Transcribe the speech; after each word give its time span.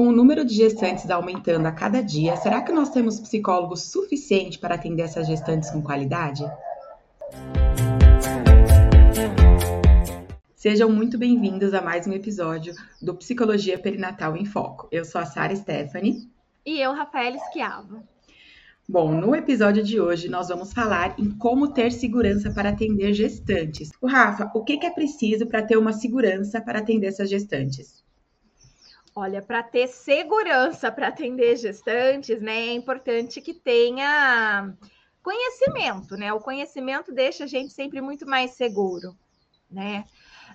Com 0.00 0.08
o 0.08 0.12
número 0.12 0.46
de 0.46 0.54
gestantes 0.54 1.10
aumentando 1.10 1.66
a 1.66 1.72
cada 1.72 2.02
dia, 2.02 2.34
será 2.36 2.62
que 2.62 2.72
nós 2.72 2.88
temos 2.88 3.20
psicólogos 3.20 3.82
suficiente 3.82 4.58
para 4.58 4.74
atender 4.74 5.02
essas 5.02 5.26
gestantes 5.26 5.68
com 5.68 5.82
qualidade? 5.82 6.42
Sejam 10.54 10.90
muito 10.90 11.18
bem-vindos 11.18 11.74
a 11.74 11.82
mais 11.82 12.06
um 12.06 12.14
episódio 12.14 12.72
do 13.02 13.14
Psicologia 13.14 13.78
Perinatal 13.78 14.38
em 14.38 14.46
Foco. 14.46 14.88
Eu 14.90 15.04
sou 15.04 15.20
a 15.20 15.26
Sara 15.26 15.54
Stephanie. 15.54 16.30
E 16.64 16.80
eu, 16.80 16.94
Rafael 16.94 17.34
Esquiava. 17.34 18.02
Bom, 18.88 19.12
no 19.12 19.36
episódio 19.36 19.82
de 19.84 20.00
hoje 20.00 20.30
nós 20.30 20.48
vamos 20.48 20.72
falar 20.72 21.14
em 21.18 21.30
como 21.30 21.74
ter 21.74 21.92
segurança 21.92 22.50
para 22.50 22.70
atender 22.70 23.12
gestantes. 23.12 23.90
O 24.00 24.06
Rafa, 24.06 24.50
o 24.54 24.64
que 24.64 24.82
é 24.82 24.90
preciso 24.90 25.46
para 25.46 25.62
ter 25.62 25.76
uma 25.76 25.92
segurança 25.92 26.58
para 26.58 26.78
atender 26.78 27.08
essas 27.08 27.28
gestantes? 27.28 28.00
Olha, 29.14 29.42
para 29.42 29.62
ter 29.62 29.88
segurança 29.88 30.90
para 30.90 31.08
atender 31.08 31.56
gestantes, 31.56 32.40
né, 32.40 32.68
é 32.68 32.72
importante 32.72 33.40
que 33.40 33.52
tenha 33.52 34.72
conhecimento, 35.22 36.16
né? 36.16 36.32
O 36.32 36.40
conhecimento 36.40 37.12
deixa 37.12 37.44
a 37.44 37.46
gente 37.46 37.72
sempre 37.72 38.00
muito 38.00 38.26
mais 38.26 38.52
seguro, 38.52 39.16
né? 39.70 40.04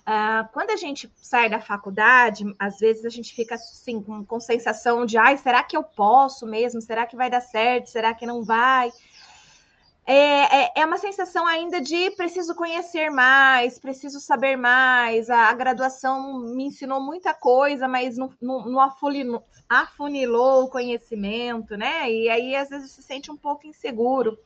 Uh, 0.06 0.48
quando 0.52 0.70
a 0.70 0.76
gente 0.76 1.10
sai 1.16 1.48
da 1.48 1.60
faculdade, 1.60 2.44
às 2.58 2.78
vezes 2.78 3.04
a 3.04 3.08
gente 3.08 3.34
fica 3.34 3.56
assim, 3.56 4.00
com, 4.00 4.24
com 4.24 4.38
sensação 4.38 5.04
de, 5.04 5.18
ai, 5.18 5.36
será 5.36 5.62
que 5.64 5.76
eu 5.76 5.82
posso 5.82 6.46
mesmo? 6.46 6.80
Será 6.80 7.06
que 7.06 7.16
vai 7.16 7.28
dar 7.28 7.40
certo? 7.40 7.90
Será 7.90 8.14
que 8.14 8.24
não 8.24 8.44
vai? 8.44 8.90
É, 10.06 10.62
é, 10.62 10.72
é, 10.76 10.86
uma 10.86 10.98
sensação 10.98 11.44
ainda 11.44 11.80
de 11.80 12.12
preciso 12.12 12.54
conhecer 12.54 13.10
mais, 13.10 13.76
preciso 13.76 14.20
saber 14.20 14.56
mais. 14.56 15.28
A, 15.28 15.48
a 15.48 15.52
graduação 15.52 16.38
me 16.38 16.66
ensinou 16.66 17.00
muita 17.00 17.34
coisa, 17.34 17.88
mas 17.88 18.16
não, 18.16 18.80
afunilou, 18.80 19.44
afunilou, 19.68 20.64
o 20.64 20.70
conhecimento, 20.70 21.76
né? 21.76 22.08
E 22.10 22.28
aí 22.28 22.54
às 22.54 22.68
vezes 22.68 22.92
se 22.92 23.02
sente 23.02 23.32
um 23.32 23.36
pouco 23.36 23.66
inseguro 23.66 24.38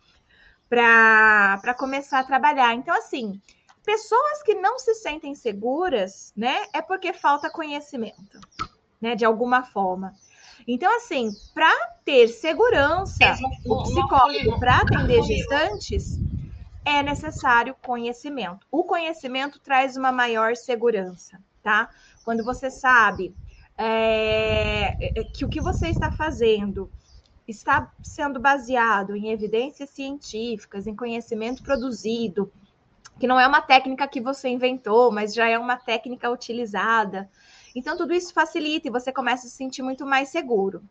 para 0.67 1.75
começar 1.77 2.21
a 2.21 2.25
trabalhar. 2.25 2.75
Então, 2.75 2.97
assim, 2.97 3.39
pessoas 3.85 4.43
que 4.43 4.55
não 4.55 4.79
se 4.79 4.95
sentem 4.95 5.35
seguras, 5.35 6.33
né, 6.35 6.65
é 6.73 6.81
porque 6.81 7.13
falta 7.13 7.51
conhecimento, 7.51 8.41
né, 9.01 9.15
de 9.15 9.25
alguma 9.25 9.65
forma. 9.65 10.15
Então, 10.67 10.95
assim, 10.97 11.31
para 11.55 11.73
ter 12.05 12.29
segurança, 12.29 13.37
o 13.65 13.83
psicólogo 13.83 14.59
para 14.59 14.81
atender 14.81 15.23
gestantes, 15.23 16.21
é 16.85 17.03
necessário 17.03 17.77
conhecimento. 17.83 18.67
O 18.71 18.85
conhecimento 18.85 19.61
traz 19.61 19.97
uma 19.97 20.11
maior 20.11 20.57
segurança, 20.57 21.39
tá? 21.63 21.91
Quando 22.25 22.45
você 22.45 22.71
sabe 22.71 23.35
é, 23.77 25.21
é 25.21 25.25
que 25.25 25.45
o 25.45 25.49
que 25.49 25.61
você 25.61 25.89
está 25.89 26.11
fazendo 26.11 26.93
está 27.47 27.91
sendo 28.03 28.39
baseado 28.39 29.17
em 29.17 29.31
evidências 29.31 29.91
científicas, 29.91 30.87
em 30.87 30.95
conhecimento 30.95 31.63
produzido, 31.63 32.53
que 33.19 33.27
não 33.27 33.39
é 33.39 33.47
uma 33.47 33.61
técnica 33.61 34.07
que 34.07 34.21
você 34.21 34.49
inventou, 34.49 35.11
mas 35.11 35.35
já 35.35 35.49
é 35.49 35.59
uma 35.59 35.77
técnica 35.77 36.31
utilizada, 36.31 37.31
então, 37.75 37.97
tudo 37.97 38.13
isso 38.13 38.33
facilita 38.33 38.89
e 38.89 38.91
você 38.91 39.13
começa 39.13 39.47
a 39.47 39.51
se 39.51 39.57
sentir 39.57 39.83
muito 39.83 40.07
mais 40.07 40.29
seguro. 40.29 40.83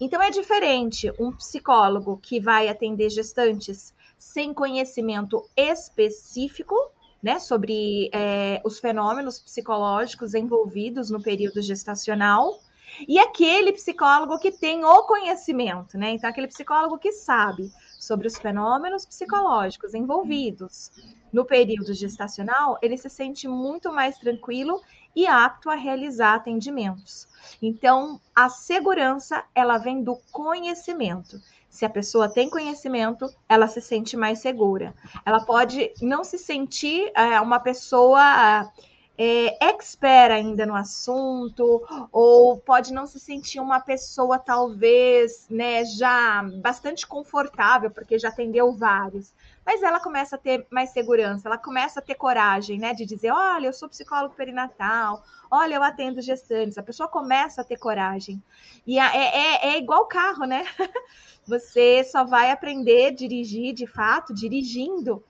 Então, 0.00 0.22
é 0.22 0.30
diferente 0.30 1.12
um 1.18 1.32
psicólogo 1.32 2.18
que 2.22 2.40
vai 2.40 2.68
atender 2.68 3.10
gestantes 3.10 3.92
sem 4.18 4.54
conhecimento 4.54 5.44
específico, 5.56 6.76
né, 7.22 7.38
sobre 7.38 8.10
é, 8.12 8.60
os 8.64 8.80
fenômenos 8.80 9.40
psicológicos 9.40 10.34
envolvidos 10.34 11.10
no 11.10 11.22
período 11.22 11.62
gestacional, 11.62 12.60
e 13.08 13.18
aquele 13.18 13.72
psicólogo 13.72 14.38
que 14.38 14.52
tem 14.52 14.84
o 14.84 15.02
conhecimento, 15.04 15.96
né? 15.96 16.10
Então, 16.10 16.28
aquele 16.28 16.48
psicólogo 16.48 16.98
que 16.98 17.12
sabe 17.12 17.70
sobre 17.98 18.26
os 18.26 18.36
fenômenos 18.36 19.06
psicológicos 19.06 19.94
envolvidos 19.94 20.90
no 21.32 21.44
período 21.44 21.94
gestacional, 21.94 22.78
ele 22.82 22.98
se 22.98 23.08
sente 23.08 23.48
muito 23.48 23.92
mais 23.92 24.18
tranquilo 24.18 24.80
e 25.14 25.26
apto 25.26 25.70
a 25.70 25.74
realizar 25.74 26.34
atendimentos. 26.34 27.28
Então, 27.60 28.20
a 28.34 28.48
segurança, 28.48 29.44
ela 29.54 29.78
vem 29.78 30.02
do 30.02 30.16
conhecimento. 30.30 31.40
Se 31.68 31.84
a 31.86 31.90
pessoa 31.90 32.28
tem 32.28 32.50
conhecimento, 32.50 33.32
ela 33.48 33.66
se 33.66 33.80
sente 33.80 34.16
mais 34.16 34.40
segura. 34.40 34.94
Ela 35.24 35.44
pode 35.44 35.92
não 36.02 36.22
se 36.22 36.36
sentir 36.38 37.10
é, 37.14 37.40
uma 37.40 37.58
pessoa 37.58 38.70
é, 39.16 39.68
expert 39.68 40.32
ainda 40.32 40.64
no 40.66 40.74
assunto, 40.74 41.86
ou 42.10 42.58
pode 42.58 42.92
não 42.92 43.06
se 43.06 43.20
sentir 43.20 43.60
uma 43.60 43.80
pessoa, 43.80 44.38
talvez, 44.38 45.46
né, 45.50 45.84
já 45.84 46.42
bastante 46.62 47.06
confortável, 47.06 47.90
porque 47.90 48.18
já 48.18 48.28
atendeu 48.28 48.72
vários 48.72 49.32
mas 49.64 49.82
ela 49.82 50.00
começa 50.00 50.36
a 50.36 50.38
ter 50.38 50.66
mais 50.70 50.90
segurança, 50.90 51.48
ela 51.48 51.58
começa 51.58 52.00
a 52.00 52.02
ter 52.02 52.14
coragem, 52.14 52.78
né, 52.78 52.92
de 52.92 53.04
dizer, 53.06 53.30
olha, 53.30 53.66
eu 53.66 53.72
sou 53.72 53.88
psicólogo 53.88 54.34
perinatal, 54.34 55.22
olha, 55.50 55.76
eu 55.76 55.82
atendo 55.82 56.20
gestantes, 56.20 56.78
a 56.78 56.82
pessoa 56.82 57.08
começa 57.08 57.60
a 57.60 57.64
ter 57.64 57.76
coragem. 57.76 58.42
E 58.86 58.98
é, 58.98 59.16
é, 59.16 59.68
é 59.68 59.78
igual 59.78 60.06
carro, 60.06 60.44
né? 60.44 60.64
Você 61.46 62.04
só 62.04 62.24
vai 62.24 62.50
aprender 62.50 63.06
a 63.06 63.12
dirigir, 63.12 63.74
de 63.74 63.86
fato, 63.86 64.34
dirigindo, 64.34 65.22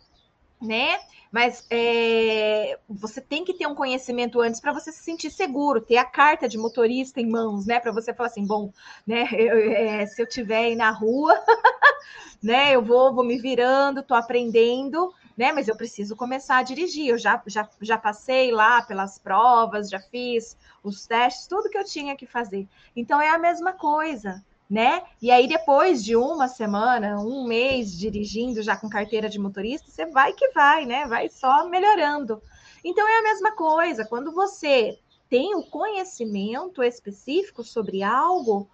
né? 0.63 0.99
Mas 1.33 1.67
é, 1.71 2.79
você 2.87 3.19
tem 3.19 3.43
que 3.43 3.55
ter 3.55 3.67
um 3.67 3.75
conhecimento 3.75 4.41
antes 4.41 4.61
para 4.61 4.73
você 4.73 4.93
se 4.93 5.03
sentir 5.03 5.31
seguro, 5.31 5.81
ter 5.81 5.97
a 5.97 6.05
carta 6.05 6.47
de 6.47 6.59
motorista 6.59 7.21
em 7.21 7.27
mãos, 7.27 7.67
né? 7.67 7.81
Para 7.81 7.91
você 7.91 8.13
falar 8.13 8.29
assim, 8.29 8.47
bom, 8.47 8.71
né? 9.07 9.27
Eu, 9.33 9.73
é, 9.73 10.05
se 10.07 10.21
eu 10.21 10.27
tiver 10.27 10.67
aí 10.67 10.77
na 10.77 10.91
rua, 10.91 11.35
né? 12.43 12.77
Eu 12.77 12.83
vou, 12.83 13.15
vou 13.15 13.25
me 13.25 13.39
virando, 13.39 14.03
tô 14.03 14.15
aprendendo, 14.15 15.13
né? 15.37 15.53
Mas 15.53 15.69
eu 15.69 15.77
preciso 15.77 16.15
começar 16.15 16.59
a 16.59 16.63
dirigir. 16.63 17.09
Eu 17.09 17.19
já, 17.19 17.43
já, 17.47 17.67
já 17.81 17.97
passei 17.97 18.53
lá 18.53 18.83
pelas 18.83 19.19
provas, 19.19 19.89
já 19.89 20.01
fiz 20.01 20.57
os 20.83 21.07
testes, 21.07 21.47
tudo 21.47 21.71
que 21.71 21.79
eu 21.79 21.85
tinha 21.85 22.15
que 22.15 22.27
fazer. 22.27 22.69
Então 22.95 23.21
é 23.21 23.31
a 23.31 23.39
mesma 23.39 23.73
coisa, 23.73 24.45
né? 24.69 25.03
E 25.21 25.31
aí, 25.31 25.47
depois 25.47 26.03
de 26.05 26.17
uma 26.17 26.49
semana, 26.49 27.21
um 27.21 27.45
mês 27.47 27.97
dirigindo 27.97 28.63
já 28.63 28.77
com 28.77 28.89
carteira 28.89 29.29
de 29.29 29.39
motorista, 29.39 29.91
você 29.91 30.07
vai 30.07 30.33
que 30.33 30.49
vai, 30.51 30.87
né? 30.87 31.07
Vai 31.07 31.29
só 31.29 31.69
melhorando. 31.69 32.43
Então 32.85 33.07
é 33.07 33.19
a 33.19 33.23
mesma 33.23 33.53
coisa. 33.53 34.05
Quando 34.05 34.33
você 34.33 34.99
tem 35.29 35.55
o 35.55 35.63
conhecimento 35.63 36.83
específico 36.83 37.63
sobre 37.63 38.03
algo, 38.03 38.69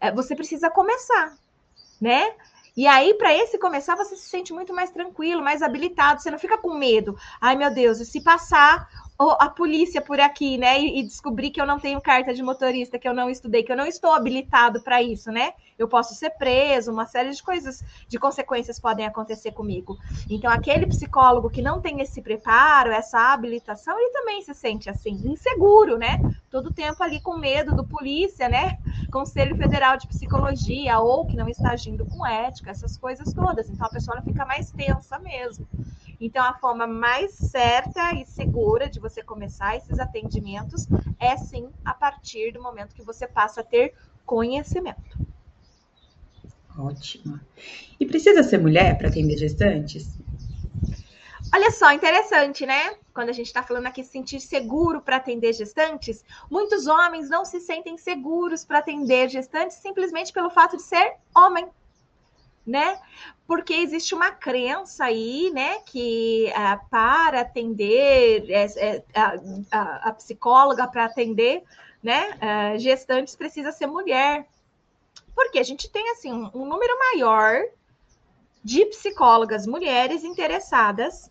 é, 0.00 0.12
você 0.12 0.34
precisa 0.34 0.70
começar, 0.70 1.36
né? 2.00 2.34
E 2.76 2.86
aí, 2.86 3.14
para 3.14 3.34
esse 3.34 3.58
começar, 3.58 3.96
você 3.96 4.14
se 4.16 4.28
sente 4.28 4.52
muito 4.52 4.74
mais 4.74 4.90
tranquilo, 4.90 5.42
mais 5.42 5.62
habilitado, 5.62 6.20
você 6.20 6.30
não 6.30 6.38
fica 6.38 6.58
com 6.58 6.74
medo. 6.74 7.16
Ai, 7.40 7.56
meu 7.56 7.72
Deus, 7.72 8.00
e 8.00 8.04
se 8.04 8.20
passar 8.20 8.86
a 9.18 9.48
polícia 9.48 10.00
por 10.00 10.20
aqui, 10.20 10.58
né? 10.58 10.80
E, 10.80 11.02
descobrir 11.02 11.50
que 11.50 11.60
eu 11.60 11.66
não 11.66 11.78
tenho 11.80 12.00
carta 12.00 12.34
de 12.34 12.42
motorista, 12.42 12.98
que 12.98 13.08
eu 13.08 13.14
não 13.14 13.30
estudei, 13.30 13.62
que 13.62 13.72
eu 13.72 13.76
não 13.76 13.86
estou 13.86 14.12
habilitado 14.12 14.82
para 14.82 15.02
isso, 15.02 15.30
né? 15.30 15.52
Eu 15.78 15.88
posso 15.88 16.14
ser 16.14 16.30
preso, 16.30 16.90
uma 16.90 17.06
série 17.06 17.30
de 17.30 17.42
coisas, 17.42 17.84
de 18.08 18.18
consequências 18.18 18.80
podem 18.80 19.06
acontecer 19.06 19.52
comigo. 19.52 19.98
Então, 20.28 20.50
aquele 20.50 20.86
psicólogo 20.86 21.50
que 21.50 21.60
não 21.60 21.80
tem 21.80 22.00
esse 22.00 22.22
preparo, 22.22 22.90
essa 22.90 23.32
habilitação, 23.32 23.98
ele 23.98 24.10
também 24.10 24.42
se 24.42 24.54
sente 24.54 24.88
assim, 24.88 25.12
inseguro, 25.24 25.98
né? 25.98 26.18
Todo 26.50 26.70
tempo 26.70 27.02
ali 27.02 27.20
com 27.20 27.36
medo 27.36 27.74
do 27.74 27.84
polícia, 27.84 28.48
né? 28.48 28.74
Conselho 29.10 29.54
Federal 29.56 29.96
de 29.96 30.06
Psicologia, 30.06 30.98
ou 30.98 31.26
que 31.26 31.36
não 31.36 31.48
está 31.48 31.70
agindo 31.70 32.06
com 32.06 32.26
ética, 32.26 32.70
essas 32.70 32.96
coisas 32.96 33.32
todas. 33.32 33.68
Então, 33.68 33.86
a 33.86 33.90
pessoa 33.90 34.22
fica 34.22 34.46
mais 34.46 34.70
tensa 34.70 35.18
mesmo. 35.18 35.68
Então, 36.18 36.42
a 36.42 36.54
forma 36.54 36.86
mais 36.86 37.32
certa 37.34 38.14
e 38.14 38.24
segura 38.24 38.88
de 38.88 38.98
você 38.98 39.22
começar 39.22 39.76
esses 39.76 39.98
atendimentos 39.98 40.88
é 41.20 41.36
sim 41.36 41.68
a 41.84 41.92
partir 41.92 42.52
do 42.52 42.62
momento 42.62 42.94
que 42.94 43.02
você 43.02 43.26
passa 43.26 43.60
a 43.60 43.64
ter 43.64 43.94
conhecimento. 44.24 45.18
Ótimo. 46.86 47.40
E 47.98 48.06
precisa 48.06 48.42
ser 48.42 48.58
mulher 48.58 48.96
para 48.96 49.08
atender 49.08 49.36
gestantes? 49.36 50.16
Olha 51.54 51.70
só, 51.70 51.92
interessante, 51.92 52.66
né? 52.66 52.94
Quando 53.14 53.30
a 53.30 53.32
gente 53.32 53.46
está 53.46 53.62
falando 53.62 53.86
aqui 53.86 54.02
sentir 54.02 54.40
seguro 54.40 55.00
para 55.00 55.16
atender 55.16 55.52
gestantes, 55.52 56.24
muitos 56.50 56.86
homens 56.86 57.30
não 57.30 57.44
se 57.44 57.60
sentem 57.60 57.96
seguros 57.96 58.64
para 58.64 58.78
atender 58.78 59.28
gestantes 59.28 59.76
simplesmente 59.76 60.32
pelo 60.32 60.50
fato 60.50 60.76
de 60.76 60.82
ser 60.82 61.14
homem 61.34 61.68
né? 62.66 62.98
Porque 63.46 63.72
existe 63.74 64.12
uma 64.14 64.32
crença 64.32 65.04
aí, 65.04 65.52
né, 65.54 65.78
que 65.86 66.50
uh, 66.50 66.84
para 66.90 67.42
atender 67.42 68.50
é, 68.50 68.64
é, 68.76 69.04
a, 69.70 70.08
a, 70.08 70.12
psicóloga 70.12 70.88
para 70.88 71.04
atender, 71.04 71.62
né, 72.02 72.36
uh, 72.42 72.78
gestantes 72.78 73.36
precisa 73.36 73.70
ser 73.70 73.86
mulher, 73.86 74.48
porque 75.36 75.58
a 75.58 75.62
gente 75.62 75.88
tem 75.90 76.10
assim 76.10 76.32
um, 76.32 76.50
um 76.54 76.66
número 76.66 76.98
maior 76.98 77.62
de 78.64 78.86
psicólogas 78.86 79.66
mulheres 79.66 80.24
interessadas 80.24 81.30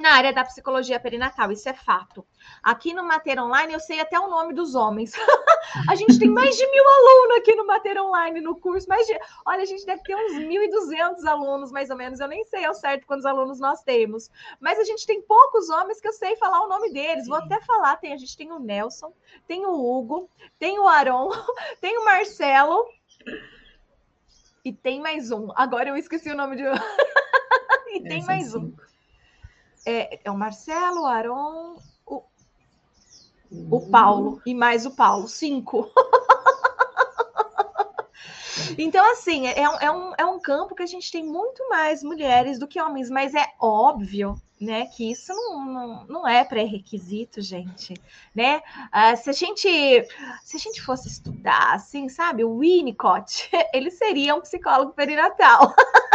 na 0.00 0.12
área 0.14 0.32
da 0.32 0.44
psicologia 0.44 0.98
perinatal, 0.98 1.52
isso 1.52 1.68
é 1.68 1.74
fato. 1.74 2.26
Aqui 2.62 2.94
no 2.94 3.04
Mater 3.04 3.38
Online, 3.38 3.72
eu 3.72 3.80
sei 3.80 4.00
até 4.00 4.18
o 4.18 4.28
nome 4.28 4.54
dos 4.54 4.74
homens. 4.74 5.12
a 5.88 5.94
gente 5.94 6.18
tem 6.18 6.28
mais 6.28 6.56
de 6.56 6.66
mil 6.70 6.84
alunos 6.88 7.36
aqui 7.36 7.54
no 7.54 7.66
Mater 7.66 8.02
Online, 8.02 8.40
no 8.40 8.56
curso. 8.56 8.88
Mais 8.88 9.06
de... 9.06 9.18
Olha, 9.44 9.62
a 9.62 9.66
gente 9.66 9.84
deve 9.84 10.02
ter 10.02 10.16
uns 10.16 10.32
1.200 10.32 11.26
alunos, 11.26 11.70
mais 11.70 11.90
ou 11.90 11.96
menos. 11.96 12.18
Eu 12.18 12.28
nem 12.28 12.44
sei 12.44 12.64
ao 12.64 12.74
certo 12.74 13.06
quantos 13.06 13.26
alunos 13.26 13.60
nós 13.60 13.82
temos. 13.82 14.30
Mas 14.58 14.78
a 14.78 14.84
gente 14.84 15.06
tem 15.06 15.20
poucos 15.20 15.68
homens 15.68 16.00
que 16.00 16.08
eu 16.08 16.12
sei 16.14 16.34
falar 16.36 16.62
o 16.62 16.68
nome 16.68 16.90
deles. 16.90 17.26
Vou 17.26 17.36
até 17.36 17.60
falar. 17.60 17.96
Tem, 17.96 18.12
a 18.12 18.16
gente 18.16 18.36
tem 18.36 18.50
o 18.50 18.58
Nelson, 18.58 19.12
tem 19.46 19.66
o 19.66 19.72
Hugo, 19.72 20.30
tem 20.58 20.78
o 20.78 20.88
Aron, 20.88 21.30
tem 21.80 21.98
o 21.98 22.04
Marcelo. 22.04 22.86
E 24.64 24.72
tem 24.72 25.00
mais 25.00 25.30
um. 25.30 25.48
Agora 25.56 25.88
eu 25.88 25.96
esqueci 25.96 26.30
o 26.30 26.36
nome 26.36 26.56
de. 26.56 26.62
e 27.94 28.02
tem 28.02 28.24
mais 28.24 28.54
um 28.54 28.72
é, 29.86 30.20
é 30.24 30.30
o 30.30 30.36
Marcelo, 30.36 31.02
o 31.02 31.06
Aron, 31.06 31.76
o, 32.06 32.22
o 33.50 33.76
uhum. 33.76 33.90
Paulo 33.90 34.42
e 34.44 34.54
mais 34.54 34.86
o 34.86 34.90
Paulo, 34.90 35.28
cinco. 35.28 35.90
Então, 38.78 39.04
assim, 39.10 39.46
é, 39.48 39.62
é, 39.62 39.90
um, 39.90 40.12
é 40.16 40.24
um 40.24 40.38
campo 40.38 40.74
que 40.74 40.82
a 40.82 40.86
gente 40.86 41.10
tem 41.10 41.24
muito 41.24 41.68
mais 41.68 42.02
mulheres 42.02 42.58
do 42.58 42.68
que 42.68 42.80
homens, 42.80 43.10
mas 43.10 43.34
é 43.34 43.46
óbvio 43.60 44.40
né? 44.60 44.86
Que 44.86 45.10
isso 45.10 45.32
não, 45.32 45.64
não, 45.64 46.04
não 46.06 46.28
é 46.28 46.44
pré-requisito, 46.44 47.40
gente, 47.40 47.94
né? 48.34 48.60
Ah, 48.92 49.16
se 49.16 49.30
a 49.30 49.32
gente 49.32 49.68
se 50.44 50.56
a 50.56 50.60
gente 50.60 50.82
fosse 50.82 51.08
estudar, 51.08 51.74
assim, 51.74 52.08
sabe, 52.08 52.44
o 52.44 52.58
Winnicott, 52.58 53.48
ele 53.72 53.90
seria 53.90 54.34
um 54.34 54.40
psicólogo 54.40 54.92
perinatal. 54.92 55.74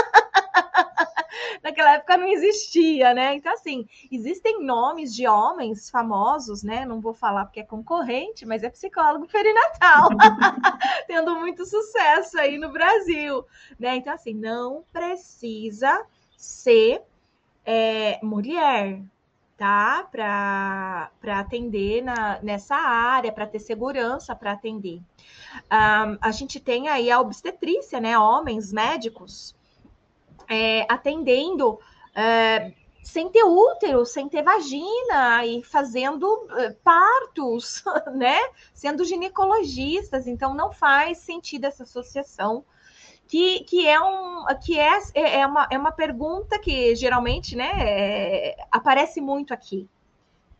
naquela 1.65 1.94
época 1.94 2.15
não 2.15 2.27
existia, 2.27 3.13
né? 3.15 3.33
Então, 3.33 3.51
assim, 3.51 3.88
existem 4.12 4.63
nomes 4.63 5.13
de 5.15 5.27
homens 5.27 5.89
famosos, 5.89 6.62
né? 6.62 6.86
Não 6.86 7.01
vou 7.01 7.13
falar 7.13 7.45
porque 7.45 7.62
é 7.62 7.63
concorrente, 7.63 8.45
mas 8.45 8.62
é 8.63 8.69
psicólogo 8.69 9.27
perinatal, 9.27 10.09
tendo 11.07 11.36
muito 11.39 11.65
sucesso 11.65 12.38
aí 12.38 12.59
no 12.59 12.71
Brasil, 12.71 13.44
né? 13.80 13.95
Então, 13.95 14.13
assim, 14.13 14.36
não 14.36 14.86
precisa 14.94 16.06
ser 16.38 17.01
é, 17.65 18.19
mulher, 18.23 19.01
tá? 19.57 20.07
Para 20.12 21.12
atender 21.39 22.01
na, 22.03 22.39
nessa 22.41 22.75
área, 22.75 23.31
para 23.31 23.47
ter 23.47 23.59
segurança 23.59 24.35
para 24.35 24.51
atender. 24.51 25.01
Um, 25.71 26.17
a 26.21 26.31
gente 26.31 26.59
tem 26.59 26.88
aí 26.88 27.09
a 27.09 27.19
obstetrícia, 27.19 28.00
né? 28.00 28.17
Homens 28.17 28.71
médicos 28.71 29.56
é, 30.47 30.85
atendendo 30.91 31.79
é, 32.13 32.73
sem 33.03 33.29
ter 33.29 33.44
útero, 33.44 34.06
sem 34.06 34.27
ter 34.27 34.44
vagina 34.44 35.45
e 35.45 35.63
fazendo 35.63 36.47
é, 36.57 36.71
partos, 36.83 37.83
né? 38.13 38.38
Sendo 38.73 39.06
ginecologistas, 39.06 40.27
então 40.27 40.53
não 40.53 40.71
faz 40.71 41.19
sentido 41.19 41.65
essa 41.65 41.83
associação. 41.83 42.65
Que, 43.27 43.62
que 43.62 43.88
é 43.88 44.00
um 44.00 44.45
que 44.63 44.80
é, 44.80 45.00
é, 45.16 45.48
uma, 45.48 45.68
é 45.72 45.77
uma 45.77 45.92
pergunta 45.92 46.60
que 46.60 46.95
geralmente 46.95 47.56
né, 47.56 47.72
é, 47.77 48.56
aparece 48.72 49.19
muito 49.19 49.54
aqui, 49.54 49.89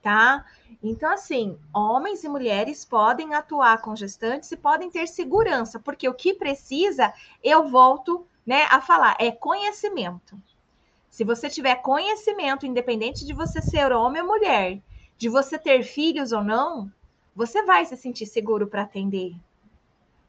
tá? 0.01 0.44
Então, 0.81 1.12
assim, 1.12 1.57
homens 1.73 2.23
e 2.23 2.29
mulheres 2.29 2.83
podem 2.83 3.33
atuar 3.33 3.81
com 3.81 3.95
gestantes 3.95 4.51
e 4.51 4.57
podem 4.57 4.89
ter 4.89 5.07
segurança, 5.07 5.79
porque 5.79 6.07
o 6.09 6.13
que 6.13 6.33
precisa, 6.33 7.13
eu 7.44 7.67
volto 7.67 8.25
né, 8.45 8.63
a 8.69 8.81
falar, 8.81 9.15
é 9.19 9.31
conhecimento. 9.31 10.39
Se 11.09 11.23
você 11.23 11.50
tiver 11.50 11.75
conhecimento, 11.75 12.65
independente 12.65 13.25
de 13.25 13.33
você 13.33 13.62
ser 13.62 13.91
homem 13.91 14.21
ou 14.21 14.27
mulher, 14.27 14.81
de 15.17 15.29
você 15.29 15.57
ter 15.57 15.83
filhos 15.83 16.31
ou 16.31 16.44
não, 16.44 16.91
você 17.35 17.63
vai 17.63 17.85
se 17.85 17.95
sentir 17.95 18.25
seguro 18.25 18.67
para 18.67 18.83
atender. 18.83 19.35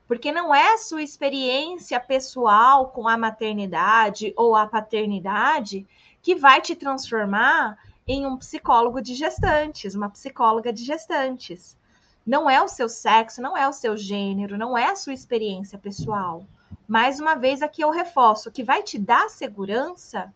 Porque 0.06 0.30
não 0.30 0.54
é 0.54 0.76
sua 0.78 1.02
experiência 1.02 1.98
pessoal 1.98 2.88
com 2.90 3.08
a 3.08 3.16
maternidade 3.16 4.32
ou 4.36 4.54
a 4.54 4.66
paternidade 4.66 5.86
que 6.22 6.34
vai 6.34 6.60
te 6.60 6.76
transformar 6.76 7.78
em 8.06 8.24
um 8.24 8.36
psicólogo 8.36 9.00
de 9.00 9.14
gestantes, 9.14 9.94
uma 9.94 10.08
psicóloga 10.08 10.72
de 10.72 10.84
gestantes. 10.84 11.76
Não 12.24 12.48
é 12.48 12.62
o 12.62 12.68
seu 12.68 12.88
sexo, 12.88 13.42
não 13.42 13.56
é 13.56 13.68
o 13.68 13.72
seu 13.72 13.96
gênero, 13.96 14.56
não 14.56 14.76
é 14.76 14.90
a 14.90 14.96
sua 14.96 15.12
experiência 15.12 15.78
pessoal. 15.78 16.44
Mais 16.86 17.18
uma 17.18 17.34
vez, 17.34 17.62
aqui 17.62 17.82
eu 17.82 17.90
reforço: 17.90 18.48
o 18.48 18.52
que 18.52 18.62
vai 18.62 18.82
te 18.82 18.98
dar 18.98 19.28
segurança 19.28 20.32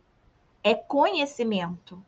é 0.62 0.75
conhecimento. 0.75 2.02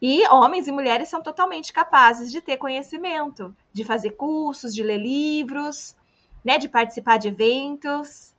E 0.00 0.26
homens 0.28 0.66
e 0.66 0.72
mulheres 0.72 1.10
são 1.10 1.22
totalmente 1.22 1.72
capazes 1.72 2.32
de 2.32 2.40
ter 2.40 2.56
conhecimento, 2.56 3.54
de 3.72 3.84
fazer 3.84 4.12
cursos, 4.12 4.74
de 4.74 4.82
ler 4.82 4.96
livros, 4.96 5.94
né, 6.44 6.58
de 6.58 6.68
participar 6.68 7.18
de 7.18 7.28
eventos. 7.28 8.34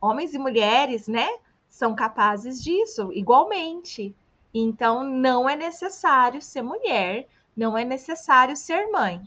Homens 0.00 0.34
e 0.34 0.38
mulheres, 0.38 1.08
né, 1.08 1.28
são 1.68 1.94
capazes 1.94 2.62
disso 2.62 3.10
igualmente. 3.12 4.14
Então, 4.52 5.02
não 5.02 5.48
é 5.48 5.56
necessário 5.56 6.40
ser 6.40 6.62
mulher, 6.62 7.26
não 7.56 7.76
é 7.76 7.84
necessário 7.84 8.56
ser 8.56 8.86
mãe. 8.90 9.20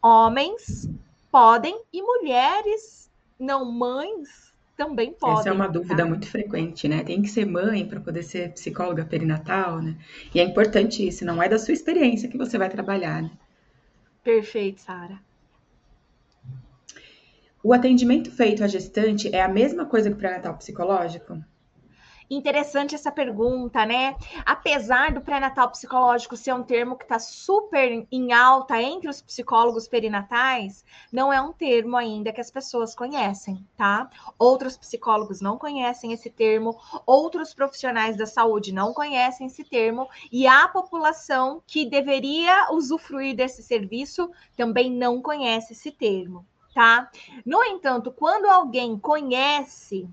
Homens 0.00 0.88
podem 1.30 1.82
e 1.92 2.02
mulheres 2.02 3.10
não 3.38 3.64
mães 3.64 4.54
também 4.76 5.12
podem. 5.12 5.40
Essa 5.40 5.48
é 5.48 5.52
uma 5.52 5.68
dúvida 5.68 6.02
tá? 6.02 6.04
muito 6.04 6.28
frequente, 6.28 6.88
né? 6.88 7.02
Tem 7.02 7.22
que 7.22 7.28
ser 7.28 7.44
mãe 7.44 7.86
para 7.86 8.00
poder 8.00 8.22
ser 8.22 8.52
psicóloga 8.52 9.04
perinatal, 9.04 9.80
né? 9.80 9.96
E 10.34 10.40
é 10.40 10.44
importante 10.44 11.06
isso, 11.06 11.24
não 11.24 11.42
é 11.42 11.48
da 11.48 11.58
sua 11.58 11.74
experiência 11.74 12.28
que 12.28 12.38
você 12.38 12.58
vai 12.58 12.68
trabalhar, 12.68 13.22
né? 13.22 13.30
Perfeito, 14.22 14.80
Sara. 14.80 15.18
O 17.66 17.72
atendimento 17.72 18.30
feito 18.30 18.62
à 18.62 18.66
gestante 18.66 19.34
é 19.34 19.40
a 19.40 19.48
mesma 19.48 19.86
coisa 19.86 20.10
que 20.10 20.14
o 20.14 20.18
pré-natal 20.18 20.54
psicológico? 20.58 21.42
Interessante 22.28 22.94
essa 22.94 23.10
pergunta, 23.10 23.86
né? 23.86 24.16
Apesar 24.44 25.14
do 25.14 25.22
pré-natal 25.22 25.70
psicológico 25.70 26.36
ser 26.36 26.52
um 26.52 26.62
termo 26.62 26.94
que 26.94 27.04
está 27.04 27.18
super 27.18 28.06
em 28.12 28.32
alta 28.34 28.82
entre 28.82 29.08
os 29.08 29.22
psicólogos 29.22 29.88
perinatais, 29.88 30.84
não 31.10 31.32
é 31.32 31.40
um 31.40 31.54
termo 31.54 31.96
ainda 31.96 32.34
que 32.34 32.40
as 32.40 32.50
pessoas 32.50 32.94
conhecem, 32.94 33.66
tá? 33.78 34.10
Outros 34.38 34.76
psicólogos 34.76 35.40
não 35.40 35.56
conhecem 35.56 36.12
esse 36.12 36.28
termo, 36.28 36.78
outros 37.06 37.54
profissionais 37.54 38.14
da 38.14 38.26
saúde 38.26 38.74
não 38.74 38.92
conhecem 38.92 39.46
esse 39.46 39.64
termo, 39.64 40.06
e 40.30 40.46
a 40.46 40.68
população 40.68 41.62
que 41.66 41.88
deveria 41.88 42.70
usufruir 42.72 43.34
desse 43.34 43.62
serviço 43.62 44.30
também 44.54 44.90
não 44.90 45.22
conhece 45.22 45.72
esse 45.72 45.90
termo, 45.90 46.44
tá? 46.74 47.08
No 47.46 47.62
entanto, 47.62 48.10
quando 48.10 48.46
alguém 48.46 48.98
conhece 48.98 50.08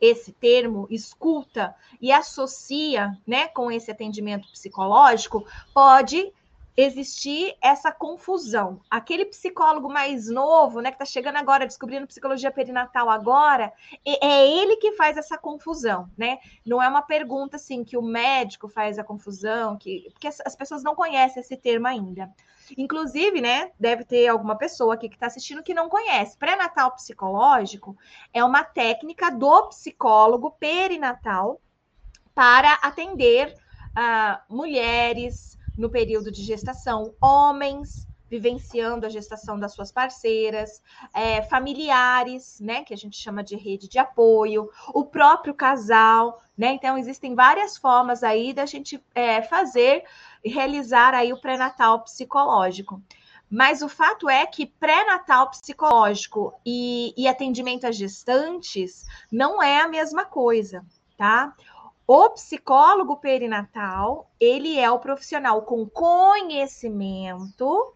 esse 0.00 0.32
termo, 0.32 0.86
escuta 0.88 1.74
e 2.00 2.12
associa 2.12 3.18
né, 3.26 3.48
com 3.48 3.70
esse 3.70 3.90
atendimento 3.90 4.48
psicológico, 4.52 5.44
pode 5.74 6.32
existir 6.76 7.56
essa 7.60 7.90
confusão. 7.90 8.80
Aquele 8.88 9.24
psicólogo 9.24 9.88
mais 9.88 10.28
novo, 10.28 10.80
né, 10.80 10.92
que 10.92 10.94
está 10.94 11.04
chegando 11.04 11.34
agora, 11.34 11.66
descobrindo 11.66 12.06
psicologia 12.06 12.52
perinatal 12.52 13.10
agora, 13.10 13.72
é 14.06 14.48
ele 14.48 14.76
que 14.76 14.92
faz 14.92 15.16
essa 15.16 15.36
confusão, 15.36 16.08
né? 16.16 16.38
Não 16.64 16.80
é 16.80 16.88
uma 16.88 17.02
pergunta 17.02 17.56
assim 17.56 17.82
que 17.82 17.96
o 17.96 18.02
médico 18.02 18.68
faz 18.68 18.96
a 18.96 19.02
confusão, 19.02 19.76
que 19.76 20.08
porque 20.12 20.28
as 20.28 20.54
pessoas 20.54 20.84
não 20.84 20.94
conhecem 20.94 21.40
esse 21.40 21.56
termo 21.56 21.88
ainda. 21.88 22.32
Inclusive, 22.76 23.40
né, 23.40 23.70
deve 23.78 24.04
ter 24.04 24.28
alguma 24.28 24.56
pessoa 24.56 24.94
aqui 24.94 25.08
que 25.08 25.16
está 25.16 25.26
assistindo 25.26 25.62
que 25.62 25.74
não 25.74 25.88
conhece. 25.88 26.36
Pré-natal 26.36 26.92
psicológico 26.92 27.96
é 28.32 28.42
uma 28.44 28.64
técnica 28.64 29.30
do 29.30 29.68
psicólogo 29.68 30.50
perinatal 30.52 31.60
para 32.34 32.74
atender 32.74 33.54
uh, 33.96 34.54
mulheres 34.54 35.58
no 35.76 35.90
período 35.90 36.30
de 36.30 36.42
gestação, 36.42 37.14
homens 37.20 38.08
vivenciando 38.30 39.06
a 39.06 39.08
gestação 39.08 39.58
das 39.58 39.72
suas 39.72 39.90
parceiras, 39.90 40.82
é, 41.14 41.42
familiares, 41.42 42.60
né, 42.60 42.84
que 42.84 42.92
a 42.92 42.96
gente 42.96 43.16
chama 43.16 43.42
de 43.42 43.56
rede 43.56 43.88
de 43.88 43.98
apoio, 43.98 44.68
o 44.88 45.04
próprio 45.04 45.54
casal, 45.54 46.42
né? 46.56 46.72
Então 46.72 46.98
existem 46.98 47.34
várias 47.34 47.76
formas 47.76 48.22
aí 48.22 48.52
da 48.52 48.66
gente 48.66 49.02
é, 49.14 49.40
fazer 49.40 50.04
realizar 50.44 51.14
aí 51.14 51.32
o 51.32 51.40
pré-natal 51.40 52.00
psicológico. 52.00 53.00
Mas 53.50 53.80
o 53.80 53.88
fato 53.88 54.28
é 54.28 54.44
que 54.44 54.66
pré-natal 54.66 55.50
psicológico 55.50 56.52
e, 56.64 57.14
e 57.16 57.26
atendimento 57.26 57.86
a 57.86 57.92
gestantes 57.92 59.06
não 59.32 59.62
é 59.62 59.80
a 59.80 59.88
mesma 59.88 60.26
coisa, 60.26 60.84
tá? 61.16 61.54
O 62.06 62.28
psicólogo 62.30 63.16
perinatal, 63.16 64.30
ele 64.38 64.78
é 64.78 64.90
o 64.90 64.98
profissional 64.98 65.62
com 65.62 65.86
conhecimento, 65.86 67.94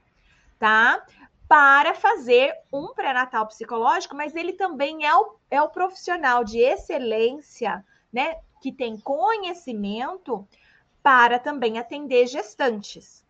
tá? 0.58 1.04
Para 1.46 1.94
fazer 1.94 2.54
um 2.72 2.94
pré-natal 2.94 3.46
psicológico, 3.46 4.16
mas 4.16 4.34
ele 4.34 4.54
também 4.54 5.04
é 5.04 5.14
o, 5.14 5.37
é 5.50 5.61
o 5.61 5.68
profissional 5.68 6.44
de 6.44 6.61
excelência, 6.61 7.84
né? 8.11 8.37
Que 8.61 8.72
tem 8.72 8.99
conhecimento 8.99 10.49
para 11.02 11.38
também 11.38 11.78
atender 11.78 12.26
gestantes. 12.26 13.25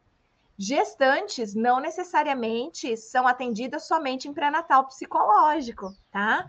Gestantes 0.59 1.55
não 1.55 1.81
necessariamente 1.81 2.97
são 2.97 3.27
atendidas 3.27 3.87
somente 3.87 4.29
em 4.29 4.35
pré-natal 4.35 4.87
psicológico, 4.87 5.93
tá? 6.11 6.47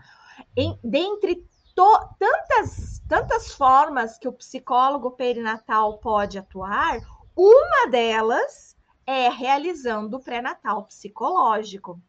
Em, 0.56 0.78
dentre 0.84 1.44
to, 1.74 2.08
tantas, 2.18 3.02
tantas 3.08 3.52
formas 3.52 4.18
que 4.18 4.28
o 4.28 4.32
psicólogo 4.32 5.12
perinatal 5.12 5.98
pode 5.98 6.38
atuar, 6.38 7.00
uma 7.34 7.90
delas 7.90 8.76
é 9.06 9.28
realizando 9.28 10.16
o 10.16 10.22
pré-natal 10.22 10.84
psicológico, 10.84 12.00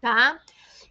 tá? 0.00 0.40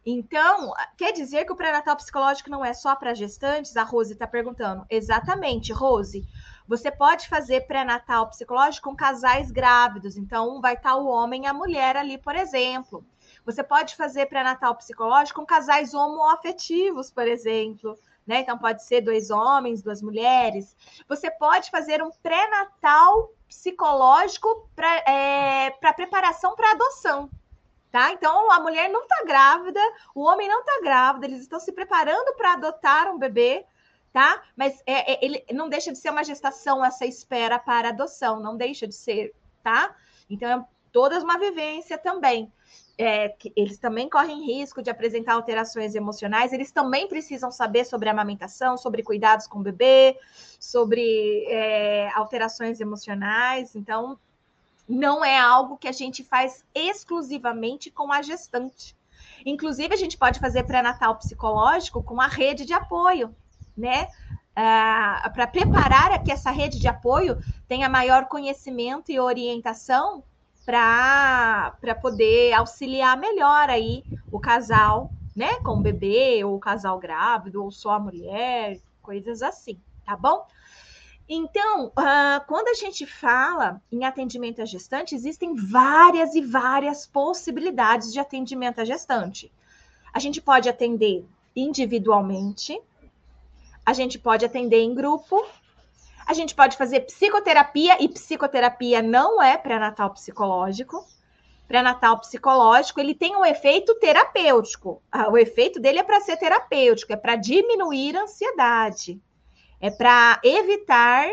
Então, 0.05 0.71
quer 0.95 1.11
dizer 1.13 1.45
que 1.45 1.51
o 1.51 1.55
pré-natal 1.55 1.95
psicológico 1.95 2.49
não 2.49 2.63
é 2.63 2.73
só 2.73 2.95
para 2.95 3.15
gestantes? 3.15 3.75
A 3.75 3.81
Rose 3.83 4.13
está 4.13 4.27
perguntando. 4.27 4.85
Exatamente, 4.87 5.73
Rose. 5.73 6.23
Você 6.67 6.91
pode 6.91 7.27
fazer 7.27 7.67
pré-natal 7.67 8.27
psicológico 8.27 8.89
com 8.89 8.95
casais 8.95 9.51
grávidos. 9.51 10.17
Então, 10.17 10.59
vai 10.59 10.73
estar 10.73 10.95
o 10.95 11.07
homem 11.07 11.43
e 11.43 11.47
a 11.47 11.53
mulher 11.53 11.95
ali, 11.95 12.17
por 12.17 12.35
exemplo. 12.35 13.05
Você 13.45 13.63
pode 13.63 13.95
fazer 13.95 14.25
pré-natal 14.25 14.75
psicológico 14.75 15.39
com 15.39 15.45
casais 15.45 15.93
homoafetivos, 15.93 17.11
por 17.11 17.27
exemplo. 17.27 17.97
Né? 18.25 18.39
Então, 18.39 18.57
pode 18.57 18.83
ser 18.83 19.01
dois 19.01 19.29
homens, 19.29 19.83
duas 19.83 20.01
mulheres. 20.01 20.75
Você 21.07 21.29
pode 21.29 21.69
fazer 21.69 22.01
um 22.01 22.09
pré-natal 22.23 23.29
psicológico 23.47 24.67
para 24.75 24.97
é, 25.07 25.69
preparação 25.95 26.55
para 26.55 26.71
adoção. 26.71 27.29
Tá? 27.91 28.11
Então, 28.11 28.51
a 28.51 28.59
mulher 28.59 28.89
não 28.89 29.03
está 29.03 29.23
grávida, 29.23 29.79
o 30.13 30.23
homem 30.23 30.49
não 30.49 30.59
está 30.59 30.81
grávido, 30.81 31.25
eles 31.25 31.41
estão 31.41 31.59
se 31.59 31.71
preparando 31.71 32.35
para 32.35 32.53
adotar 32.53 33.09
um 33.09 33.17
bebê, 33.17 33.65
tá? 34.15 34.41
Mas 34.55 34.81
é, 34.87 35.11
é, 35.11 35.25
ele 35.25 35.43
não 35.51 35.67
deixa 35.67 35.91
de 35.91 35.97
ser 35.97 36.09
uma 36.09 36.23
gestação 36.23 36.85
essa 36.85 37.05
espera 37.05 37.59
para 37.59 37.89
adoção, 37.89 38.39
não 38.39 38.55
deixa 38.55 38.87
de 38.87 38.95
ser, 38.95 39.35
tá? 39.61 39.93
Então, 40.29 40.49
é 40.49 40.65
toda 40.89 41.19
uma 41.19 41.37
vivência 41.37 41.97
também. 41.97 42.49
É, 42.97 43.35
eles 43.57 43.77
também 43.77 44.09
correm 44.09 44.45
risco 44.45 44.81
de 44.81 44.89
apresentar 44.89 45.33
alterações 45.33 45.95
emocionais, 45.95 46.53
eles 46.53 46.71
também 46.71 47.09
precisam 47.09 47.51
saber 47.51 47.83
sobre 47.83 48.07
amamentação, 48.07 48.77
sobre 48.77 49.03
cuidados 49.03 49.47
com 49.47 49.59
o 49.59 49.63
bebê, 49.63 50.17
sobre 50.57 51.45
é, 51.49 52.09
alterações 52.15 52.79
emocionais. 52.79 53.75
Então, 53.75 54.17
não 54.87 55.25
é 55.25 55.37
algo 55.37 55.75
que 55.77 55.89
a 55.89 55.91
gente 55.91 56.23
faz 56.23 56.63
exclusivamente 56.73 57.91
com 57.91 58.13
a 58.13 58.21
gestante. 58.21 58.95
Inclusive, 59.45 59.93
a 59.93 59.97
gente 59.97 60.17
pode 60.17 60.39
fazer 60.39 60.63
pré-natal 60.63 61.17
psicológico 61.17 62.01
com 62.01 62.21
a 62.21 62.27
rede 62.27 62.63
de 62.63 62.73
apoio, 62.73 63.35
né? 63.75 64.07
Ah, 64.55 65.29
para 65.33 65.47
preparar 65.47 66.23
que 66.23 66.31
essa 66.31 66.49
rede 66.49 66.79
de 66.79 66.87
apoio 66.87 67.37
tenha 67.67 67.89
maior 67.89 68.27
conhecimento 68.27 69.11
e 69.11 69.19
orientação 69.19 70.23
para 70.65 71.95
poder 72.01 72.53
auxiliar 72.53 73.17
melhor 73.17 73.69
aí 73.69 74.03
o 74.31 74.39
casal, 74.39 75.13
né? 75.35 75.59
Com 75.59 75.77
o 75.77 75.81
bebê, 75.81 76.43
ou 76.43 76.55
o 76.55 76.59
casal 76.59 76.97
grávido, 76.97 77.63
ou 77.63 77.71
só 77.71 77.91
a 77.91 77.99
mulher, 77.99 78.79
coisas 79.01 79.41
assim, 79.41 79.79
tá 80.05 80.15
bom? 80.15 80.45
Então, 81.27 81.87
uh, 81.87 82.45
quando 82.47 82.67
a 82.67 82.73
gente 82.75 83.05
fala 83.05 83.81
em 83.91 84.05
atendimento 84.05 84.61
à 84.61 84.65
gestante, 84.65 85.15
existem 85.15 85.55
várias 85.55 86.35
e 86.35 86.41
várias 86.41 87.07
possibilidades 87.07 88.13
de 88.13 88.19
atendimento 88.19 88.79
à 88.79 88.85
gestante. 88.85 89.51
A 90.13 90.19
gente 90.19 90.39
pode 90.39 90.69
atender 90.69 91.25
individualmente, 91.55 92.79
a 93.85 93.93
gente 93.93 94.17
pode 94.17 94.43
atender 94.43 94.81
em 94.81 94.93
grupo, 94.93 95.45
a 96.25 96.33
gente 96.33 96.55
pode 96.55 96.75
fazer 96.75 97.01
psicoterapia, 97.01 98.01
e 98.01 98.09
psicoterapia 98.09 99.01
não 99.01 99.41
é 99.41 99.57
pré-natal 99.57 100.09
psicológico. 100.11 101.05
Pré-natal 101.67 102.19
psicológico, 102.19 102.99
ele 102.99 103.13
tem 103.13 103.35
um 103.35 103.45
efeito 103.45 103.95
terapêutico. 103.95 105.01
Ah, 105.11 105.29
o 105.29 105.37
efeito 105.37 105.79
dele 105.79 105.99
é 105.99 106.03
para 106.03 106.21
ser 106.21 106.37
terapêutico, 106.37 107.13
é 107.13 107.15
para 107.15 107.35
diminuir 107.35 108.17
a 108.17 108.23
ansiedade. 108.23 109.21
É 109.79 109.91
para 109.91 110.39
evitar 110.43 111.27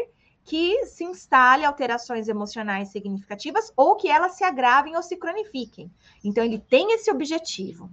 que 0.44 0.84
se 0.86 1.04
instale 1.04 1.64
alterações 1.64 2.28
emocionais 2.28 2.88
significativas 2.88 3.72
ou 3.76 3.96
que 3.96 4.08
elas 4.08 4.32
se 4.32 4.44
agravem 4.44 4.96
ou 4.96 5.02
se 5.02 5.16
cronifiquem. 5.16 5.90
Então, 6.22 6.44
ele 6.44 6.58
tem 6.58 6.92
esse 6.92 7.10
objetivo. 7.10 7.90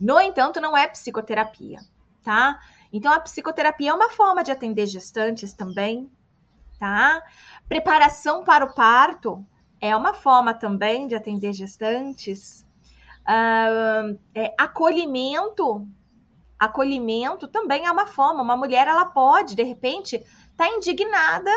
No 0.00 0.20
entanto, 0.20 0.60
não 0.60 0.76
é 0.76 0.86
psicoterapia, 0.86 1.80
tá? 2.22 2.60
Então, 2.92 3.12
a 3.12 3.20
psicoterapia 3.20 3.90
é 3.90 3.94
uma 3.94 4.10
forma 4.10 4.42
de 4.42 4.50
atender 4.50 4.86
gestantes 4.86 5.52
também, 5.52 6.10
tá? 6.78 7.22
Preparação 7.68 8.44
para 8.44 8.64
o 8.64 8.74
parto 8.74 9.44
é 9.80 9.94
uma 9.94 10.14
forma 10.14 10.54
também 10.54 11.06
de 11.06 11.14
atender 11.14 11.52
gestantes. 11.52 12.66
Uh, 13.26 14.18
é, 14.34 14.54
acolhimento 14.56 15.86
acolhimento 16.58 17.46
também 17.46 17.86
é 17.86 17.92
uma 17.92 18.06
forma. 18.06 18.42
Uma 18.42 18.56
mulher 18.56 18.88
ela 18.88 19.04
pode, 19.06 19.54
de 19.54 19.62
repente, 19.62 20.16
estar 20.16 20.26
tá 20.56 20.68
indignada 20.68 21.50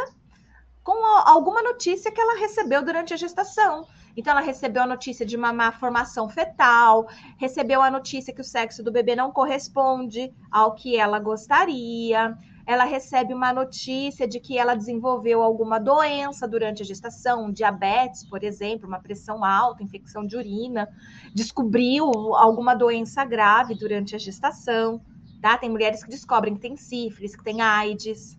com 0.84 0.94
alguma 1.28 1.62
notícia 1.62 2.12
que 2.12 2.22
ela 2.22 2.40
recebeu 2.40 2.84
durante 2.84 3.14
a 3.14 3.18
gestação. 3.18 3.88
Então, 4.16 4.32
ela 4.32 4.42
recebeu 4.42 4.84
a 4.84 4.88
notícia 4.88 5.26
de 5.26 5.36
uma 5.36 5.54
má 5.54 5.72
formação 5.72 6.28
fetal, 6.30 7.08
recebeu 7.38 7.82
a 7.82 7.92
notícia 7.92 8.34
que 8.34 8.42
o 8.42 8.44
sexo 8.44 8.84
do 8.84 8.92
bebê 8.92 9.16
não 9.16 9.32
corresponde 9.32 10.34
ao 10.52 10.76
que 10.76 10.98
ela 10.98 11.20
gostaria, 11.20 12.38
ela 12.66 12.84
recebe 12.84 13.34
uma 13.34 13.52
notícia 13.52 14.28
de 14.28 14.40
que 14.40 14.58
ela 14.58 14.76
desenvolveu 14.76 15.42
alguma 15.42 15.80
doença 15.80 16.48
durante 16.48 16.82
a 16.82 16.86
gestação, 16.86 17.52
diabetes, 17.52 18.24
por 18.24 18.44
exemplo, 18.44 18.88
uma 18.88 19.00
pressão 19.00 19.44
alta, 19.44 19.84
infecção 19.84 20.26
de 20.26 20.38
urina, 20.38 20.88
descobriu 21.34 22.06
alguma 22.36 22.76
doença 22.76 23.26
grave 23.26 23.76
durante 23.76 24.16
a 24.16 24.20
gestação, 24.20 25.02
tá? 25.42 25.58
Tem 25.58 25.70
mulheres 25.70 26.04
que 26.04 26.10
descobrem 26.10 26.56
que 26.56 26.62
tem 26.62 26.78
sífilis, 26.78 27.36
que 27.36 27.44
tem 27.44 27.62
AIDS, 27.62 28.38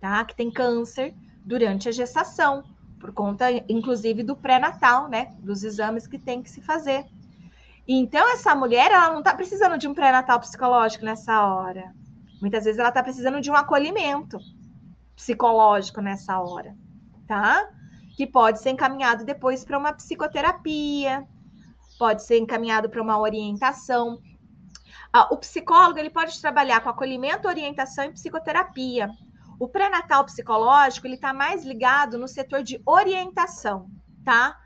tá? 0.00 0.24
Que 0.24 0.34
tem 0.34 0.50
câncer 0.50 1.14
durante 1.44 1.88
a 1.88 1.92
gestação, 1.92 2.64
por 3.00 3.12
conta, 3.12 3.50
inclusive, 3.68 4.22
do 4.22 4.36
pré-natal, 4.36 5.08
né? 5.08 5.34
Dos 5.40 5.64
exames 5.64 6.06
que 6.06 6.18
tem 6.18 6.42
que 6.42 6.50
se 6.50 6.60
fazer. 6.60 7.04
Então, 7.88 8.30
essa 8.32 8.54
mulher, 8.54 8.92
ela 8.92 9.10
não 9.10 9.18
está 9.18 9.34
precisando 9.34 9.76
de 9.76 9.88
um 9.88 9.94
pré-natal 9.94 10.38
psicológico 10.38 11.04
nessa 11.04 11.44
hora 11.44 11.92
Muitas 12.40 12.64
vezes 12.64 12.78
ela 12.78 12.88
está 12.88 13.02
precisando 13.02 13.40
de 13.40 13.50
um 13.50 13.54
acolhimento 13.54 14.38
psicológico 15.14 16.00
nessa 16.00 16.40
hora, 16.40 16.74
tá? 17.26 17.68
Que 18.16 18.26
pode 18.26 18.60
ser 18.60 18.70
encaminhado 18.70 19.24
depois 19.24 19.62
para 19.62 19.78
uma 19.78 19.92
psicoterapia, 19.92 21.26
pode 21.98 22.24
ser 22.24 22.38
encaminhado 22.38 22.88
para 22.88 23.02
uma 23.02 23.18
orientação. 23.18 24.18
Ah, 25.12 25.28
o 25.30 25.36
psicólogo 25.36 25.98
ele 25.98 26.08
pode 26.08 26.40
trabalhar 26.40 26.80
com 26.80 26.88
acolhimento, 26.88 27.46
orientação 27.46 28.04
e 28.06 28.12
psicoterapia. 28.12 29.10
O 29.60 29.68
pré-natal 29.68 30.24
psicológico 30.24 31.06
ele 31.06 31.16
está 31.16 31.34
mais 31.34 31.66
ligado 31.66 32.16
no 32.16 32.26
setor 32.26 32.62
de 32.62 32.80
orientação, 32.86 33.90
tá? 34.24 34.58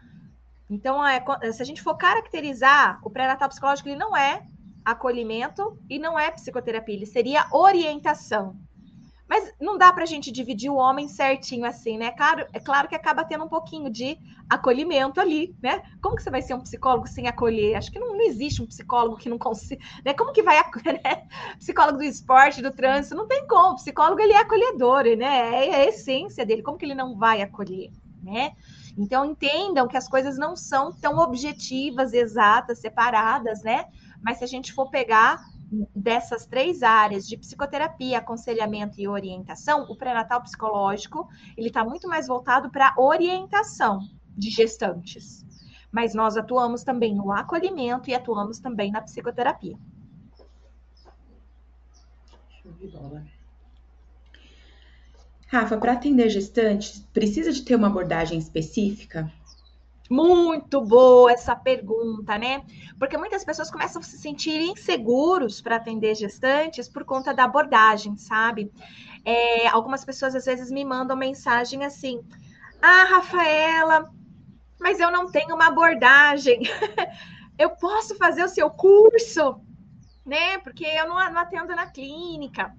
Então, 0.70 1.04
é, 1.04 1.20
se 1.52 1.60
a 1.60 1.64
gente 1.64 1.82
for 1.82 1.96
caracterizar, 1.96 3.00
o 3.02 3.10
pré-natal 3.10 3.48
psicológico 3.48 3.88
ele 3.88 3.98
não 3.98 4.16
é 4.16 4.46
acolhimento 4.84 5.76
e 5.90 5.98
não 5.98 6.16
é 6.16 6.30
psicoterapia, 6.30 6.94
ele 6.94 7.06
seria 7.06 7.44
orientação. 7.50 8.56
Mas 9.28 9.52
não 9.58 9.78
dá 9.78 9.92
para 9.92 10.02
a 10.02 10.06
gente 10.06 10.30
dividir 10.30 10.70
o 10.70 10.76
homem 10.76 11.08
certinho 11.08 11.64
assim, 11.64 11.96
né? 11.96 12.10
Claro, 12.10 12.46
é 12.52 12.60
claro 12.60 12.88
que 12.88 12.94
acaba 12.94 13.24
tendo 13.24 13.44
um 13.44 13.48
pouquinho 13.48 13.90
de 13.90 14.18
acolhimento 14.48 15.20
ali, 15.20 15.56
né? 15.62 15.82
Como 16.02 16.14
que 16.14 16.22
você 16.22 16.30
vai 16.30 16.42
ser 16.42 16.54
um 16.54 16.60
psicólogo 16.60 17.06
sem 17.06 17.26
acolher? 17.26 17.76
Acho 17.76 17.90
que 17.90 17.98
não, 17.98 18.12
não 18.12 18.22
existe 18.22 18.62
um 18.62 18.66
psicólogo 18.66 19.16
que 19.16 19.28
não 19.28 19.38
consiga, 19.38 19.82
né? 20.04 20.12
Como 20.12 20.32
que 20.32 20.42
vai? 20.42 20.54
Né? 20.84 21.26
Psicólogo 21.58 21.98
do 21.98 22.04
esporte, 22.04 22.62
do 22.62 22.70
trânsito, 22.70 23.14
não 23.14 23.26
tem 23.26 23.46
como. 23.46 23.72
O 23.72 23.76
psicólogo 23.76 24.20
ele 24.20 24.34
é 24.34 24.38
acolhedor, 24.38 25.04
né? 25.16 25.66
É 25.66 25.74
a 25.76 25.84
essência 25.86 26.44
dele. 26.44 26.62
Como 26.62 26.76
que 26.76 26.84
ele 26.84 26.94
não 26.94 27.16
vai 27.16 27.40
acolher, 27.40 27.90
né? 28.22 28.52
Então 28.96 29.24
entendam 29.24 29.88
que 29.88 29.96
as 29.96 30.08
coisas 30.08 30.36
não 30.36 30.54
são 30.54 30.92
tão 30.92 31.18
objetivas, 31.18 32.12
exatas, 32.12 32.78
separadas, 32.78 33.62
né? 33.62 33.86
Mas 34.22 34.38
se 34.38 34.44
a 34.44 34.46
gente 34.46 34.72
for 34.72 34.88
pegar 34.90 35.42
dessas 35.94 36.46
três 36.46 36.82
áreas 36.82 37.26
de 37.26 37.36
psicoterapia, 37.36 38.18
aconselhamento 38.18 39.00
e 39.00 39.08
orientação, 39.08 39.86
o 39.88 39.96
pré-natal 39.96 40.42
psicológico 40.42 41.28
ele 41.56 41.68
está 41.68 41.84
muito 41.84 42.08
mais 42.08 42.26
voltado 42.26 42.70
para 42.70 42.94
orientação 42.98 44.00
de 44.36 44.50
gestantes. 44.50 45.44
Mas 45.90 46.14
nós 46.14 46.36
atuamos 46.36 46.82
também 46.82 47.14
no 47.14 47.30
acolhimento 47.32 48.10
e 48.10 48.14
atuamos 48.14 48.58
também 48.58 48.90
na 48.90 49.00
psicoterapia. 49.00 49.78
Rafa, 55.46 55.76
para 55.76 55.92
atender 55.92 56.28
gestantes, 56.30 57.06
precisa 57.12 57.52
de 57.52 57.62
ter 57.62 57.76
uma 57.76 57.86
abordagem 57.86 58.38
específica? 58.38 59.30
Muito 60.10 60.82
boa 60.82 61.32
essa 61.32 61.56
pergunta, 61.56 62.36
né? 62.36 62.62
Porque 62.98 63.16
muitas 63.16 63.42
pessoas 63.42 63.70
começam 63.70 64.00
a 64.00 64.04
se 64.04 64.18
sentir 64.18 64.60
inseguros 64.60 65.62
para 65.62 65.76
atender 65.76 66.14
gestantes 66.14 66.88
por 66.88 67.04
conta 67.04 67.32
da 67.32 67.44
abordagem, 67.44 68.16
sabe? 68.16 68.70
É, 69.24 69.66
algumas 69.68 70.04
pessoas 70.04 70.34
às 70.34 70.44
vezes 70.44 70.70
me 70.70 70.84
mandam 70.84 71.16
mensagem 71.16 71.84
assim: 71.84 72.22
Ah, 72.82 73.04
Rafaela, 73.04 74.10
mas 74.78 75.00
eu 75.00 75.10
não 75.10 75.30
tenho 75.30 75.54
uma 75.54 75.68
abordagem. 75.68 76.60
eu 77.58 77.70
posso 77.70 78.14
fazer 78.16 78.44
o 78.44 78.48
seu 78.48 78.68
curso, 78.70 79.58
né? 80.24 80.58
Porque 80.58 80.84
eu 80.84 81.08
não, 81.08 81.16
não 81.32 81.40
atendo 81.40 81.74
na 81.74 81.86
clínica, 81.86 82.74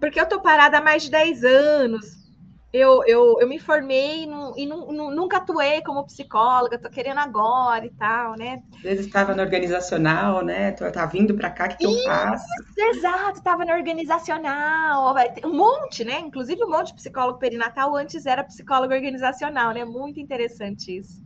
porque 0.00 0.18
eu 0.18 0.24
estou 0.24 0.40
parada 0.40 0.78
há 0.78 0.82
mais 0.82 1.04
de 1.04 1.10
10 1.12 1.44
anos 1.44 2.25
eu, 2.72 3.02
eu, 3.06 3.38
eu 3.40 3.48
me 3.48 3.58
formei 3.58 4.24
e, 4.24 4.66
nunca 4.66 5.38
atuei 5.38 5.80
como 5.82 6.04
psicóloga, 6.04 6.78
tô 6.78 6.90
querendo 6.90 7.18
agora 7.18 7.86
e 7.86 7.90
tal, 7.90 8.36
né? 8.36 8.62
Às 8.76 8.82
vezes 8.82 9.06
estava 9.06 9.34
no 9.34 9.42
organizacional, 9.42 10.44
né? 10.44 10.72
Tô, 10.72 10.90
tá 10.90 11.06
vindo 11.06 11.34
para 11.34 11.50
cá, 11.50 11.68
que, 11.68 11.76
que 11.76 11.86
eu 11.86 12.02
faço? 12.04 12.44
Exato, 12.76 13.38
estava 13.38 13.64
no 13.64 13.72
organizacional, 13.72 15.14
um 15.44 15.54
monte, 15.54 16.04
né? 16.04 16.20
Inclusive 16.20 16.62
um 16.64 16.70
monte 16.70 16.88
de 16.88 16.94
psicólogo 16.94 17.38
perinatal 17.38 17.94
antes 17.94 18.26
era 18.26 18.44
psicólogo 18.44 18.92
organizacional, 18.92 19.72
né? 19.72 19.84
Muito 19.84 20.20
interessante 20.20 20.98
isso. 20.98 21.24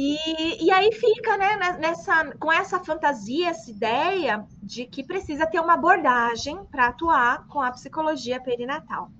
E, 0.00 0.64
e 0.64 0.70
aí 0.70 0.92
fica, 0.92 1.36
né, 1.36 1.56
nessa, 1.80 2.32
com 2.38 2.52
essa 2.52 2.78
fantasia, 2.78 3.48
essa 3.48 3.68
ideia 3.68 4.46
de 4.62 4.86
que 4.86 5.02
precisa 5.02 5.44
ter 5.44 5.58
uma 5.58 5.74
abordagem 5.74 6.64
para 6.70 6.86
atuar 6.86 7.44
com 7.48 7.60
a 7.60 7.72
psicologia 7.72 8.40
perinatal. 8.40 9.10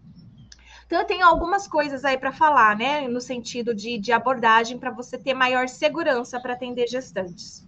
Então, 0.88 1.00
eu 1.00 1.06
tenho 1.06 1.26
algumas 1.26 1.68
coisas 1.68 2.02
aí 2.02 2.16
para 2.16 2.32
falar, 2.32 2.74
né, 2.74 3.06
no 3.06 3.20
sentido 3.20 3.74
de, 3.74 3.98
de 3.98 4.10
abordagem 4.10 4.78
para 4.78 4.90
você 4.90 5.18
ter 5.18 5.34
maior 5.34 5.68
segurança 5.68 6.40
para 6.40 6.54
atender 6.54 6.86
gestantes. 6.88 7.62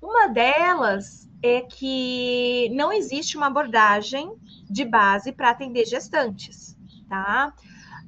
Uma 0.00 0.28
delas 0.28 1.26
é 1.42 1.62
que 1.62 2.68
não 2.74 2.92
existe 2.92 3.38
uma 3.38 3.46
abordagem 3.46 4.30
de 4.68 4.84
base 4.84 5.32
para 5.32 5.48
atender 5.48 5.86
gestantes, 5.86 6.76
tá? 7.08 7.54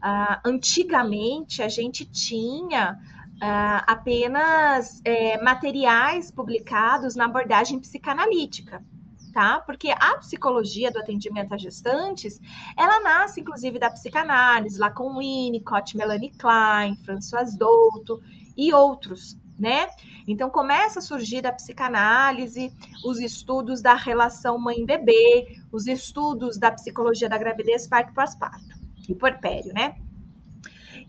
Uh, 0.05 0.49
antigamente 0.49 1.63
a 1.63 1.69
gente 1.69 2.05
tinha 2.05 2.99
uh, 3.37 3.85
apenas 3.87 5.01
é, 5.03 5.43
materiais 5.43 6.31
publicados 6.31 7.17
na 7.17 7.25
abordagem 7.25 7.81
psicanalítica 7.81 8.85
tá? 9.31 9.61
Porque 9.61 9.91
a 9.91 10.19
psicologia 10.19 10.91
do 10.91 10.99
atendimento 10.99 11.55
a 11.55 11.57
gestantes, 11.57 12.41
ela 12.77 13.01
nasce 13.01 13.41
inclusive 13.41 13.79
da 13.79 13.91
psicanálise, 13.91 14.79
lá 14.79 14.91
com 14.91 15.17
Winnicott, 15.19 15.97
Melanie 15.97 16.33
Klein, 16.33 16.97
François 17.05 17.57
Douto 17.57 18.21
e 18.57 18.73
outros, 18.73 19.39
né? 19.59 19.89
Então 20.27 20.51
começa 20.51 20.99
a 20.99 21.03
surgir 21.03 21.43
da 21.43 21.53
psicanálise, 21.53 22.73
os 23.05 23.19
estudos 23.21 23.81
da 23.81 23.95
relação 23.95 24.59
mãe-bebê, 24.59 25.59
os 25.73 25.87
estudos 25.87 26.59
da 26.59 26.71
psicologia 26.71 27.29
da 27.29 27.39
gravidez, 27.39 27.87
parto 27.87 28.13
pós-parto 28.13 28.79
e 29.09 29.15
porpério, 29.15 29.73
né? 29.73 29.97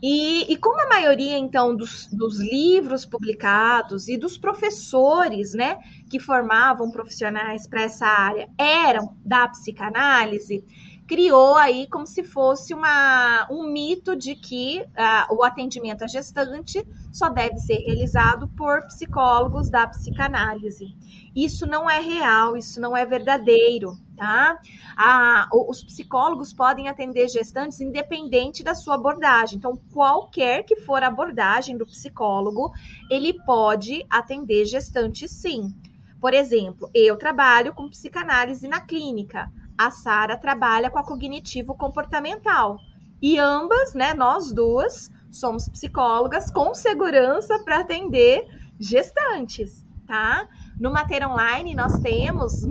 E, 0.02 0.52
e, 0.52 0.58
como 0.58 0.82
a 0.82 0.90
maioria, 0.90 1.38
então, 1.38 1.76
dos, 1.76 2.08
dos, 2.08 2.40
livros 2.40 3.06
publicados 3.06 4.08
e 4.08 4.18
dos 4.18 4.36
professores, 4.36 5.54
né, 5.54 5.78
que 6.12 6.20
formavam 6.20 6.92
profissionais 6.92 7.66
para 7.66 7.84
essa 7.84 8.06
área 8.06 8.50
eram 8.58 9.16
da 9.24 9.48
psicanálise, 9.48 10.62
criou 11.08 11.56
aí 11.56 11.88
como 11.88 12.06
se 12.06 12.22
fosse 12.22 12.74
uma, 12.74 13.48
um 13.50 13.72
mito 13.72 14.14
de 14.14 14.36
que 14.36 14.82
uh, 14.82 15.34
o 15.34 15.42
atendimento 15.42 16.04
à 16.04 16.08
gestante 16.08 16.86
só 17.14 17.30
deve 17.30 17.58
ser 17.60 17.78
realizado 17.78 18.50
por 18.50 18.82
psicólogos 18.88 19.70
da 19.70 19.88
psicanálise. 19.88 20.94
Isso 21.34 21.66
não 21.66 21.90
é 21.90 22.00
real, 22.02 22.58
isso 22.58 22.82
não 22.82 22.96
é 22.96 23.06
verdadeiro, 23.06 23.98
tá? 24.18 24.60
Ah, 24.98 25.48
os 25.52 25.82
psicólogos 25.82 26.52
podem 26.54 26.90
atender 26.90 27.30
gestantes 27.30 27.80
independente 27.80 28.64
da 28.64 28.76
sua 28.76 28.96
abordagem. 28.96 29.58
Então, 29.58 29.80
qualquer 29.94 30.64
que 30.64 30.76
for 30.76 31.04
a 31.04 31.08
abordagem 31.08 31.78
do 31.78 31.86
psicólogo, 31.86 32.74
ele 33.10 33.34
pode 33.46 34.06
atender 34.10 34.66
gestantes 34.66 35.32
sim. 35.32 35.74
Por 36.22 36.34
exemplo, 36.34 36.90
eu 36.94 37.18
trabalho 37.18 37.74
com 37.74 37.90
psicanálise 37.90 38.68
na 38.68 38.80
clínica 38.80 39.52
a 39.82 39.90
Sara 39.90 40.38
trabalha 40.38 40.92
com 40.92 41.00
a 41.00 41.04
cognitivo 41.04 41.76
comportamental. 41.76 42.78
E 43.20 43.40
ambas, 43.40 43.96
né, 43.96 44.14
nós 44.14 44.52
duas, 44.52 45.10
somos 45.32 45.68
psicólogas 45.70 46.52
com 46.52 46.74
segurança 46.76 47.58
para 47.64 47.80
atender 47.80 48.46
gestantes, 48.80 49.84
tá? 50.06 50.48
No 50.80 50.92
Mater 50.92 51.28
Online, 51.28 51.74
nós 51.74 52.00
temos 52.00 52.62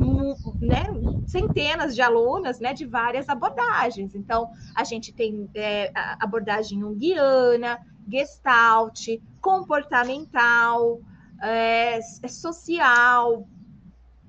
né, 0.60 0.84
centenas 1.26 1.96
de 1.96 2.02
alunas 2.02 2.60
né, 2.60 2.74
de 2.74 2.86
várias 2.86 3.28
abordagens. 3.28 4.14
Então, 4.14 4.48
a 4.76 4.84
gente 4.84 5.12
tem 5.12 5.48
é, 5.54 5.92
abordagem 6.20 6.80
junguiana, 6.80 7.78
gestalt, 8.08 9.06
comportamental, 9.40 11.00
é, 11.42 12.00
social, 12.28 13.46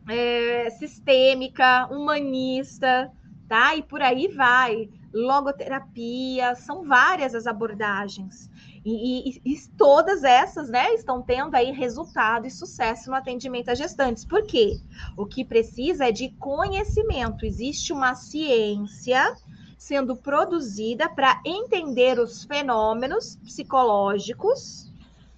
é, 0.09 0.69
sistêmica, 0.71 1.87
humanista, 1.87 3.11
tá? 3.47 3.75
E 3.75 3.83
por 3.83 4.01
aí 4.01 4.27
vai. 4.29 4.89
Logoterapia, 5.13 6.55
são 6.55 6.83
várias 6.83 7.35
as 7.35 7.45
abordagens. 7.45 8.49
E, 8.83 9.29
e, 9.29 9.41
e, 9.45 9.67
todas 9.77 10.23
essas, 10.23 10.69
né, 10.69 10.93
estão 10.93 11.21
tendo 11.21 11.53
aí 11.53 11.71
resultado 11.71 12.47
e 12.47 12.51
sucesso 12.51 13.09
no 13.09 13.15
atendimento 13.15 13.69
a 13.69 13.75
gestantes. 13.75 14.25
Por 14.25 14.43
quê? 14.43 14.79
O 15.17 15.25
que 15.25 15.45
precisa 15.45 16.07
é 16.07 16.11
de 16.11 16.29
conhecimento. 16.29 17.45
Existe 17.45 17.93
uma 17.93 18.15
ciência 18.15 19.35
sendo 19.77 20.15
produzida 20.15 21.09
para 21.09 21.41
entender 21.45 22.17
os 22.17 22.45
fenômenos 22.45 23.35
psicológicos 23.35 24.90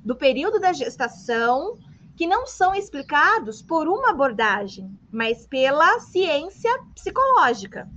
do 0.03 0.15
período 0.15 0.59
da 0.59 0.73
gestação 0.73 1.77
que 2.15 2.27
não 2.27 2.45
são 2.45 2.75
explicados 2.75 3.61
por 3.61 3.87
uma 3.87 4.11
abordagem, 4.11 4.97
mas 5.11 5.47
pela 5.47 5.99
ciência 5.99 6.71
psicológica, 6.93 7.89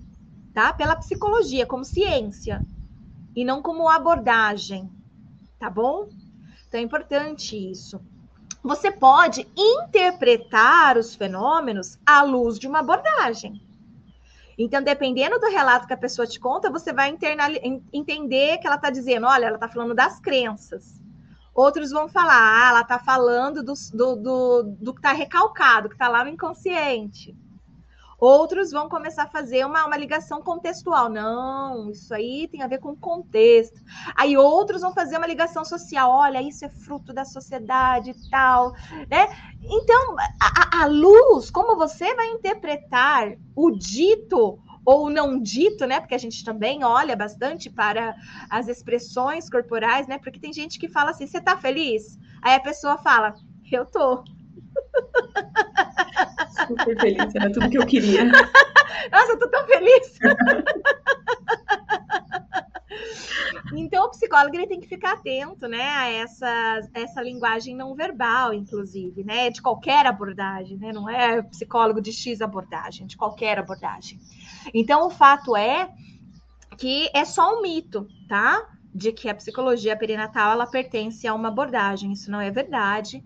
tá? 0.55 0.73
Pela 0.73 0.97
psicologia 0.97 1.67
como 1.67 1.85
ciência 1.85 2.65
e 3.35 3.45
não 3.45 3.61
como 3.61 3.89
abordagem, 3.89 4.91
tá 5.59 5.69
bom? 5.69 6.09
Então 6.67 6.81
é 6.81 6.83
importante 6.83 7.57
isso. 7.57 8.01
Você 8.63 8.91
pode 8.91 9.47
interpretar 9.57 10.97
os 10.97 11.15
fenômenos 11.15 11.99
à 12.05 12.23
luz 12.23 12.59
de 12.59 12.67
uma 12.67 12.81
abordagem. 12.81 13.63
Então, 14.59 14.83
dependendo 14.83 15.39
do 15.39 15.51
relato 15.51 15.87
que 15.87 15.93
a 15.93 15.99
pessoa 15.99 16.27
te 16.27 16.41
conta, 16.41 16.71
você 16.71 16.93
vai 16.93 17.15
entender 17.93 18.59
que 18.59 18.67
ela 18.67 18.77
está 18.77 18.89
dizendo: 18.89 19.27
olha, 19.27 19.47
ela 19.47 19.57
está 19.57 19.69
falando 19.69 19.95
das 19.95 20.19
crenças. 20.19 21.01
Outros 21.57 21.91
vão 21.91 22.07
falar, 22.07 22.37
ah, 22.37 22.69
ela 22.69 22.81
está 22.83 22.99
falando 22.99 23.63
do, 23.63 23.73
do, 23.95 24.17
do, 24.17 24.63
do 24.63 24.93
que 24.93 24.99
está 24.99 25.13
recalcado, 25.13 25.89
que 25.89 25.95
está 25.95 26.07
lá 26.07 26.23
no 26.23 26.29
inconsciente. 26.29 27.35
Outros 28.19 28.71
vão 28.71 28.91
começar 28.91 29.23
a 29.23 29.29
fazer 29.29 29.65
uma, 29.65 29.87
uma 29.87 29.97
ligação 29.97 30.43
contextual. 30.43 31.09
Não, 31.09 31.91
isso 31.91 32.13
aí 32.13 32.47
tem 32.49 32.63
a 32.63 32.67
ver 32.67 32.79
com 32.79 32.95
contexto. 32.95 33.81
Aí 34.15 34.37
outros 34.37 34.83
vão 34.83 34.93
fazer 34.93 35.17
uma 35.17 35.27
ligação 35.27 35.65
social. 35.65 36.11
Olha, 36.11 36.43
isso 36.43 36.65
é 36.65 36.69
fruto 36.69 37.13
da 37.15 37.25
sociedade 37.25 38.11
e 38.11 38.31
tal. 38.31 38.73
Né? 39.11 39.27
Então, 39.63 40.17
a, 40.41 40.83
a 40.83 40.87
luz, 40.87 41.51
como 41.51 41.77
você 41.77 42.15
vai 42.15 42.29
interpretar 42.33 43.35
o 43.55 43.71
dito 43.71 44.59
ou 44.87 45.11
não 45.11 45.39
dito, 45.39 45.85
né? 45.85 45.99
Porque 45.99 46.15
a 46.15 46.19
gente 46.19 46.45
também 46.45 46.85
olha 46.85 47.17
bastante 47.17 47.69
para 47.69 48.15
as 48.49 48.69
expressões 48.69 49.51
corporais, 49.51 50.07
né? 50.07 50.17
Porque 50.19 50.39
tem 50.39 50.53
gente 50.53 50.79
que 50.79 50.89
fala 50.89 51.11
assim: 51.11 51.27
você 51.27 51.41
tá 51.41 51.57
feliz? 51.57 52.17
Aí 52.41 52.55
a 52.55 52.61
pessoa 52.61 52.97
fala: 52.97 53.35
eu 53.71 53.85
tô. 53.85 54.25
Super 56.67 57.01
feliz, 57.01 57.35
era 57.35 57.53
tudo 57.53 57.69
que 57.69 57.79
eu 57.79 57.87
queria. 57.87 58.25
Nossa, 59.13 59.33
eu 59.33 59.39
tô 59.39 59.49
tão 59.51 59.67
feliz. 59.67 60.19
Então, 63.75 64.05
o 64.05 64.11
psicólogo 64.11 64.55
ele 64.55 64.67
tem 64.67 64.81
que 64.81 64.87
ficar 64.87 65.15
atento, 65.15 65.67
né, 65.67 65.89
a 65.91 66.09
essa, 66.09 66.89
essa 66.95 67.23
linguagem 67.23 67.75
não 67.75 67.95
verbal, 67.95 68.55
inclusive, 68.55 69.25
né, 69.25 69.51
de 69.51 69.61
qualquer 69.61 70.07
abordagem, 70.07 70.77
né, 70.77 70.93
não 70.93 71.09
é 71.09 71.43
psicólogo 71.43 72.01
de 72.01 72.13
X 72.13 72.41
abordagem, 72.41 73.07
de 73.07 73.17
qualquer 73.17 73.59
abordagem. 73.59 74.21
Então, 74.73 75.07
o 75.07 75.11
fato 75.11 75.57
é 75.57 75.91
que 76.77 77.11
é 77.15 77.25
só 77.25 77.59
um 77.59 77.63
mito, 77.63 78.07
tá? 78.29 78.69
De 78.95 79.13
que 79.13 79.29
a 79.29 79.35
psicologia 79.35 79.97
perinatal 79.97 80.53
ela 80.53 80.67
pertence 80.67 81.27
a 81.27 81.35
uma 81.35 81.49
abordagem. 81.49 82.13
Isso 82.13 82.31
não 82.31 82.41
é 82.41 82.51
verdade. 82.51 83.25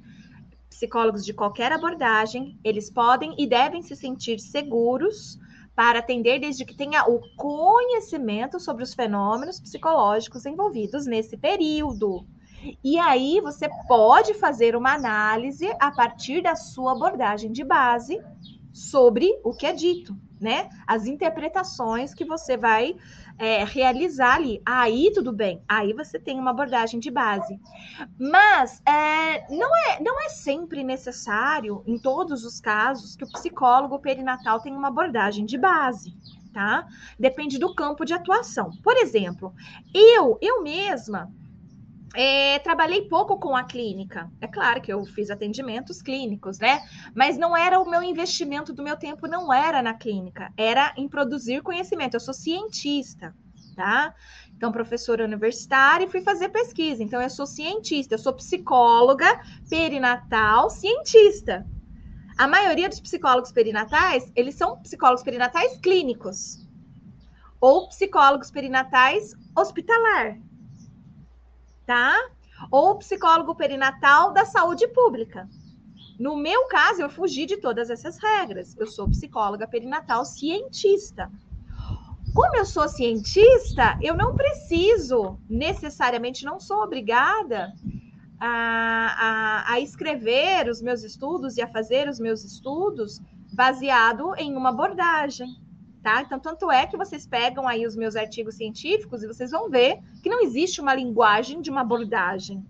Psicólogos 0.68 1.24
de 1.24 1.32
qualquer 1.32 1.72
abordagem, 1.72 2.58
eles 2.64 2.90
podem 2.90 3.34
e 3.38 3.46
devem 3.46 3.82
se 3.82 3.96
sentir 3.96 4.38
seguros 4.38 5.38
para 5.80 6.00
atender 6.00 6.38
desde 6.38 6.62
que 6.62 6.76
tenha 6.76 7.08
o 7.08 7.22
conhecimento 7.38 8.60
sobre 8.60 8.82
os 8.82 8.92
fenômenos 8.92 9.58
psicológicos 9.58 10.44
envolvidos 10.44 11.06
nesse 11.06 11.38
período. 11.38 12.26
E 12.84 12.98
aí 12.98 13.40
você 13.40 13.66
pode 13.88 14.34
fazer 14.34 14.76
uma 14.76 14.92
análise 14.92 15.74
a 15.80 15.90
partir 15.90 16.42
da 16.42 16.54
sua 16.54 16.92
abordagem 16.92 17.50
de 17.50 17.64
base 17.64 18.22
sobre 18.74 19.40
o 19.42 19.54
que 19.54 19.64
é 19.64 19.72
dito, 19.72 20.14
né? 20.38 20.68
As 20.86 21.06
interpretações 21.06 22.12
que 22.12 22.26
você 22.26 22.58
vai 22.58 22.94
é, 23.40 23.64
realizar 23.64 24.34
ali. 24.34 24.60
Aí 24.66 25.10
tudo 25.14 25.32
bem, 25.32 25.64
aí 25.66 25.94
você 25.94 26.18
tem 26.18 26.38
uma 26.38 26.50
abordagem 26.50 27.00
de 27.00 27.10
base. 27.10 27.58
Mas 28.18 28.82
é, 28.86 29.46
não, 29.50 29.74
é, 29.88 30.00
não 30.02 30.20
é 30.20 30.28
sempre 30.28 30.84
necessário, 30.84 31.82
em 31.86 31.98
todos 31.98 32.44
os 32.44 32.60
casos, 32.60 33.16
que 33.16 33.24
o 33.24 33.32
psicólogo 33.32 33.98
perinatal 33.98 34.60
tenha 34.60 34.76
uma 34.76 34.88
abordagem 34.88 35.46
de 35.46 35.56
base. 35.56 36.14
Tá? 36.52 36.86
Depende 37.18 37.58
do 37.58 37.74
campo 37.74 38.04
de 38.04 38.12
atuação. 38.12 38.72
Por 38.82 38.96
exemplo, 38.96 39.54
eu, 39.94 40.36
eu 40.42 40.62
mesma, 40.62 41.32
é, 42.14 42.58
trabalhei 42.58 43.02
pouco 43.02 43.38
com 43.38 43.54
a 43.54 43.64
clínica. 43.64 44.30
É 44.40 44.46
claro 44.46 44.80
que 44.80 44.92
eu 44.92 45.04
fiz 45.04 45.30
atendimentos 45.30 46.02
clínicos, 46.02 46.58
né? 46.58 46.82
Mas 47.14 47.38
não 47.38 47.56
era 47.56 47.78
o 47.78 47.88
meu 47.88 48.02
investimento 48.02 48.72
do 48.72 48.82
meu 48.82 48.96
tempo, 48.96 49.28
não 49.28 49.52
era 49.52 49.80
na 49.82 49.94
clínica, 49.94 50.52
era 50.56 50.92
em 50.96 51.08
produzir 51.08 51.62
conhecimento. 51.62 52.14
Eu 52.14 52.20
sou 52.20 52.34
cientista, 52.34 53.34
tá? 53.76 54.14
Então, 54.56 54.72
professora 54.72 55.24
universitária 55.24 56.04
e 56.04 56.10
fui 56.10 56.20
fazer 56.20 56.48
pesquisa. 56.48 57.02
Então, 57.02 57.22
eu 57.22 57.30
sou 57.30 57.46
cientista, 57.46 58.14
eu 58.14 58.18
sou 58.18 58.32
psicóloga 58.32 59.40
perinatal, 59.68 60.68
cientista. 60.68 61.64
A 62.36 62.48
maioria 62.48 62.88
dos 62.88 63.00
psicólogos 63.00 63.52
perinatais, 63.52 64.30
eles 64.34 64.54
são 64.54 64.78
psicólogos 64.82 65.22
perinatais 65.22 65.78
clínicos 65.78 66.66
ou 67.60 67.88
psicólogos 67.88 68.50
perinatais 68.50 69.34
hospitalar 69.54 70.38
tá? 71.90 72.16
Ou 72.70 72.96
psicólogo 72.98 73.52
perinatal 73.52 74.32
da 74.32 74.44
saúde 74.44 74.86
pública. 74.86 75.48
No 76.20 76.36
meu 76.36 76.68
caso, 76.68 77.02
eu 77.02 77.10
fugi 77.10 77.46
de 77.46 77.56
todas 77.56 77.90
essas 77.90 78.16
regras. 78.16 78.76
Eu 78.78 78.86
sou 78.86 79.10
psicóloga 79.10 79.66
perinatal 79.66 80.24
cientista. 80.24 81.28
Como 82.32 82.56
eu 82.56 82.64
sou 82.64 82.88
cientista, 82.88 83.98
eu 84.00 84.14
não 84.14 84.36
preciso, 84.36 85.36
necessariamente, 85.48 86.44
não 86.44 86.60
sou 86.60 86.80
obrigada 86.80 87.72
a, 88.38 89.64
a, 89.66 89.72
a, 89.72 89.80
escrever 89.80 90.68
os 90.68 90.80
meus 90.80 91.02
estudos 91.02 91.56
e 91.56 91.62
a 91.62 91.66
fazer 91.66 92.08
os 92.08 92.20
meus 92.20 92.44
estudos 92.44 93.20
baseado 93.52 94.32
em 94.36 94.54
uma 94.54 94.68
abordagem 94.68 95.56
tá? 96.02 96.22
Então, 96.22 96.38
tanto 96.38 96.70
é 96.70 96.86
que 96.86 96.96
vocês 96.96 97.26
pegam 97.26 97.68
aí 97.68 97.86
os 97.86 97.96
meus 97.96 98.16
artigos 98.16 98.56
científicos 98.56 99.22
e 99.22 99.26
vocês 99.26 99.50
vão 99.50 99.68
ver 99.68 99.98
que 100.22 100.30
não 100.30 100.40
existe 100.40 100.80
uma 100.80 100.94
linguagem 100.94 101.60
de 101.60 101.70
uma 101.70 101.82
abordagem, 101.82 102.64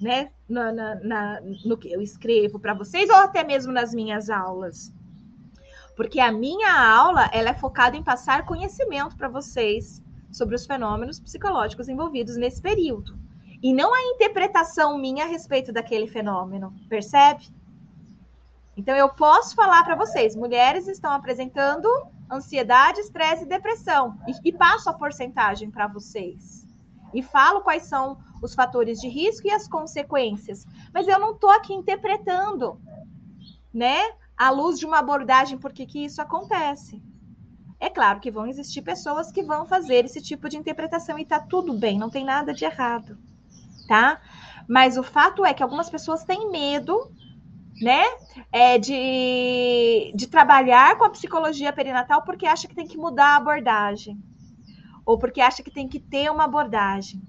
né? 0.00 0.30
Na, 0.48 0.72
na, 0.72 0.94
na 0.96 1.40
no 1.64 1.76
que 1.76 1.92
eu 1.92 2.00
escrevo 2.00 2.58
para 2.58 2.74
vocês 2.74 3.10
ou 3.10 3.16
até 3.16 3.44
mesmo 3.44 3.72
nas 3.72 3.92
minhas 3.92 4.30
aulas. 4.30 4.92
Porque 5.96 6.20
a 6.20 6.30
minha 6.30 6.72
aula, 6.72 7.28
ela 7.32 7.50
é 7.50 7.54
focada 7.54 7.96
em 7.96 8.02
passar 8.02 8.46
conhecimento 8.46 9.16
para 9.16 9.28
vocês 9.28 10.00
sobre 10.30 10.54
os 10.54 10.64
fenômenos 10.64 11.18
psicológicos 11.18 11.88
envolvidos 11.88 12.36
nesse 12.36 12.62
período. 12.62 13.18
E 13.60 13.72
não 13.72 13.92
a 13.92 14.02
interpretação 14.02 14.96
minha 14.96 15.24
a 15.24 15.26
respeito 15.26 15.72
daquele 15.72 16.06
fenômeno, 16.06 16.72
percebe? 16.88 17.48
Então, 18.76 18.94
eu 18.94 19.08
posso 19.08 19.56
falar 19.56 19.82
para 19.82 19.96
vocês: 19.96 20.36
mulheres 20.36 20.86
estão 20.86 21.10
apresentando 21.10 21.88
ansiedade, 22.30 23.00
estresse 23.00 23.44
e 23.44 23.48
depressão. 23.48 24.18
E, 24.26 24.48
e 24.48 24.52
passo 24.52 24.88
a 24.88 24.92
porcentagem 24.92 25.70
para 25.70 25.86
vocês. 25.86 26.66
E 27.12 27.22
falo 27.22 27.62
quais 27.62 27.84
são 27.84 28.18
os 28.42 28.54
fatores 28.54 29.00
de 29.00 29.08
risco 29.08 29.46
e 29.46 29.50
as 29.50 29.66
consequências. 29.66 30.66
Mas 30.92 31.08
eu 31.08 31.18
não 31.18 31.32
estou 31.32 31.50
aqui 31.50 31.72
interpretando, 31.72 32.80
né? 33.72 33.98
À 34.36 34.50
luz 34.50 34.78
de 34.78 34.86
uma 34.86 34.98
abordagem, 34.98 35.58
por 35.58 35.72
que, 35.72 35.86
isso 36.04 36.22
acontece. 36.22 37.02
É 37.80 37.88
claro 37.88 38.20
que 38.20 38.30
vão 38.30 38.46
existir 38.46 38.82
pessoas 38.82 39.32
que 39.32 39.42
vão 39.42 39.66
fazer 39.66 40.04
esse 40.04 40.20
tipo 40.20 40.48
de 40.48 40.56
interpretação 40.56 41.18
e 41.18 41.22
está 41.22 41.38
tudo 41.40 41.72
bem, 41.72 41.98
não 41.98 42.10
tem 42.10 42.24
nada 42.24 42.52
de 42.52 42.64
errado, 42.64 43.16
tá? 43.86 44.20
Mas 44.68 44.96
o 44.96 45.02
fato 45.02 45.44
é 45.44 45.54
que 45.54 45.62
algumas 45.62 45.88
pessoas 45.88 46.24
têm 46.24 46.50
medo 46.50 47.10
né? 47.80 48.04
É 48.52 48.78
de, 48.78 50.12
de 50.14 50.26
trabalhar 50.26 50.96
com 50.96 51.04
a 51.04 51.10
psicologia 51.10 51.72
perinatal 51.72 52.22
porque 52.22 52.46
acha 52.46 52.66
que 52.66 52.74
tem 52.74 52.86
que 52.86 52.96
mudar 52.96 53.34
a 53.34 53.36
abordagem. 53.36 54.18
Ou 55.04 55.18
porque 55.18 55.40
acha 55.40 55.62
que 55.62 55.70
tem 55.70 55.88
que 55.88 55.98
ter 55.98 56.30
uma 56.30 56.44
abordagem. 56.44 57.22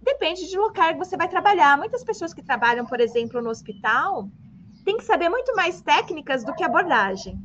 Depende 0.00 0.48
de 0.48 0.56
local 0.56 0.92
que 0.92 0.98
você 0.98 1.16
vai 1.16 1.28
trabalhar. 1.28 1.76
Muitas 1.76 2.04
pessoas 2.04 2.32
que 2.32 2.42
trabalham, 2.42 2.86
por 2.86 3.00
exemplo, 3.00 3.42
no 3.42 3.50
hospital, 3.50 4.28
têm 4.84 4.96
que 4.96 5.04
saber 5.04 5.28
muito 5.28 5.54
mais 5.56 5.80
técnicas 5.80 6.44
do 6.44 6.54
que 6.54 6.62
abordagem, 6.62 7.36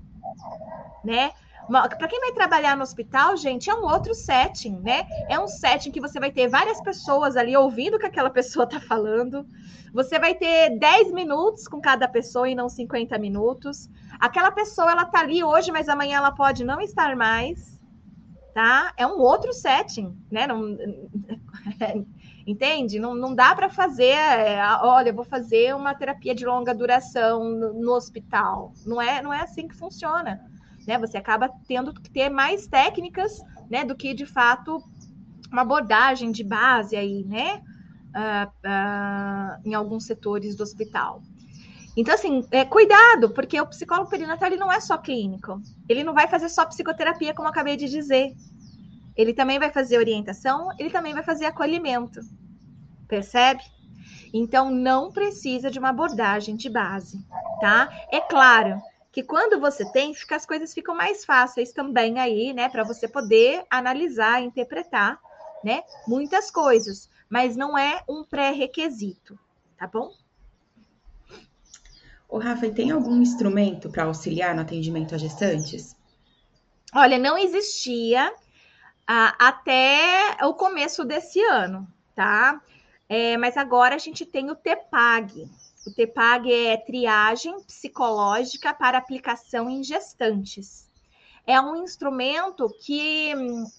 né? 1.03 1.31
Para 1.71 2.07
quem 2.07 2.19
vai 2.19 2.34
trabalhar 2.34 2.75
no 2.75 2.84
hospital, 2.84 3.38
gente, 3.38 3.69
é 3.69 3.73
um 3.73 3.86
outro 3.86 4.13
setting, 4.13 4.77
né? 4.81 5.07
É 5.29 5.39
um 5.39 5.47
setting 5.47 5.89
que 5.89 6.01
você 6.01 6.19
vai 6.19 6.29
ter 6.29 6.49
várias 6.49 6.81
pessoas 6.81 7.38
ali 7.38 7.55
ouvindo 7.55 7.95
o 7.95 7.99
que 7.99 8.05
aquela 8.05 8.29
pessoa 8.29 8.65
está 8.65 8.81
falando. 8.81 9.47
Você 9.93 10.19
vai 10.19 10.36
ter 10.36 10.77
10 10.77 11.13
minutos 11.13 11.69
com 11.69 11.79
cada 11.79 12.10
pessoa 12.10 12.49
e 12.49 12.55
não 12.55 12.67
50 12.67 13.17
minutos. 13.17 13.89
Aquela 14.19 14.51
pessoa, 14.51 14.91
ela 14.91 15.05
tá 15.05 15.21
ali 15.21 15.43
hoje, 15.43 15.71
mas 15.71 15.88
amanhã 15.88 16.17
ela 16.17 16.31
pode 16.31 16.65
não 16.65 16.81
estar 16.81 17.15
mais, 17.15 17.79
tá? 18.53 18.91
É 18.97 19.07
um 19.07 19.19
outro 19.19 19.53
setting, 19.53 20.13
né? 20.29 20.45
Não, 20.47 20.77
entende? 22.45 22.99
Não, 22.99 23.15
não 23.15 23.34
dá 23.34 23.55
para 23.55 23.69
fazer, 23.69 24.12
é, 24.17 24.62
olha, 24.81 25.10
eu 25.10 25.15
vou 25.15 25.25
fazer 25.25 25.73
uma 25.73 25.95
terapia 25.95 26.36
de 26.36 26.45
longa 26.45 26.75
duração 26.75 27.45
no, 27.45 27.73
no 27.73 27.93
hospital. 27.93 28.73
Não 28.86 29.01
é, 29.01 29.21
não 29.21 29.34
é 29.34 29.39
assim 29.39 29.69
que 29.69 29.75
funciona 29.75 30.51
né? 30.87 30.97
Você 30.97 31.17
acaba 31.17 31.49
tendo 31.67 31.93
que 31.93 32.09
ter 32.09 32.29
mais 32.29 32.67
técnicas, 32.67 33.39
né, 33.69 33.83
do 33.83 33.95
que 33.95 34.13
de 34.13 34.25
fato 34.25 34.83
uma 35.51 35.61
abordagem 35.63 36.31
de 36.31 36.43
base 36.43 36.95
aí, 36.95 37.23
né? 37.25 37.61
Uh, 38.11 38.47
uh, 38.67 39.61
em 39.63 39.73
alguns 39.73 40.05
setores 40.05 40.55
do 40.55 40.63
hospital. 40.63 41.21
Então, 41.95 42.13
assim, 42.13 42.45
é, 42.51 42.63
cuidado, 42.63 43.31
porque 43.31 43.59
o 43.59 43.67
psicólogo 43.67 44.09
perinatal 44.09 44.47
ele 44.47 44.57
não 44.57 44.71
é 44.71 44.79
só 44.79 44.97
clínico. 44.97 45.61
Ele 45.89 46.03
não 46.03 46.13
vai 46.13 46.27
fazer 46.27 46.49
só 46.49 46.65
psicoterapia, 46.65 47.33
como 47.33 47.47
eu 47.47 47.51
acabei 47.51 47.75
de 47.75 47.89
dizer. 47.89 48.33
Ele 49.15 49.33
também 49.33 49.59
vai 49.59 49.71
fazer 49.71 49.97
orientação, 49.97 50.69
ele 50.77 50.89
também 50.89 51.13
vai 51.13 51.23
fazer 51.23 51.45
acolhimento. 51.45 52.21
Percebe? 53.07 53.61
Então, 54.33 54.71
não 54.71 55.11
precisa 55.11 55.69
de 55.69 55.79
uma 55.79 55.89
abordagem 55.89 56.55
de 56.55 56.69
base, 56.69 57.25
tá? 57.59 57.89
É 58.09 58.21
claro 58.21 58.81
que 59.12 59.24
quando 59.24 59.60
você 59.60 59.89
tem, 59.91 60.13
fica, 60.13 60.36
as 60.36 60.45
coisas 60.45 60.74
ficam 60.74 60.95
mais 60.95 61.26
fáceis 61.26 61.74
também 61.74 62.19
aí, 62.19 62.54
né, 62.54 62.69
para 62.69 62.84
você 62.84 63.08
poder 63.08 63.65
analisar, 63.69 64.41
interpretar, 64.41 65.19
né, 65.63 65.84
muitas 66.08 66.50
coisas, 66.50 67.10
mas 67.30 67.56
não 67.56 67.78
é 67.78 68.04
um 68.08 68.24
pré-requisito, 68.24 69.38
tá 69.78 69.86
bom? 69.86 70.12
O 72.28 72.38
Rafa, 72.38 72.67
e 72.67 72.74
tem 72.74 72.91
algum 72.91 73.21
instrumento 73.21 73.89
para 73.89 74.06
auxiliar 74.06 74.56
no 74.56 74.62
atendimento 74.62 75.13
a 75.13 75.17
gestantes? 75.17 75.95
Olha, 76.95 77.19
não 77.19 77.38
existia 77.38 78.34
ah, 79.06 79.36
até 79.38 80.38
o 80.43 80.54
começo 80.54 81.04
desse 81.04 81.41
ano, 81.41 81.86
tá? 82.15 82.62
É, 83.10 83.36
mas 83.36 83.58
agora 83.58 83.95
a 83.95 83.97
gente 83.97 84.26
tem 84.26 84.50
o 84.50 84.56
TEPAG, 84.56 85.50
o 85.85 85.91
TEPAG 85.91 86.51
é 86.51 86.77
triagem 86.77 87.59
psicológica 87.61 88.73
para 88.73 88.97
aplicação 88.97 89.69
em 89.69 89.83
gestantes. 89.83 90.89
É 91.45 91.59
um 91.59 91.75
instrumento 91.83 92.69
que 92.85 93.31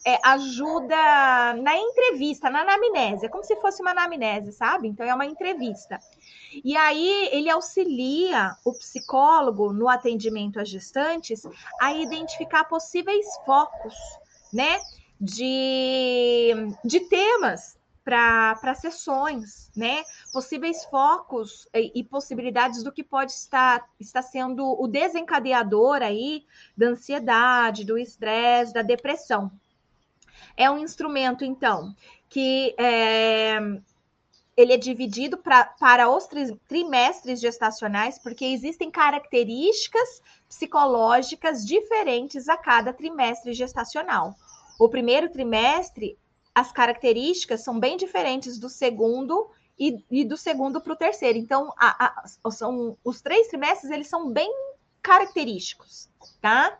é, 0.04 0.18
ajuda 0.24 1.54
na 1.62 1.76
entrevista, 1.76 2.50
na 2.50 2.62
anamnese, 2.62 3.26
é 3.26 3.28
como 3.28 3.44
se 3.44 3.54
fosse 3.60 3.80
uma 3.80 3.92
anamnese, 3.92 4.52
sabe? 4.52 4.88
Então, 4.88 5.06
é 5.06 5.14
uma 5.14 5.24
entrevista. 5.24 6.00
E 6.64 6.76
aí, 6.76 7.28
ele 7.30 7.48
auxilia 7.48 8.56
o 8.64 8.72
psicólogo 8.72 9.72
no 9.72 9.88
atendimento 9.88 10.58
a 10.58 10.64
gestantes 10.64 11.42
a 11.80 11.94
identificar 11.94 12.64
possíveis 12.64 13.26
focos, 13.46 13.94
né? 14.52 14.80
De, 15.20 16.52
de 16.84 16.98
temas 16.98 17.76
para 18.04 18.74
sessões, 18.74 19.70
né? 19.76 20.02
Possíveis 20.32 20.84
focos 20.86 21.68
e, 21.72 22.00
e, 22.00 22.04
possibilidades 22.04 22.82
do 22.82 22.92
que 22.92 23.04
pode 23.04 23.32
estar, 23.32 23.88
estar 24.00 24.22
sendo 24.22 24.64
o 24.80 24.88
desencadeador 24.88 26.02
aí 26.02 26.44
da 26.76 26.88
ansiedade, 26.88 27.84
do 27.84 27.96
estresse, 27.96 28.72
da 28.72 28.82
depressão. 28.82 29.50
É 30.56 30.70
um 30.70 30.78
instrumento, 30.78 31.44
então, 31.44 31.94
que 32.28 32.74
é, 32.76 33.58
ele 34.56 34.72
é 34.72 34.76
dividido 34.76 35.38
pra, 35.38 35.64
para 35.64 36.10
os 36.10 36.28
trimestres 36.68 37.40
gestacionais, 37.40 38.18
porque 38.18 38.44
existem 38.44 38.90
características 38.90 40.22
psicológicas 40.48 41.64
diferentes 41.64 42.48
a 42.48 42.56
cada 42.56 42.92
trimestre 42.92 43.54
gestacional. 43.54 44.34
O 44.78 44.88
primeiro 44.88 45.30
trimestre 45.30 46.18
as 46.54 46.70
características 46.72 47.62
são 47.62 47.78
bem 47.78 47.96
diferentes 47.96 48.58
do 48.58 48.68
segundo 48.68 49.50
e, 49.78 50.04
e 50.10 50.24
do 50.24 50.36
segundo 50.36 50.80
para 50.80 50.92
o 50.92 50.96
terceiro. 50.96 51.38
Então, 51.38 51.72
a, 51.78 52.24
a, 52.44 52.50
são 52.50 52.96
os 53.02 53.20
três 53.20 53.48
trimestres 53.48 53.90
eles 53.90 54.08
são 54.08 54.30
bem 54.30 54.52
característicos, 55.02 56.08
tá? 56.40 56.78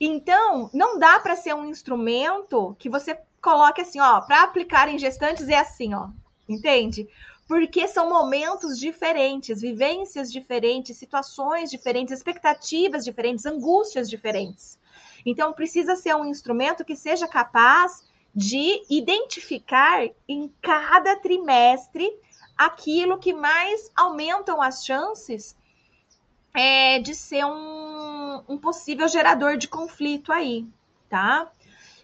Então, 0.00 0.70
não 0.72 0.98
dá 0.98 1.20
para 1.20 1.36
ser 1.36 1.54
um 1.54 1.66
instrumento 1.66 2.74
que 2.78 2.88
você 2.88 3.18
coloque 3.40 3.82
assim, 3.82 4.00
ó, 4.00 4.20
para 4.22 4.42
aplicar 4.42 4.88
em 4.88 4.98
gestantes 4.98 5.48
é 5.48 5.58
assim, 5.58 5.94
ó, 5.94 6.08
entende? 6.48 7.08
Porque 7.46 7.86
são 7.86 8.08
momentos 8.08 8.78
diferentes, 8.78 9.60
vivências 9.60 10.32
diferentes, 10.32 10.96
situações 10.96 11.70
diferentes, 11.70 12.14
expectativas 12.14 13.04
diferentes, 13.04 13.44
angústias 13.44 14.08
diferentes. 14.08 14.78
Então, 15.26 15.52
precisa 15.52 15.94
ser 15.94 16.16
um 16.16 16.24
instrumento 16.24 16.84
que 16.84 16.96
seja 16.96 17.28
capaz 17.28 18.02
de 18.34 18.82
identificar 18.90 20.08
em 20.28 20.52
cada 20.60 21.16
trimestre 21.16 22.10
aquilo 22.56 23.18
que 23.18 23.32
mais 23.32 23.90
aumentam 23.94 24.60
as 24.60 24.84
chances 24.84 25.56
é, 26.52 26.98
de 26.98 27.14
ser 27.14 27.44
um, 27.44 28.42
um 28.48 28.58
possível 28.58 29.08
gerador 29.08 29.56
de 29.56 29.68
conflito 29.68 30.32
aí, 30.32 30.66
tá? 31.08 31.50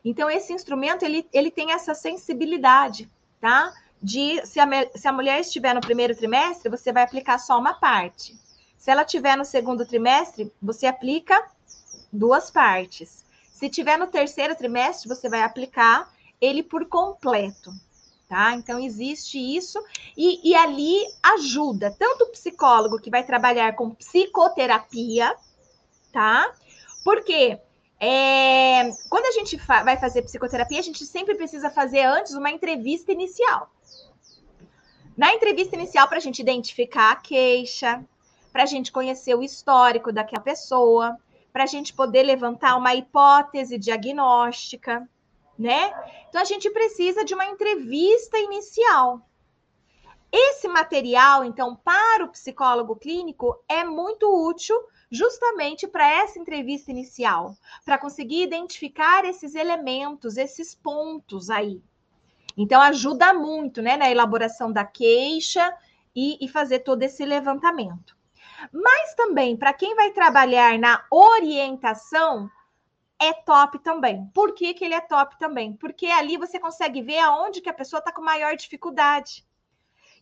Então, 0.04 0.30
esse 0.30 0.52
instrumento, 0.52 1.04
ele, 1.04 1.26
ele 1.32 1.50
tem 1.50 1.72
essa 1.72 1.94
sensibilidade, 1.94 3.08
tá? 3.40 3.72
De, 4.02 4.44
se 4.46 4.58
a, 4.58 4.66
se 4.94 5.06
a 5.06 5.12
mulher 5.12 5.40
estiver 5.40 5.74
no 5.74 5.80
primeiro 5.80 6.16
trimestre, 6.16 6.70
você 6.70 6.92
vai 6.92 7.02
aplicar 7.02 7.38
só 7.38 7.58
uma 7.58 7.74
parte. 7.74 8.34
Se 8.78 8.90
ela 8.90 9.02
estiver 9.02 9.36
no 9.36 9.44
segundo 9.44 9.84
trimestre, 9.84 10.50
você 10.60 10.86
aplica 10.86 11.48
duas 12.10 12.50
partes. 12.50 13.24
Se 13.52 13.68
tiver 13.68 13.98
no 13.98 14.06
terceiro 14.06 14.56
trimestre, 14.56 15.08
você 15.08 15.28
vai 15.28 15.42
aplicar 15.42 16.10
ele 16.40 16.62
por 16.62 16.86
completo, 16.86 17.72
tá? 18.28 18.54
Então 18.54 18.78
existe 18.78 19.38
isso 19.38 19.78
e, 20.16 20.50
e 20.50 20.54
ali 20.54 20.96
ajuda 21.22 21.94
tanto 21.98 22.24
o 22.24 22.30
psicólogo 22.30 23.00
que 23.00 23.10
vai 23.10 23.24
trabalhar 23.24 23.74
com 23.74 23.90
psicoterapia, 23.90 25.34
tá? 26.12 26.52
Porque 27.04 27.58
é, 27.98 28.90
quando 29.10 29.26
a 29.26 29.32
gente 29.32 29.58
fa 29.58 29.82
vai 29.82 29.98
fazer 29.98 30.22
psicoterapia, 30.22 30.78
a 30.78 30.82
gente 30.82 31.04
sempre 31.04 31.34
precisa 31.34 31.70
fazer 31.70 32.02
antes 32.02 32.32
uma 32.34 32.50
entrevista 32.50 33.12
inicial. 33.12 33.70
Na 35.16 35.34
entrevista 35.34 35.76
inicial, 35.76 36.08
para 36.08 36.16
a 36.16 36.20
gente 36.20 36.40
identificar 36.40 37.12
a 37.12 37.16
queixa, 37.16 38.02
para 38.50 38.62
a 38.62 38.66
gente 38.66 38.90
conhecer 38.90 39.34
o 39.34 39.42
histórico 39.42 40.10
daquela 40.10 40.42
pessoa, 40.42 41.18
para 41.52 41.64
a 41.64 41.66
gente 41.66 41.92
poder 41.92 42.22
levantar 42.22 42.76
uma 42.76 42.94
hipótese 42.94 43.76
diagnóstica, 43.76 45.06
né? 45.60 45.92
Então 46.28 46.40
a 46.40 46.44
gente 46.44 46.70
precisa 46.70 47.22
de 47.22 47.34
uma 47.34 47.44
entrevista 47.44 48.38
inicial. 48.38 49.28
Esse 50.32 50.66
material, 50.68 51.44
então, 51.44 51.76
para 51.76 52.24
o 52.24 52.30
psicólogo 52.30 52.96
clínico 52.96 53.62
é 53.68 53.84
muito 53.84 54.26
útil 54.48 54.76
justamente 55.10 55.86
para 55.86 56.08
essa 56.08 56.38
entrevista 56.38 56.90
inicial, 56.90 57.56
para 57.84 57.98
conseguir 57.98 58.44
identificar 58.44 59.24
esses 59.24 59.54
elementos, 59.54 60.38
esses 60.38 60.74
pontos 60.74 61.50
aí. 61.50 61.82
Então 62.56 62.80
ajuda 62.80 63.34
muito, 63.34 63.82
né, 63.82 63.96
na 63.96 64.10
elaboração 64.10 64.72
da 64.72 64.84
queixa 64.84 65.74
e, 66.14 66.42
e 66.42 66.48
fazer 66.48 66.80
todo 66.80 67.02
esse 67.02 67.24
levantamento. 67.24 68.16
Mas 68.72 69.14
também, 69.14 69.56
para 69.56 69.74
quem 69.74 69.94
vai 69.94 70.10
trabalhar 70.12 70.78
na 70.78 71.04
orientação, 71.10 72.48
é 73.20 73.34
top 73.34 73.78
também. 73.80 74.26
Por 74.32 74.54
que, 74.54 74.72
que 74.72 74.84
ele 74.84 74.94
é 74.94 75.00
top 75.00 75.38
também? 75.38 75.74
Porque 75.74 76.06
ali 76.06 76.38
você 76.38 76.58
consegue 76.58 77.02
ver 77.02 77.18
aonde 77.18 77.60
que 77.60 77.68
a 77.68 77.74
pessoa 77.74 77.98
está 77.98 78.10
com 78.10 78.22
maior 78.22 78.56
dificuldade. 78.56 79.46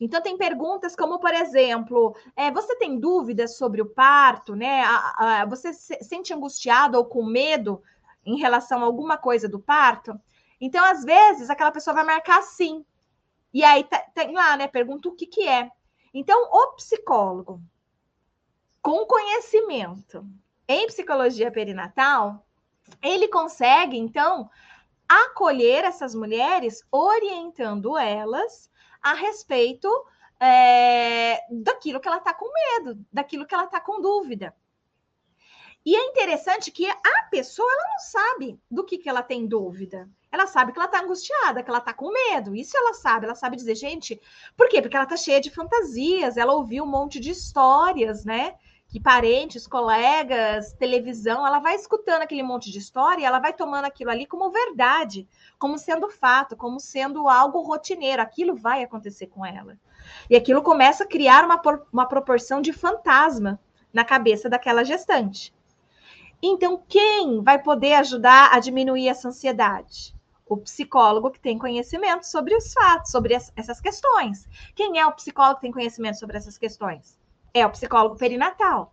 Então, 0.00 0.20
tem 0.20 0.36
perguntas 0.36 0.94
como, 0.94 1.18
por 1.18 1.32
exemplo, 1.32 2.16
é, 2.36 2.50
você 2.50 2.76
tem 2.76 2.98
dúvidas 2.98 3.56
sobre 3.56 3.80
o 3.80 3.86
parto, 3.86 4.54
né? 4.54 4.82
A, 4.82 5.42
a, 5.42 5.44
você 5.44 5.72
se 5.72 5.96
sente 6.02 6.32
angustiado 6.32 6.98
ou 6.98 7.04
com 7.04 7.24
medo 7.24 7.82
em 8.24 8.36
relação 8.36 8.80
a 8.80 8.84
alguma 8.84 9.16
coisa 9.16 9.48
do 9.48 9.58
parto? 9.58 10.18
Então, 10.60 10.84
às 10.84 11.04
vezes, 11.04 11.50
aquela 11.50 11.72
pessoa 11.72 11.94
vai 11.94 12.04
marcar 12.04 12.42
sim. 12.42 12.84
E 13.52 13.64
aí 13.64 13.86
tem 14.14 14.32
lá, 14.32 14.56
né? 14.56 14.68
Pergunta 14.68 15.08
o 15.08 15.14
que, 15.14 15.26
que 15.26 15.48
é. 15.48 15.70
Então, 16.12 16.48
o 16.50 16.74
psicólogo, 16.74 17.60
com 18.82 19.04
conhecimento 19.06 20.24
em 20.68 20.86
psicologia 20.86 21.50
perinatal, 21.50 22.46
ele 23.02 23.28
consegue, 23.28 23.96
então, 23.96 24.50
acolher 25.08 25.84
essas 25.84 26.14
mulheres, 26.14 26.82
orientando 26.90 27.96
elas 27.96 28.70
a 29.02 29.14
respeito 29.14 29.88
é, 30.40 31.40
daquilo 31.50 32.00
que 32.00 32.08
ela 32.08 32.18
está 32.18 32.34
com 32.34 32.50
medo, 32.52 33.04
daquilo 33.12 33.46
que 33.46 33.54
ela 33.54 33.64
está 33.64 33.80
com 33.80 34.00
dúvida. 34.00 34.54
E 35.84 35.96
é 35.96 36.04
interessante 36.04 36.70
que 36.70 36.86
a 36.86 37.22
pessoa 37.30 37.72
ela 37.72 37.88
não 37.88 37.98
sabe 38.00 38.60
do 38.70 38.84
que, 38.84 38.98
que 38.98 39.08
ela 39.08 39.22
tem 39.22 39.46
dúvida. 39.46 40.08
Ela 40.30 40.46
sabe 40.46 40.72
que 40.72 40.78
ela 40.78 40.86
está 40.86 41.00
angustiada, 41.00 41.62
que 41.62 41.70
ela 41.70 41.78
está 41.78 41.94
com 41.94 42.12
medo. 42.12 42.54
Isso 42.54 42.76
ela 42.76 42.92
sabe. 42.92 43.24
Ela 43.24 43.34
sabe 43.34 43.56
dizer, 43.56 43.74
gente, 43.74 44.20
por 44.54 44.68
quê? 44.68 44.82
Porque 44.82 44.94
ela 44.94 45.04
está 45.04 45.16
cheia 45.16 45.40
de 45.40 45.50
fantasias. 45.50 46.36
Ela 46.36 46.52
ouviu 46.52 46.84
um 46.84 46.86
monte 46.86 47.18
de 47.18 47.30
histórias, 47.30 48.24
né? 48.24 48.56
Que 48.88 48.98
parentes, 48.98 49.66
colegas, 49.66 50.72
televisão, 50.72 51.46
ela 51.46 51.58
vai 51.58 51.74
escutando 51.74 52.22
aquele 52.22 52.42
monte 52.42 52.70
de 52.72 52.78
história 52.78 53.20
e 53.20 53.24
ela 53.24 53.38
vai 53.38 53.52
tomando 53.52 53.84
aquilo 53.84 54.10
ali 54.10 54.26
como 54.26 54.50
verdade, 54.50 55.28
como 55.58 55.78
sendo 55.78 56.08
fato, 56.08 56.56
como 56.56 56.80
sendo 56.80 57.28
algo 57.28 57.60
rotineiro. 57.60 58.22
Aquilo 58.22 58.56
vai 58.56 58.82
acontecer 58.82 59.26
com 59.26 59.44
ela. 59.44 59.76
E 60.30 60.34
aquilo 60.34 60.62
começa 60.62 61.04
a 61.04 61.06
criar 61.06 61.44
uma, 61.44 61.60
uma 61.92 62.06
proporção 62.06 62.62
de 62.62 62.72
fantasma 62.72 63.60
na 63.92 64.04
cabeça 64.04 64.48
daquela 64.48 64.82
gestante. 64.82 65.54
Então, 66.40 66.82
quem 66.88 67.42
vai 67.42 67.62
poder 67.62 67.92
ajudar 67.94 68.54
a 68.54 68.58
diminuir 68.58 69.08
essa 69.08 69.28
ansiedade? 69.28 70.14
O 70.46 70.56
psicólogo 70.56 71.30
que 71.30 71.40
tem 71.40 71.58
conhecimento 71.58 72.26
sobre 72.26 72.56
os 72.56 72.72
fatos, 72.72 73.10
sobre 73.10 73.34
essas 73.34 73.82
questões. 73.82 74.48
Quem 74.74 74.98
é 74.98 75.06
o 75.06 75.12
psicólogo 75.12 75.56
que 75.56 75.62
tem 75.62 75.72
conhecimento 75.72 76.18
sobre 76.18 76.38
essas 76.38 76.56
questões? 76.56 77.17
É 77.60 77.66
o 77.66 77.70
psicólogo 77.70 78.16
perinatal. 78.16 78.92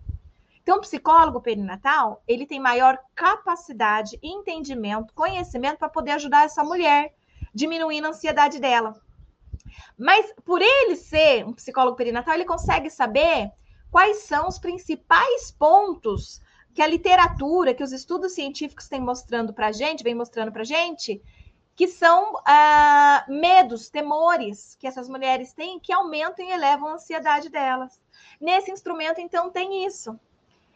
Então, 0.62 0.78
o 0.78 0.82
psicólogo 0.82 1.42
perinatal, 1.42 2.24
ele 2.28 2.46
tem 2.48 2.60
maior 2.60 2.98
capacidade, 3.14 4.18
entendimento, 4.24 5.14
conhecimento 5.14 5.78
para 5.78 5.90
poder 5.90 6.12
ajudar 6.12 6.46
essa 6.46 6.64
mulher, 6.64 7.14
diminuindo 7.54 8.08
a 8.08 8.10
ansiedade 8.10 8.60
dela. 8.60 9.00
Mas 9.98 10.34
por 10.44 10.62
ele 10.62 10.96
ser 10.96 11.46
um 11.46 11.54
psicólogo 11.54 11.96
perinatal, 11.96 12.34
ele 12.34 12.46
consegue 12.46 12.90
saber 12.90 13.52
quais 13.92 14.24
são 14.24 14.48
os 14.48 14.58
principais 14.58 15.52
pontos 15.52 16.42
que 16.74 16.82
a 16.82 16.88
literatura, 16.88 17.74
que 17.74 17.84
os 17.84 17.94
estudos 17.94 18.34
científicos 18.34 18.88
têm 18.88 19.00
mostrando 19.00 19.54
para 19.54 19.68
a 19.68 19.72
gente, 19.72 20.04
vem 20.04 20.16
mostrando 20.16 20.52
para 20.52 20.64
a 20.64 20.66
gente, 20.66 21.22
que 21.76 21.88
são 21.88 22.42
ah, 22.46 23.26
medos, 23.30 23.90
temores 23.90 24.76
que 24.80 24.88
essas 24.88 25.08
mulheres 25.08 25.54
têm 25.54 25.80
que 25.80 25.94
aumentam 25.94 26.44
e 26.44 26.52
elevam 26.52 26.90
a 26.90 26.94
ansiedade 26.94 27.50
delas. 27.50 28.00
Nesse 28.40 28.72
instrumento, 28.72 29.20
então, 29.20 29.50
tem 29.50 29.86
isso. 29.86 30.20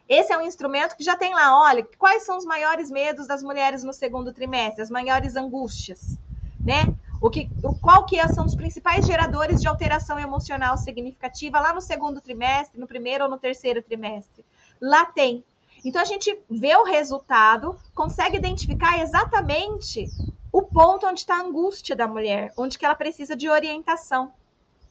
Esse 0.08 0.34
é 0.34 0.38
um 0.38 0.42
instrumento 0.42 0.96
que 0.96 1.04
já 1.04 1.16
tem 1.16 1.34
lá, 1.36 1.56
olha, 1.62 1.88
quais 1.98 2.24
são 2.24 2.38
os 2.38 2.44
maiores 2.44 2.90
medos 2.90 3.28
das 3.28 3.44
mulheres 3.44 3.84
no 3.84 3.94
segundo 3.94 4.34
trimestre, 4.34 4.82
as 4.82 4.90
maiores 4.90 5.36
angústias, 5.36 6.18
né? 6.60 6.92
O 7.22 7.30
que, 7.30 7.48
o, 7.64 7.76
qual 7.76 8.06
que 8.06 8.28
são 8.30 8.46
os 8.46 8.56
principais 8.56 9.06
geradores 9.06 9.62
de 9.62 9.68
alteração 9.68 10.18
emocional 10.18 10.78
significativa 10.78 11.60
lá 11.60 11.74
no 11.74 11.82
segundo 11.82 12.22
trimestre, 12.22 12.80
no 12.80 12.88
primeiro 12.88 13.26
ou 13.26 13.30
no 13.30 13.38
terceiro 13.38 13.84
trimestre? 13.84 14.44
Lá 14.82 15.06
tem. 15.06 15.44
Então 15.86 16.02
a 16.02 16.06
gente 16.06 16.42
vê 16.50 16.76
o 16.76 16.84
resultado, 16.84 17.78
consegue 17.94 18.38
identificar 18.38 19.00
exatamente 19.00 20.08
o 20.52 20.64
ponto 20.64 21.06
onde 21.06 21.20
está 21.20 21.36
a 21.36 21.42
angústia 21.42 21.96
da 21.96 22.08
mulher, 22.08 22.52
onde 22.58 22.80
que 22.80 22.86
ela 22.86 22.96
precisa 22.96 23.36
de 23.36 23.48
orientação, 23.48 24.34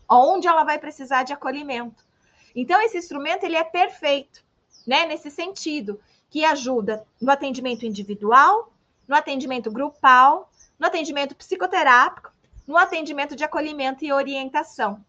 onde 0.08 0.46
ela 0.46 0.64
vai 0.64 0.78
precisar 0.78 1.24
de 1.24 1.32
acolhimento. 1.32 2.07
Então, 2.54 2.80
esse 2.80 2.98
instrumento 2.98 3.44
ele 3.44 3.56
é 3.56 3.64
perfeito, 3.64 4.44
né? 4.86 5.06
Nesse 5.06 5.30
sentido, 5.30 6.00
que 6.30 6.44
ajuda 6.44 7.06
no 7.20 7.30
atendimento 7.30 7.86
individual, 7.86 8.72
no 9.06 9.14
atendimento 9.14 9.70
grupal, 9.70 10.50
no 10.78 10.86
atendimento 10.86 11.34
psicoterápico, 11.34 12.32
no 12.66 12.76
atendimento 12.76 13.34
de 13.34 13.44
acolhimento 13.44 14.04
e 14.04 14.12
orientação. 14.12 15.02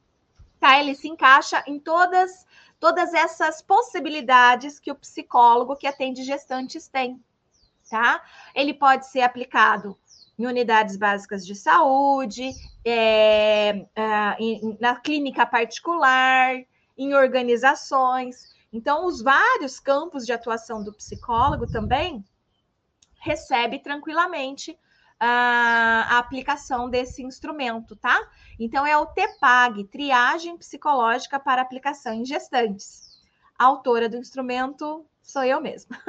Tá? 0.60 0.80
Ele 0.80 0.96
se 0.96 1.08
encaixa 1.08 1.64
em 1.68 1.80
todas 1.80 2.48
todas 2.80 3.14
essas 3.14 3.62
possibilidades 3.62 4.80
que 4.80 4.90
o 4.90 4.96
psicólogo 4.96 5.76
que 5.76 5.86
atende 5.86 6.24
gestantes 6.24 6.88
tem, 6.88 7.22
tá? 7.90 8.24
Ele 8.56 8.74
pode 8.74 9.08
ser 9.08 9.20
aplicado 9.20 9.98
em 10.38 10.48
unidades 10.48 10.96
básicas 10.96 11.46
de 11.46 11.56
saúde, 11.56 12.52
é, 12.86 13.86
é, 13.94 14.38
na 14.80 14.96
clínica 14.96 15.46
particular, 15.46 16.56
em 17.00 17.14
organizações. 17.14 18.54
Então, 18.72 19.06
os 19.06 19.22
vários 19.22 19.80
campos 19.80 20.26
de 20.26 20.34
atuação 20.34 20.84
do 20.84 20.94
psicólogo 20.94 21.66
também 21.66 22.24
recebe 23.22 23.80
tranquilamente 23.80 24.78
a, 25.18 26.06
a 26.10 26.20
aplicação 26.20 26.90
desse 26.90 27.24
instrumento, 27.24 27.96
tá? 27.96 28.20
Então, 28.60 28.86
é 28.86 28.98
o 28.98 29.06
TPAG, 29.06 29.86
Triagem 29.86 30.58
Psicológica 30.58 31.40
para 31.40 31.62
Aplicação 31.62 32.14
em 32.14 32.26
Gestantes. 32.26 33.08
A 33.58 33.66
autora 33.66 34.10
do 34.10 34.18
instrumento 34.18 35.06
sou 35.22 35.44
eu 35.44 35.62
mesma. 35.62 35.98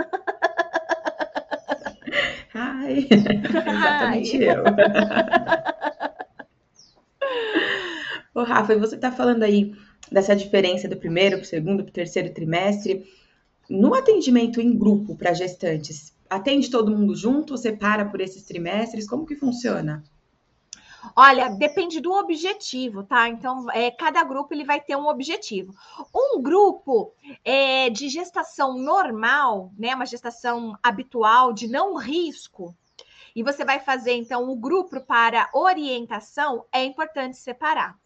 Ai, 2.53 3.07
exatamente 3.09 4.37
eu. 4.39 4.65
Ô, 8.35 8.43
Rafa, 8.43 8.77
você 8.77 8.97
está 8.97 9.13
falando 9.13 9.43
aí 9.43 9.73
dessa 10.11 10.35
diferença 10.35 10.89
do 10.89 10.97
primeiro 10.97 11.37
para 11.37 11.45
o 11.45 11.49
segundo 11.49 11.83
para 11.83 11.91
o 11.91 11.95
terceiro 11.95 12.33
trimestre. 12.33 13.05
No 13.69 13.95
atendimento 13.95 14.61
em 14.61 14.77
grupo 14.77 15.17
para 15.17 15.33
gestantes, 15.33 16.15
atende 16.29 16.71
todo 16.71 16.97
mundo 16.97 17.15
junto 17.15 17.53
ou 17.53 17.59
separa 17.59 18.05
por 18.05 18.21
esses 18.21 18.43
trimestres? 18.43 19.09
Como 19.09 19.27
que 19.27 19.37
funciona? 19.37 20.03
Olha, 21.17 21.49
depende 21.49 21.99
do 21.99 22.13
objetivo, 22.13 23.03
tá? 23.03 23.29
Então, 23.29 23.71
é, 23.71 23.91
cada 23.91 24.23
grupo 24.23 24.53
ele 24.53 24.65
vai 24.65 24.81
ter 24.81 24.97
um 24.97 25.09
objetivo. 25.09 25.75
Um 26.15 26.43
grupo 26.43 27.13
é, 27.43 27.89
de 27.89 28.09
gestação 28.09 28.77
normal, 28.77 29.73
né? 29.79 29.95
Uma 29.95 30.05
gestação 30.05 30.77
habitual 30.83 31.53
de 31.53 31.69
não 31.69 31.97
risco, 31.97 32.75
e 33.35 33.43
você 33.43 33.65
vai 33.65 33.81
fazer 33.81 34.13
então 34.13 34.51
o 34.51 34.57
grupo 34.57 35.01
para 35.01 35.49
orientação, 35.55 36.65
é 36.73 36.85
importante 36.85 37.37
separar. 37.37 37.97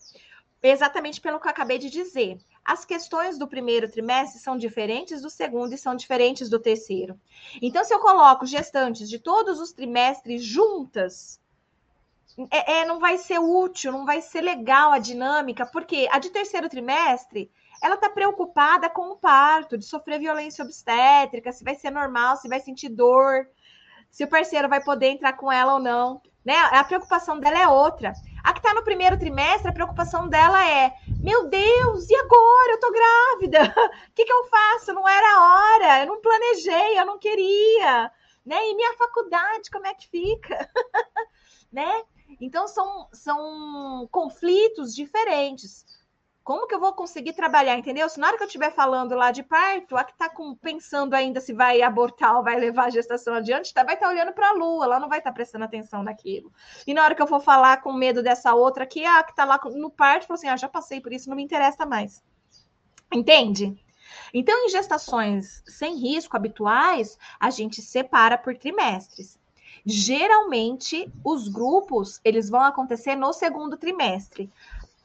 Exatamente 0.67 1.21
pelo 1.21 1.39
que 1.39 1.47
eu 1.47 1.51
acabei 1.51 1.77
de 1.77 1.91
dizer. 1.91 2.39
As 2.65 2.87
questões 2.87 3.39
do 3.39 3.47
primeiro 3.47 3.87
trimestre 3.87 4.41
são 4.41 4.57
diferentes 4.57 5.21
do 5.21 5.29
segundo 5.29 5.75
e 5.75 5.79
são 5.79 5.95
diferentes 5.95 6.49
do 6.49 6.59
terceiro. 6.59 7.21
Então, 7.61 7.85
se 7.85 7.93
eu 7.93 8.01
coloco 8.01 8.47
gestantes 8.47 9.11
de 9.11 9.19
todos 9.19 9.61
os 9.61 9.75
trimestres 9.75 10.43
juntas, 10.43 11.39
é, 12.51 12.81
é, 12.81 12.87
não 12.87 12.99
vai 12.99 13.19
ser 13.19 13.39
útil, 13.39 13.93
não 13.93 14.07
vai 14.07 14.23
ser 14.23 14.41
legal 14.41 14.93
a 14.93 14.99
dinâmica, 14.99 15.67
porque 15.67 16.09
a 16.11 16.19
de 16.19 16.31
terceiro 16.31 16.71
trimestre 16.71 17.51
ela 17.83 17.97
está 17.97 18.09
preocupada 18.09 18.89
com 18.89 19.11
o 19.11 19.17
parto, 19.17 19.77
de 19.77 19.85
sofrer 19.85 20.19
violência 20.19 20.65
obstétrica, 20.65 21.53
se 21.53 21.63
vai 21.63 21.75
ser 21.75 21.91
normal, 21.91 22.39
se 22.39 22.49
vai 22.49 22.59
sentir 22.59 22.89
dor, 22.89 23.47
se 24.11 24.25
o 24.25 24.29
parceiro 24.29 24.67
vai 24.67 24.83
poder 24.83 25.09
entrar 25.09 25.35
com 25.35 25.53
ela 25.53 25.75
ou 25.75 25.81
não. 25.81 26.23
Né? 26.45 26.55
A 26.57 26.85
preocupação 26.85 27.41
dela 27.41 27.59
é 27.59 27.69
outra. 27.69 28.13
A 28.43 28.53
que 28.53 28.59
está 28.59 28.75
no 28.75 28.85
primeiro 28.85 29.19
trimestre, 29.19 29.69
a 29.69 29.73
preocupação 29.73 30.29
dela 30.29 30.63
é: 30.69 30.93
meu 31.23 31.49
Deus, 31.49 32.11
e 32.11 32.15
agora? 32.15 32.73
Eu 32.73 32.81
tô 32.81 32.93
grávida. 32.93 33.75
O 34.09 34.13
que, 34.15 34.25
que 34.25 34.33
eu 34.33 34.45
faço? 34.45 34.93
Não 34.93 35.09
era 35.09 35.27
a 35.27 35.75
hora, 35.75 36.01
eu 36.01 36.07
não 36.07 36.21
planejei, 36.21 36.99
eu 36.99 37.07
não 37.07 37.19
queria. 37.19 38.13
Né? 38.45 38.57
E 38.69 38.75
minha 38.75 38.93
faculdade, 38.99 39.71
como 39.71 39.87
é 39.87 39.95
que 39.95 40.07
fica? 40.07 40.69
né? 41.73 42.03
Então, 42.41 42.69
são, 42.69 43.09
são 43.13 44.07
conflitos 44.11 44.95
diferentes. 44.95 45.87
Como 46.45 46.67
que 46.67 46.75
eu 46.75 46.79
vou 46.79 46.93
conseguir 46.93 47.33
trabalhar, 47.33 47.79
entendeu? 47.79 48.07
Se 48.07 48.21
na 48.21 48.29
hora 48.29 48.37
que 48.37 48.43
eu 48.43 48.47
estiver 48.47 48.71
falando 48.71 49.15
lá 49.15 49.31
de 49.31 49.43
parto, 49.43 49.97
a 49.97 50.05
que 50.05 50.13
está 50.13 50.31
pensando 50.61 51.15
ainda 51.15 51.41
se 51.41 51.55
vai 51.55 51.81
abortar 51.81 52.37
ou 52.37 52.45
vai 52.45 52.61
levar 52.61 52.85
a 52.85 52.91
gestação 52.91 53.33
adiante, 53.33 53.73
tá, 53.73 53.83
vai 53.83 53.95
estar 53.95 54.07
tá 54.07 54.13
olhando 54.13 54.31
para 54.35 54.51
a 54.51 54.53
lua, 54.53 54.85
ela 54.85 55.01
não 55.01 55.09
vai 55.09 55.21
estar 55.21 55.31
tá 55.31 55.35
prestando 55.35 55.65
atenção 55.65 56.03
naquilo. 56.03 56.53
E 56.87 56.93
na 56.93 57.03
hora 57.03 57.15
que 57.15 57.23
eu 57.23 57.27
for 57.27 57.41
falar 57.41 57.81
com 57.81 57.95
medo 57.95 58.23
dessa 58.23 58.55
outra 58.55 58.85
aqui, 58.85 59.07
a 59.07 59.23
que 59.23 59.31
está 59.31 59.47
lá 59.47 59.59
no 59.73 59.89
parto, 59.89 60.27
falou 60.27 60.37
assim: 60.37 60.49
ah, 60.49 60.57
já 60.57 60.69
passei 60.69 61.01
por 61.01 61.15
isso, 61.15 61.31
não 61.31 61.37
me 61.37 61.43
interessa 61.43 61.87
mais. 61.87 62.23
Entende? 63.11 63.83
Então, 64.33 64.67
em 64.67 64.69
gestações 64.69 65.63
sem 65.67 65.97
risco 65.97 66.37
habituais, 66.37 67.19
a 67.41 67.49
gente 67.49 67.81
separa 67.81 68.37
por 68.37 68.55
trimestres. 68.55 69.39
Geralmente, 69.87 71.11
os 71.23 71.49
grupos, 71.49 72.21
eles 72.25 72.49
vão 72.49 72.63
acontecer 72.63 73.17
no 73.17 73.33
segundo 73.33 73.77
trimestre. 73.77 74.51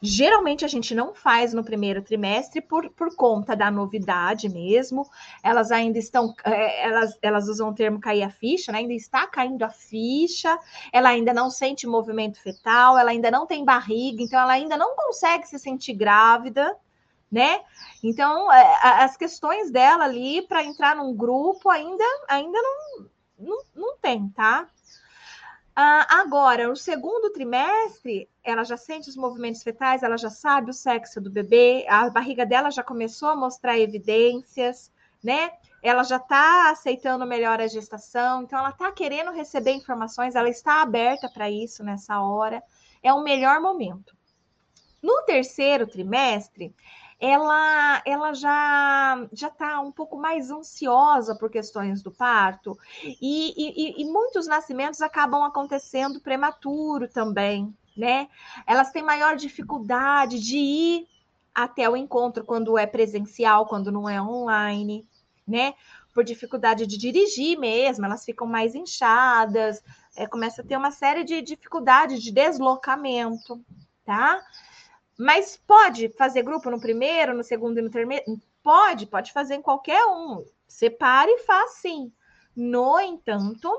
Geralmente 0.02 0.64
a 0.64 0.68
gente 0.68 0.96
não 0.96 1.14
faz 1.14 1.54
no 1.54 1.64
primeiro 1.64 2.02
trimestre 2.02 2.62
por, 2.62 2.90
por 2.92 3.14
conta 3.16 3.54
da 3.54 3.70
novidade 3.70 4.48
mesmo. 4.48 5.06
Elas 5.44 5.72
ainda 5.72 6.00
estão, 6.00 6.34
é, 6.46 6.88
elas, 6.88 7.18
elas 7.22 7.48
usam 7.50 7.70
o 7.70 7.76
termo 7.76 8.00
cair 8.00 8.24
a 8.24 8.30
ficha, 8.30 8.72
né? 8.72 8.80
Ainda 8.80 8.94
está 8.94 9.28
caindo 9.28 9.62
a 9.64 9.70
ficha, 9.70 10.58
ela 10.94 11.10
ainda 11.10 11.34
não 11.34 11.50
sente 11.50 11.86
movimento 11.86 12.42
fetal, 12.42 12.98
ela 12.98 13.12
ainda 13.12 13.30
não 13.30 13.46
tem 13.46 13.66
barriga, 13.66 14.24
então 14.24 14.40
ela 14.40 14.54
ainda 14.54 14.78
não 14.78 14.96
consegue 14.96 15.46
se 15.46 15.60
sentir 15.60 15.94
grávida, 15.94 16.74
né? 17.30 17.60
Então, 18.02 18.52
é, 18.52 19.04
as 19.04 19.18
questões 19.18 19.70
dela 19.70 20.06
ali 20.06 20.42
para 20.44 20.64
entrar 20.64 20.96
num 20.96 21.14
grupo 21.14 21.70
ainda, 21.70 22.06
ainda 22.30 22.58
não, 22.62 23.06
não, 23.38 23.62
não 23.76 23.98
tem, 23.98 24.30
tá? 24.30 24.66
Ah, 25.82 26.20
agora, 26.20 26.68
no 26.68 26.76
segundo 26.76 27.30
trimestre, 27.30 28.30
ela 28.44 28.66
já 28.66 28.76
sente 28.76 29.08
os 29.08 29.16
movimentos 29.16 29.64
fetais, 29.64 30.04
ela 30.04 30.18
já 30.18 30.30
sabe 30.30 30.72
o 30.72 30.74
sexo 30.74 31.22
do 31.22 31.32
bebê, 31.32 31.86
a 31.88 32.10
barriga 32.10 32.46
dela 32.46 32.70
já 32.70 32.84
começou 32.84 33.30
a 33.30 33.36
mostrar 33.38 33.80
evidências, 33.80 34.92
né? 35.24 35.54
Ela 35.82 36.04
já 36.04 36.18
está 36.18 36.70
aceitando 36.70 37.26
melhor 37.26 37.62
a 37.62 37.68
gestação, 37.68 38.44
então 38.44 38.60
ela 38.60 38.72
está 38.72 38.92
querendo 38.92 39.32
receber 39.32 39.72
informações, 39.72 40.36
ela 40.36 40.50
está 40.50 40.82
aberta 40.82 41.30
para 41.30 41.50
isso 41.50 41.82
nessa 41.82 42.20
hora. 42.20 42.62
É 43.02 43.14
o 43.14 43.24
melhor 43.24 43.62
momento. 43.62 44.14
No 45.02 45.22
terceiro 45.22 45.88
trimestre, 45.88 46.76
ela, 47.20 48.02
ela 48.06 48.34
já 48.34 49.28
já 49.34 49.48
está 49.50 49.82
um 49.82 49.92
pouco 49.92 50.18
mais 50.18 50.50
ansiosa 50.50 51.36
por 51.36 51.50
questões 51.50 52.02
do 52.02 52.12
parto 52.12 52.78
e, 53.04 53.54
e, 53.58 54.02
e 54.02 54.06
muitos 54.06 54.48
nascimentos 54.48 55.02
acabam 55.02 55.44
acontecendo 55.44 56.22
prematuro 56.22 57.10
também, 57.10 57.76
né? 57.96 58.30
Elas 58.66 58.92
têm 58.92 59.04
maior 59.04 59.36
dificuldade 59.36 60.40
de 60.40 60.58
ir 60.58 61.08
até 61.54 61.90
o 61.90 61.98
encontro 61.98 62.46
quando 62.46 62.78
é 62.78 62.88
presencial, 62.88 63.66
quando 63.66 63.92
não 63.92 64.08
é 64.08 64.22
online, 64.22 65.06
né? 65.46 65.74
Por 66.14 66.24
dificuldade 66.24 66.88
de 66.88 66.98
dirigir 66.98 67.60
mesmo, 67.60 68.06
elas 68.06 68.24
ficam 68.24 68.48
mais 68.48 68.76
inchadas, 68.76 69.84
é, 70.16 70.26
começa 70.26 70.62
a 70.62 70.66
ter 70.66 70.78
uma 70.78 70.92
série 70.92 71.26
de 71.26 71.42
dificuldades 71.42 72.24
de 72.24 72.32
deslocamento, 72.32 73.62
tá? 74.06 74.42
Mas 75.20 75.62
pode 75.68 76.08
fazer 76.18 76.44
grupo 76.44 76.72
no 76.72 76.80
primeiro, 76.80 77.36
no 77.36 77.44
segundo 77.44 77.78
e 77.78 77.82
no 77.82 77.90
terceiro? 77.90 78.24
Pode, 78.64 79.06
pode 79.06 79.34
fazer 79.34 79.56
em 79.56 79.62
qualquer 79.62 80.02
um. 80.06 80.46
Separe 80.66 81.30
e 81.30 81.40
faz 81.40 81.72
sim. 81.72 82.10
No 82.56 82.98
entanto, 83.02 83.70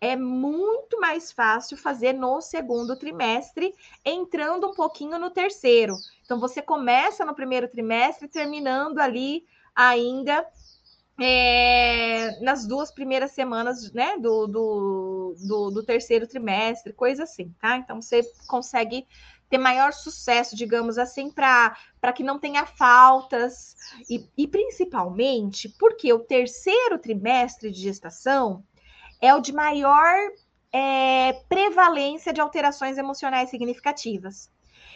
é 0.00 0.16
muito 0.16 0.98
mais 0.98 1.30
fácil 1.30 1.76
fazer 1.76 2.12
no 2.14 2.40
segundo 2.40 2.98
trimestre, 2.98 3.72
entrando 4.04 4.66
um 4.66 4.74
pouquinho 4.74 5.20
no 5.20 5.30
terceiro. 5.30 5.94
Então, 6.24 6.40
você 6.40 6.60
começa 6.60 7.24
no 7.24 7.34
primeiro 7.34 7.68
trimestre, 7.68 8.26
terminando 8.26 8.98
ali 8.98 9.44
ainda 9.76 10.44
é, 11.20 12.40
nas 12.40 12.66
duas 12.66 12.90
primeiras 12.90 13.30
semanas 13.30 13.92
né, 13.92 14.16
do, 14.18 14.48
do, 14.48 15.34
do, 15.46 15.70
do 15.70 15.82
terceiro 15.84 16.26
trimestre, 16.26 16.92
coisa 16.92 17.22
assim, 17.22 17.54
tá? 17.60 17.76
Então, 17.76 18.02
você 18.02 18.22
consegue 18.48 19.06
ter 19.48 19.58
maior 19.58 19.92
sucesso, 19.92 20.54
digamos 20.54 20.98
assim, 20.98 21.30
para 21.30 22.12
que 22.14 22.22
não 22.22 22.38
tenha 22.38 22.66
faltas. 22.66 23.76
E, 24.08 24.28
e 24.36 24.46
principalmente 24.46 25.68
porque 25.78 26.12
o 26.12 26.20
terceiro 26.20 26.98
trimestre 26.98 27.70
de 27.70 27.80
gestação 27.80 28.62
é 29.20 29.34
o 29.34 29.40
de 29.40 29.52
maior 29.52 30.14
é, 30.72 31.32
prevalência 31.48 32.32
de 32.32 32.40
alterações 32.40 32.98
emocionais 32.98 33.50
significativas. 33.50 34.50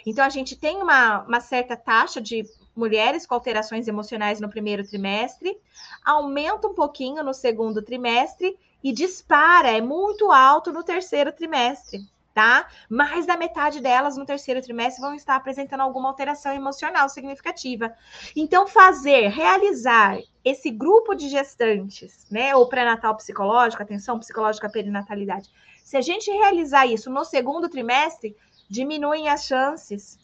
Então, 0.04 0.24
a 0.24 0.28
gente 0.28 0.56
tem 0.56 0.82
uma, 0.82 1.22
uma 1.22 1.40
certa 1.40 1.76
taxa 1.76 2.20
de 2.20 2.44
mulheres 2.74 3.26
com 3.26 3.34
alterações 3.34 3.86
emocionais 3.86 4.40
no 4.40 4.48
primeiro 4.48 4.86
trimestre, 4.86 5.56
aumenta 6.04 6.66
um 6.66 6.74
pouquinho 6.74 7.22
no 7.22 7.32
segundo 7.32 7.82
trimestre 7.82 8.58
e 8.82 8.92
dispara, 8.92 9.70
é 9.70 9.80
muito 9.80 10.32
alto 10.32 10.72
no 10.72 10.82
terceiro 10.82 11.32
trimestre 11.32 12.00
tá? 12.34 12.66
Mais 12.88 13.26
da 13.26 13.36
metade 13.36 13.80
delas 13.80 14.16
no 14.16 14.24
terceiro 14.24 14.62
trimestre 14.62 15.02
vão 15.02 15.14
estar 15.14 15.36
apresentando 15.36 15.80
alguma 15.80 16.08
alteração 16.08 16.52
emocional 16.52 17.08
significativa. 17.08 17.92
Então, 18.34 18.66
fazer, 18.66 19.28
realizar 19.28 20.18
esse 20.44 20.70
grupo 20.70 21.14
de 21.14 21.28
gestantes, 21.28 22.26
né, 22.30 22.54
ou 22.56 22.68
pré-natal 22.68 23.16
psicológico, 23.16 23.82
atenção 23.82 24.18
psicológica 24.18 24.68
perinatalidade, 24.68 25.50
se 25.84 25.96
a 25.96 26.00
gente 26.00 26.30
realizar 26.30 26.86
isso 26.86 27.10
no 27.10 27.24
segundo 27.24 27.68
trimestre, 27.68 28.34
diminuem 28.68 29.28
as 29.28 29.44
chances 29.44 30.18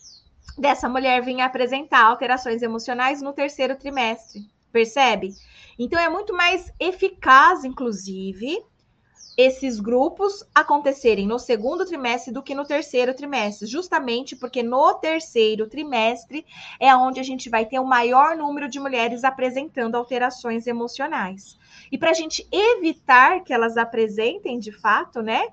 dessa 0.57 0.89
mulher 0.89 1.23
vir 1.23 1.41
apresentar 1.41 2.05
alterações 2.05 2.63
emocionais 2.63 3.21
no 3.21 3.33
terceiro 3.33 3.77
trimestre, 3.77 4.41
percebe? 4.73 5.35
Então, 5.79 6.01
é 6.01 6.09
muito 6.09 6.35
mais 6.35 6.73
eficaz, 6.81 7.65
inclusive, 7.65 8.65
esses 9.39 9.79
grupos 9.79 10.45
acontecerem 10.53 11.25
no 11.25 11.39
segundo 11.39 11.87
trimestre 11.87 12.33
do 12.33 12.43
que 12.43 12.57
no 12.57 12.67
terceiro 12.67 13.15
trimestre, 13.15 13.69
justamente 13.69 14.35
porque 14.35 14.65
no 14.65 14.95
terceiro 14.95 15.69
trimestre 15.69 16.45
é 16.81 16.93
onde 16.97 17.21
a 17.21 17.23
gente 17.23 17.49
vai 17.49 17.65
ter 17.65 17.79
o 17.79 17.85
maior 17.85 18.37
número 18.37 18.69
de 18.69 18.81
mulheres 18.81 19.23
apresentando 19.23 19.95
alterações 19.95 20.67
emocionais. 20.67 21.57
E 21.93 21.97
para 21.97 22.11
a 22.11 22.15
gente 22.15 22.49
evitar 22.51 23.45
que 23.45 23.53
elas 23.53 23.77
apresentem 23.77 24.59
de 24.59 24.73
fato, 24.73 25.23
né, 25.23 25.47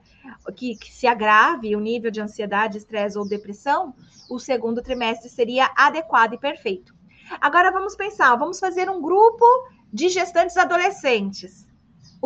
que, 0.55 0.75
que 0.75 0.91
se 0.91 1.05
agrave 1.05 1.75
o 1.75 1.79
nível 1.79 2.09
de 2.09 2.19
ansiedade, 2.19 2.79
estresse 2.79 3.19
ou 3.19 3.29
depressão, 3.29 3.93
o 4.27 4.39
segundo 4.39 4.81
trimestre 4.81 5.29
seria 5.29 5.69
adequado 5.77 6.33
e 6.33 6.39
perfeito. 6.39 6.95
Agora 7.39 7.71
vamos 7.71 7.95
pensar, 7.95 8.35
vamos 8.35 8.59
fazer 8.59 8.89
um 8.89 8.99
grupo 8.99 9.45
de 9.93 10.09
gestantes 10.09 10.57
adolescentes. 10.57 11.64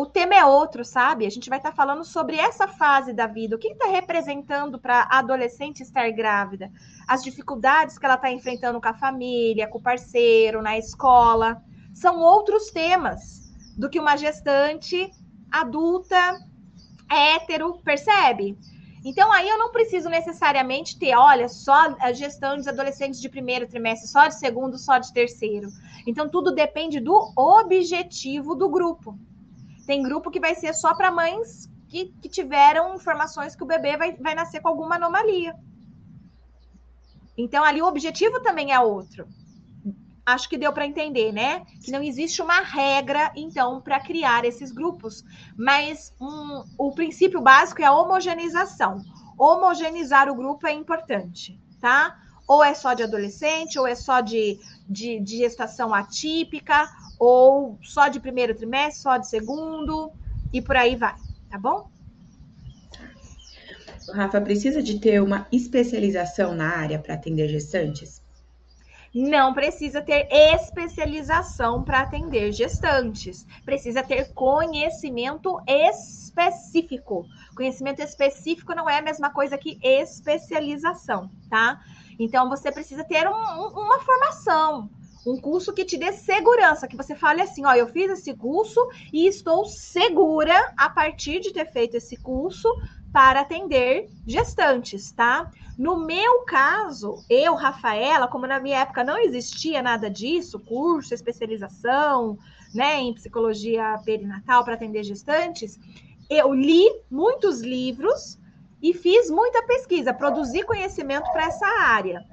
O 0.00 0.06
tema 0.06 0.34
é 0.34 0.42
outro, 0.42 0.82
sabe? 0.82 1.26
A 1.26 1.30
gente 1.30 1.50
vai 1.50 1.58
estar 1.58 1.72
falando 1.72 2.04
sobre 2.04 2.38
essa 2.38 2.66
fase 2.66 3.12
da 3.12 3.26
vida. 3.26 3.54
O 3.54 3.58
que 3.58 3.68
está 3.68 3.86
representando 3.86 4.78
para 4.78 5.02
a 5.02 5.18
adolescente 5.18 5.82
estar 5.82 6.10
grávida? 6.10 6.72
As 7.06 7.22
dificuldades 7.22 7.98
que 7.98 8.06
ela 8.06 8.14
está 8.14 8.30
enfrentando 8.30 8.80
com 8.80 8.88
a 8.88 8.94
família, 8.94 9.68
com 9.68 9.76
o 9.76 9.82
parceiro, 9.82 10.62
na 10.62 10.78
escola. 10.78 11.62
São 11.92 12.18
outros 12.18 12.70
temas 12.70 13.52
do 13.76 13.90
que 13.90 14.00
uma 14.00 14.16
gestante 14.16 15.10
adulta, 15.52 16.16
hétero, 17.10 17.78
percebe? 17.84 18.56
Então, 19.04 19.30
aí 19.30 19.50
eu 19.50 19.58
não 19.58 19.70
preciso 19.70 20.08
necessariamente 20.08 20.98
ter, 20.98 21.14
olha, 21.14 21.46
só 21.46 21.94
a 22.00 22.10
gestão 22.14 22.56
dos 22.56 22.66
adolescentes 22.66 23.20
de 23.20 23.28
primeiro 23.28 23.68
trimestre, 23.68 24.08
só 24.08 24.28
de 24.28 24.38
segundo, 24.38 24.78
só 24.78 24.96
de 24.96 25.12
terceiro. 25.12 25.68
Então, 26.06 26.26
tudo 26.26 26.54
depende 26.54 27.00
do 27.00 27.34
objetivo 27.36 28.54
do 28.54 28.66
grupo. 28.70 29.18
Tem 29.90 30.04
grupo 30.04 30.30
que 30.30 30.38
vai 30.38 30.54
ser 30.54 30.72
só 30.72 30.94
para 30.94 31.10
mães 31.10 31.68
que, 31.88 32.14
que, 32.22 32.28
tiveram 32.28 32.94
informações 32.94 33.56
que 33.56 33.64
o 33.64 33.66
bebê 33.66 33.96
vai, 33.96 34.16
vai 34.18 34.36
nascer 34.36 34.60
com 34.60 34.68
alguma 34.68 34.94
anomalia. 34.94 35.52
Então, 37.36 37.64
ali 37.64 37.82
o 37.82 37.88
objetivo 37.88 38.40
também 38.40 38.70
é 38.70 38.78
outro. 38.78 39.26
Acho 40.24 40.48
que 40.48 40.56
deu 40.56 40.72
para 40.72 40.86
entender, 40.86 41.32
né? 41.32 41.66
Que 41.84 41.90
não 41.90 42.04
existe 42.04 42.40
uma 42.40 42.60
regra, 42.60 43.32
então, 43.34 43.80
para 43.80 43.98
criar 43.98 44.44
esses 44.44 44.70
grupos. 44.70 45.24
Mas 45.58 46.14
um, 46.20 46.62
o 46.78 46.92
princípio 46.92 47.40
básico 47.40 47.82
é 47.82 47.86
a 47.86 47.92
homogeneização. 47.92 49.02
Homogeneizar 49.36 50.30
o 50.30 50.36
grupo 50.36 50.68
é 50.68 50.72
importante, 50.72 51.60
tá? 51.80 52.16
Ou 52.46 52.62
é 52.62 52.74
só 52.74 52.94
de 52.94 53.02
adolescente, 53.02 53.76
ou 53.76 53.88
é 53.88 53.96
só 53.96 54.20
de, 54.20 54.56
de, 54.90 55.20
de 55.20 55.38
gestação 55.38 55.94
atípica, 55.94 56.90
ou 57.16 57.78
só 57.80 58.08
de 58.08 58.18
primeiro 58.18 58.54
trimestre, 58.54 59.02
só 59.02 59.16
de 59.16 59.28
segundo, 59.28 60.10
e 60.52 60.60
por 60.60 60.76
aí 60.76 60.96
vai, 60.96 61.14
tá 61.48 61.56
bom? 61.56 61.88
Rafa, 64.12 64.40
precisa 64.40 64.82
de 64.82 64.98
ter 64.98 65.22
uma 65.22 65.46
especialização 65.52 66.54
na 66.54 66.76
área 66.76 66.98
para 66.98 67.14
atender 67.14 67.48
gestantes? 67.48 68.20
Não 69.12 69.52
precisa 69.52 70.00
ter 70.00 70.28
especialização 70.30 71.82
para 71.82 72.00
atender 72.00 72.52
gestantes. 72.52 73.44
Precisa 73.64 74.04
ter 74.04 74.32
conhecimento 74.32 75.60
específico. 75.66 77.26
Conhecimento 77.56 78.00
específico 78.02 78.72
não 78.72 78.88
é 78.88 78.98
a 78.98 79.02
mesma 79.02 79.30
coisa 79.30 79.58
que 79.58 79.78
especialização, 79.82 81.28
tá? 81.48 81.80
Então 82.20 82.50
você 82.50 82.70
precisa 82.70 83.02
ter 83.02 83.26
um, 83.26 83.32
uma 83.32 83.98
formação, 84.00 84.90
um 85.26 85.40
curso 85.40 85.72
que 85.72 85.86
te 85.86 85.96
dê 85.96 86.12
segurança, 86.12 86.86
que 86.86 86.96
você 86.96 87.14
fale 87.14 87.40
assim, 87.40 87.64
ó, 87.64 87.74
eu 87.74 87.86
fiz 87.86 88.10
esse 88.10 88.34
curso 88.34 88.78
e 89.10 89.26
estou 89.26 89.64
segura 89.64 90.72
a 90.76 90.90
partir 90.90 91.40
de 91.40 91.50
ter 91.50 91.72
feito 91.72 91.96
esse 91.96 92.18
curso 92.18 92.68
para 93.10 93.40
atender 93.40 94.10
gestantes, 94.26 95.10
tá? 95.12 95.50
No 95.78 96.04
meu 96.04 96.44
caso, 96.44 97.24
eu, 97.28 97.54
Rafaela, 97.54 98.28
como 98.28 98.46
na 98.46 98.60
minha 98.60 98.80
época 98.80 99.02
não 99.02 99.16
existia 99.16 99.82
nada 99.82 100.10
disso, 100.10 100.60
curso, 100.60 101.14
especialização, 101.14 102.36
né, 102.74 103.00
em 103.00 103.14
psicologia 103.14 103.98
perinatal 104.04 104.62
para 104.62 104.74
atender 104.74 105.02
gestantes, 105.04 105.80
eu 106.28 106.52
li 106.52 106.86
muitos 107.10 107.62
livros 107.62 108.38
e 108.82 108.94
fiz 108.94 109.30
muita 109.30 109.62
pesquisa, 109.64 110.14
produzi 110.14 110.62
conhecimento 110.62 111.30
para 111.32 111.46
essa 111.46 111.66
área. 111.66 112.24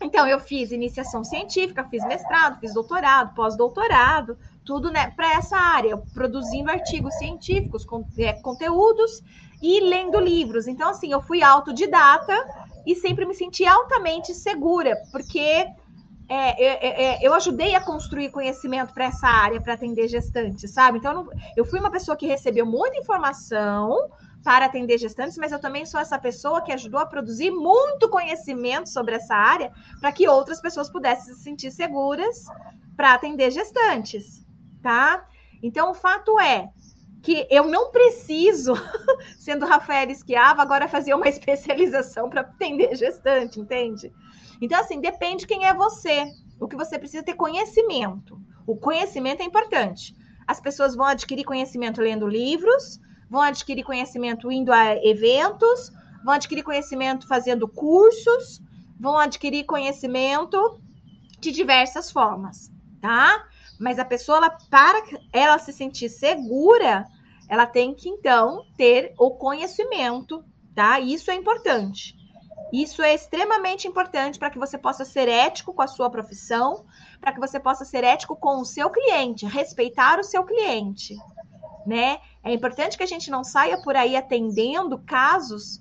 Então, 0.00 0.26
eu 0.26 0.40
fiz 0.40 0.72
iniciação 0.72 1.22
científica, 1.22 1.84
fiz 1.84 2.04
mestrado, 2.04 2.58
fiz 2.58 2.74
doutorado, 2.74 3.34
pós-doutorado, 3.34 4.36
tudo 4.64 4.90
né, 4.90 5.10
para 5.10 5.34
essa 5.34 5.56
área, 5.56 5.96
produzindo 6.12 6.70
artigos 6.70 7.14
científicos, 7.14 7.84
com, 7.84 8.04
é, 8.18 8.32
conteúdos 8.34 9.22
e 9.62 9.80
lendo 9.80 10.18
livros. 10.18 10.66
Então, 10.66 10.90
assim, 10.90 11.12
eu 11.12 11.22
fui 11.22 11.42
autodidata 11.42 12.34
e 12.84 12.96
sempre 12.96 13.24
me 13.24 13.34
senti 13.34 13.64
altamente 13.64 14.34
segura, 14.34 14.96
porque 15.12 15.38
é, 15.38 15.68
é, 16.28 17.04
é, 17.04 17.18
eu 17.22 17.32
ajudei 17.34 17.74
a 17.74 17.80
construir 17.80 18.30
conhecimento 18.30 18.92
para 18.92 19.04
essa 19.04 19.26
área, 19.26 19.60
para 19.60 19.74
atender 19.74 20.08
gestantes, 20.08 20.72
sabe? 20.72 20.98
Então, 20.98 21.12
eu, 21.12 21.24
não, 21.24 21.32
eu 21.56 21.64
fui 21.64 21.78
uma 21.78 21.90
pessoa 21.90 22.16
que 22.16 22.26
recebeu 22.26 22.66
muita 22.66 22.98
informação 22.98 24.10
para 24.42 24.66
atender 24.66 24.98
gestantes, 24.98 25.38
mas 25.38 25.52
eu 25.52 25.60
também 25.60 25.86
sou 25.86 26.00
essa 26.00 26.18
pessoa 26.18 26.62
que 26.62 26.72
ajudou 26.72 27.00
a 27.00 27.06
produzir 27.06 27.50
muito 27.50 28.08
conhecimento 28.08 28.88
sobre 28.88 29.14
essa 29.14 29.34
área 29.34 29.72
para 30.00 30.12
que 30.12 30.28
outras 30.28 30.60
pessoas 30.60 30.90
pudessem 30.90 31.34
se 31.34 31.42
sentir 31.42 31.70
seguras 31.70 32.46
para 32.96 33.14
atender 33.14 33.50
gestantes, 33.50 34.44
tá? 34.82 35.26
Então, 35.62 35.90
o 35.90 35.94
fato 35.94 36.38
é 36.40 36.68
que 37.22 37.46
eu 37.48 37.68
não 37.68 37.92
preciso, 37.92 38.74
sendo 39.38 39.64
Rafael 39.64 40.10
Esquiava, 40.10 40.60
agora 40.60 40.88
fazer 40.88 41.14
uma 41.14 41.28
especialização 41.30 42.28
para 42.28 42.40
atender 42.40 42.96
gestante, 42.96 43.60
entende? 43.60 44.12
Então, 44.60 44.78
assim, 44.80 45.00
depende 45.00 45.46
quem 45.46 45.64
é 45.64 45.72
você. 45.72 46.26
O 46.60 46.66
que 46.66 46.76
você 46.76 46.98
precisa 46.98 47.22
ter 47.22 47.34
conhecimento. 47.34 48.40
O 48.66 48.76
conhecimento 48.76 49.40
é 49.40 49.44
importante. 49.44 50.16
As 50.46 50.60
pessoas 50.60 50.94
vão 50.94 51.06
adquirir 51.06 51.44
conhecimento 51.44 52.00
lendo 52.00 52.26
livros, 52.26 53.00
vão 53.32 53.40
adquirir 53.40 53.82
conhecimento 53.82 54.52
indo 54.52 54.70
a 54.70 54.94
eventos, 55.02 55.90
vão 56.22 56.34
adquirir 56.34 56.62
conhecimento 56.62 57.26
fazendo 57.26 57.66
cursos, 57.66 58.60
vão 59.00 59.16
adquirir 59.16 59.64
conhecimento 59.64 60.78
de 61.40 61.50
diversas 61.50 62.10
formas, 62.10 62.70
tá? 63.00 63.42
Mas 63.80 63.98
a 63.98 64.04
pessoa, 64.04 64.36
ela, 64.36 64.50
para 64.50 65.02
ela 65.32 65.58
se 65.58 65.72
sentir 65.72 66.10
segura, 66.10 67.06
ela 67.48 67.64
tem 67.64 67.94
que 67.94 68.06
então 68.06 68.66
ter 68.76 69.14
o 69.18 69.30
conhecimento, 69.30 70.44
tá? 70.74 71.00
Isso 71.00 71.30
é 71.30 71.34
importante. 71.34 72.14
Isso 72.70 73.00
é 73.00 73.14
extremamente 73.14 73.88
importante 73.88 74.38
para 74.38 74.50
que 74.50 74.58
você 74.58 74.76
possa 74.76 75.06
ser 75.06 75.26
ético 75.26 75.72
com 75.72 75.80
a 75.80 75.86
sua 75.86 76.10
profissão, 76.10 76.84
para 77.18 77.32
que 77.32 77.40
você 77.40 77.58
possa 77.58 77.86
ser 77.86 78.04
ético 78.04 78.36
com 78.36 78.60
o 78.60 78.64
seu 78.66 78.90
cliente, 78.90 79.46
respeitar 79.46 80.20
o 80.20 80.24
seu 80.24 80.44
cliente, 80.44 81.16
né? 81.86 82.18
É 82.44 82.52
importante 82.52 82.96
que 82.96 83.02
a 83.02 83.06
gente 83.06 83.30
não 83.30 83.44
saia 83.44 83.80
por 83.80 83.94
aí 83.96 84.16
atendendo 84.16 84.98
casos 84.98 85.80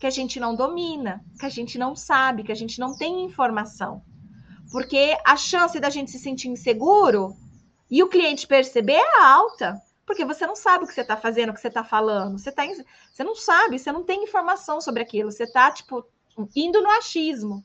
que 0.00 0.06
a 0.06 0.10
gente 0.10 0.38
não 0.40 0.54
domina, 0.54 1.22
que 1.38 1.44
a 1.44 1.48
gente 1.48 1.76
não 1.78 1.94
sabe, 1.94 2.44
que 2.44 2.52
a 2.52 2.54
gente 2.54 2.78
não 2.78 2.96
tem 2.96 3.24
informação. 3.24 4.02
Porque 4.70 5.16
a 5.24 5.36
chance 5.36 5.78
da 5.80 5.90
gente 5.90 6.10
se 6.10 6.18
sentir 6.18 6.48
inseguro 6.48 7.36
e 7.90 8.02
o 8.02 8.08
cliente 8.08 8.46
perceber 8.46 8.94
é 8.94 9.22
alta, 9.22 9.80
porque 10.06 10.24
você 10.24 10.46
não 10.46 10.56
sabe 10.56 10.84
o 10.84 10.86
que 10.86 10.94
você 10.94 11.00
está 11.02 11.16
fazendo, 11.16 11.50
o 11.50 11.54
que 11.54 11.60
você 11.60 11.68
está 11.68 11.84
falando. 11.84 12.38
Você, 12.38 12.52
tá, 12.52 12.62
você 13.12 13.24
não 13.24 13.34
sabe, 13.34 13.78
você 13.78 13.92
não 13.92 14.04
tem 14.04 14.24
informação 14.24 14.80
sobre 14.80 15.02
aquilo. 15.02 15.30
Você 15.30 15.44
está, 15.44 15.70
tipo, 15.70 16.06
indo 16.54 16.80
no 16.80 16.90
achismo. 16.90 17.64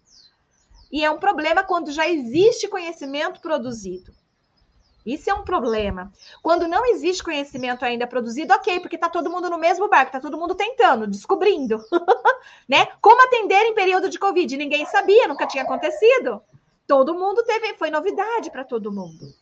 E 0.92 1.04
é 1.04 1.10
um 1.10 1.20
problema 1.20 1.64
quando 1.64 1.92
já 1.92 2.08
existe 2.08 2.68
conhecimento 2.68 3.40
produzido. 3.40 4.14
Isso 5.06 5.30
é 5.30 5.34
um 5.34 5.44
problema. 5.44 6.12
Quando 6.42 6.68
não 6.68 6.86
existe 6.86 7.24
conhecimento 7.24 7.84
ainda 7.84 8.08
produzido, 8.08 8.54
ok, 8.54 8.80
porque 8.80 8.96
está 8.96 9.10
todo 9.10 9.30
mundo 9.30 9.50
no 9.50 9.58
mesmo 9.58 9.90
barco, 9.90 10.08
está 10.08 10.20
todo 10.20 10.38
mundo 10.38 10.56
tentando, 10.56 11.06
descobrindo, 11.06 11.84
né? 12.68 12.88
Como 13.02 13.22
atender 13.24 13.64
em 13.66 13.76
período 13.76 14.10
de 14.10 14.18
Covid? 14.18 14.56
Ninguém 14.56 14.86
sabia, 14.86 15.28
nunca 15.28 15.46
tinha 15.46 15.64
acontecido. 15.64 16.42
Todo 16.88 17.16
mundo 17.16 17.44
teve, 17.44 17.74
foi 17.76 17.90
novidade 17.90 18.50
para 18.50 18.64
todo 18.64 18.92
mundo. 18.92 19.34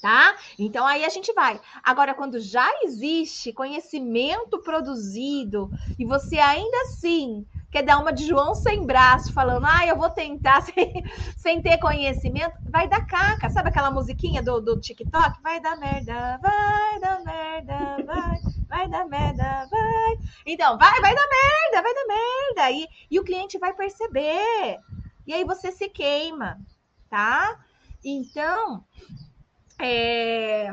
Tá? 0.00 0.36
Então 0.58 0.86
aí 0.86 1.04
a 1.04 1.08
gente 1.08 1.32
vai. 1.32 1.58
Agora, 1.82 2.14
quando 2.14 2.38
já 2.38 2.68
existe 2.82 3.52
conhecimento 3.52 4.58
produzido 4.62 5.72
e 5.98 6.04
você 6.04 6.38
ainda 6.38 6.76
assim 6.82 7.46
quer 7.76 7.82
dar 7.82 7.98
uma 7.98 8.10
de 8.10 8.26
João 8.26 8.54
sem 8.54 8.86
braço, 8.86 9.34
falando, 9.34 9.66
ah, 9.66 9.86
eu 9.86 9.98
vou 9.98 10.08
tentar 10.08 10.62
sem, 10.64 11.04
sem 11.36 11.60
ter 11.60 11.76
conhecimento, 11.76 12.56
vai 12.70 12.88
dar 12.88 13.02
caca. 13.02 13.50
Sabe 13.50 13.68
aquela 13.68 13.90
musiquinha 13.90 14.42
do, 14.42 14.62
do 14.62 14.80
TikTok? 14.80 15.42
Vai 15.42 15.60
dar 15.60 15.76
merda, 15.76 16.38
vai 16.38 17.00
dar 17.00 17.22
merda, 17.22 18.02
vai, 18.06 18.40
vai 18.66 18.88
dar 18.88 19.04
merda, 19.06 19.68
vai. 19.70 20.18
Então, 20.46 20.78
vai, 20.78 21.00
vai 21.02 21.14
dar 21.14 21.28
merda, 21.28 21.82
vai 21.82 21.94
dar 21.94 22.06
merda. 22.06 22.70
E, 22.70 22.88
e 23.10 23.20
o 23.20 23.24
cliente 23.24 23.58
vai 23.58 23.74
perceber. 23.74 24.78
E 25.26 25.34
aí 25.34 25.44
você 25.44 25.70
se 25.70 25.90
queima, 25.90 26.58
tá? 27.10 27.60
Então, 28.02 28.82
é, 29.78 30.72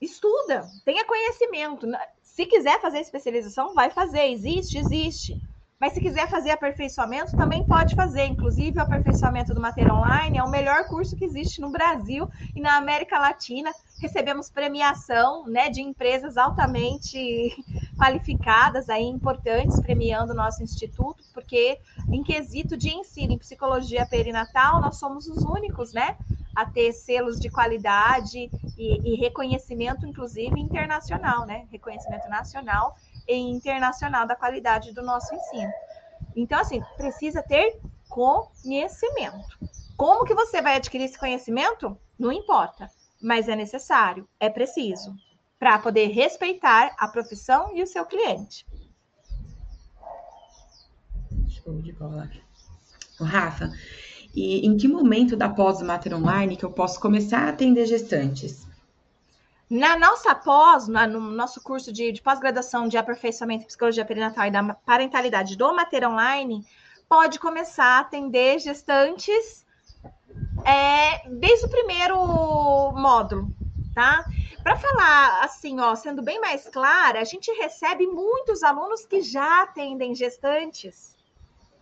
estuda, 0.00 0.64
tenha 0.84 1.04
conhecimento. 1.04 1.88
Se 2.22 2.46
quiser 2.46 2.80
fazer 2.80 3.00
especialização, 3.00 3.74
vai 3.74 3.90
fazer. 3.90 4.26
Existe, 4.28 4.78
existe. 4.78 5.42
Mas 5.78 5.92
se 5.92 6.00
quiser 6.00 6.28
fazer 6.28 6.50
aperfeiçoamento, 6.50 7.36
também 7.36 7.62
pode 7.64 7.94
fazer. 7.94 8.24
Inclusive, 8.24 8.78
o 8.78 8.82
aperfeiçoamento 8.82 9.52
do 9.52 9.60
Mater 9.60 9.92
Online 9.92 10.38
é 10.38 10.42
o 10.42 10.48
melhor 10.50 10.88
curso 10.88 11.14
que 11.16 11.24
existe 11.24 11.60
no 11.60 11.70
Brasil 11.70 12.28
e 12.54 12.60
na 12.60 12.76
América 12.76 13.18
Latina. 13.18 13.70
recebemos 14.00 14.50
premiação, 14.50 15.46
né, 15.46 15.68
de 15.68 15.82
empresas 15.82 16.36
altamente 16.36 17.18
qualificadas 17.96 18.88
aí, 18.88 19.04
importantes, 19.04 19.80
premiando 19.80 20.32
o 20.32 20.36
nosso 20.36 20.62
instituto, 20.62 21.24
porque 21.32 21.78
em 22.10 22.22
quesito 22.22 22.76
de 22.76 22.90
ensino 22.90 23.32
em 23.32 23.38
psicologia 23.38 24.06
perinatal, 24.06 24.80
nós 24.80 24.98
somos 24.98 25.26
os 25.28 25.44
únicos, 25.44 25.92
né, 25.92 26.16
a 26.54 26.64
ter 26.64 26.92
selos 26.92 27.38
de 27.38 27.50
qualidade 27.50 28.50
e, 28.76 29.14
e 29.14 29.16
reconhecimento, 29.16 30.06
inclusive 30.06 30.58
internacional, 30.58 31.46
né, 31.46 31.66
reconhecimento 31.70 32.28
nacional 32.28 32.94
e 33.28 33.34
internacional 33.34 34.26
da 34.26 34.36
qualidade 34.36 34.92
do 34.92 35.02
nosso 35.02 35.34
ensino. 35.34 35.72
Então, 36.34 36.60
assim, 36.60 36.82
precisa 36.96 37.42
ter 37.42 37.80
conhecimento. 38.08 39.58
Como 39.96 40.24
que 40.24 40.34
você 40.34 40.60
vai 40.60 40.76
adquirir 40.76 41.04
esse 41.04 41.18
conhecimento? 41.18 41.98
Não 42.18 42.30
importa, 42.30 42.90
mas 43.22 43.48
é 43.48 43.56
necessário, 43.56 44.28
é 44.38 44.50
preciso, 44.50 45.14
para 45.58 45.78
poder 45.78 46.08
respeitar 46.08 46.94
a 46.98 47.08
profissão 47.08 47.74
e 47.74 47.82
o 47.82 47.86
seu 47.86 48.04
cliente. 48.04 48.66
Show 51.48 51.80
de 51.80 51.92
bola. 51.92 52.30
Rafa, 53.18 53.70
e 54.34 54.66
em 54.66 54.76
que 54.76 54.86
momento 54.86 55.34
da 55.34 55.48
pós-mater 55.48 56.14
online 56.14 56.56
que 56.56 56.64
eu 56.64 56.70
posso 56.70 57.00
começar 57.00 57.44
a 57.44 57.48
atender 57.48 57.86
gestantes? 57.86 58.66
Na 59.68 59.98
nossa 59.98 60.32
pós, 60.32 60.86
no 60.86 61.20
nosso 61.20 61.60
curso 61.60 61.92
de, 61.92 62.12
de 62.12 62.22
pós-graduação 62.22 62.86
de 62.86 62.96
aperfeiçoamento 62.96 63.64
em 63.64 63.66
psicologia 63.66 64.04
perinatal 64.04 64.46
e 64.46 64.50
da 64.50 64.74
parentalidade 64.74 65.56
do 65.56 65.74
Mater 65.74 66.08
Online, 66.08 66.64
pode 67.08 67.40
começar 67.40 67.84
a 67.84 67.98
atender 67.98 68.60
gestantes 68.60 69.66
é, 70.64 71.28
desde 71.28 71.66
o 71.66 71.68
primeiro 71.68 72.16
módulo, 72.92 73.48
tá? 73.92 74.24
Para 74.62 74.76
falar 74.76 75.44
assim, 75.44 75.80
ó, 75.80 75.96
sendo 75.96 76.22
bem 76.22 76.40
mais 76.40 76.68
clara, 76.68 77.20
a 77.20 77.24
gente 77.24 77.50
recebe 77.50 78.06
muitos 78.06 78.62
alunos 78.62 79.04
que 79.04 79.20
já 79.20 79.62
atendem 79.62 80.14
gestantes, 80.14 81.16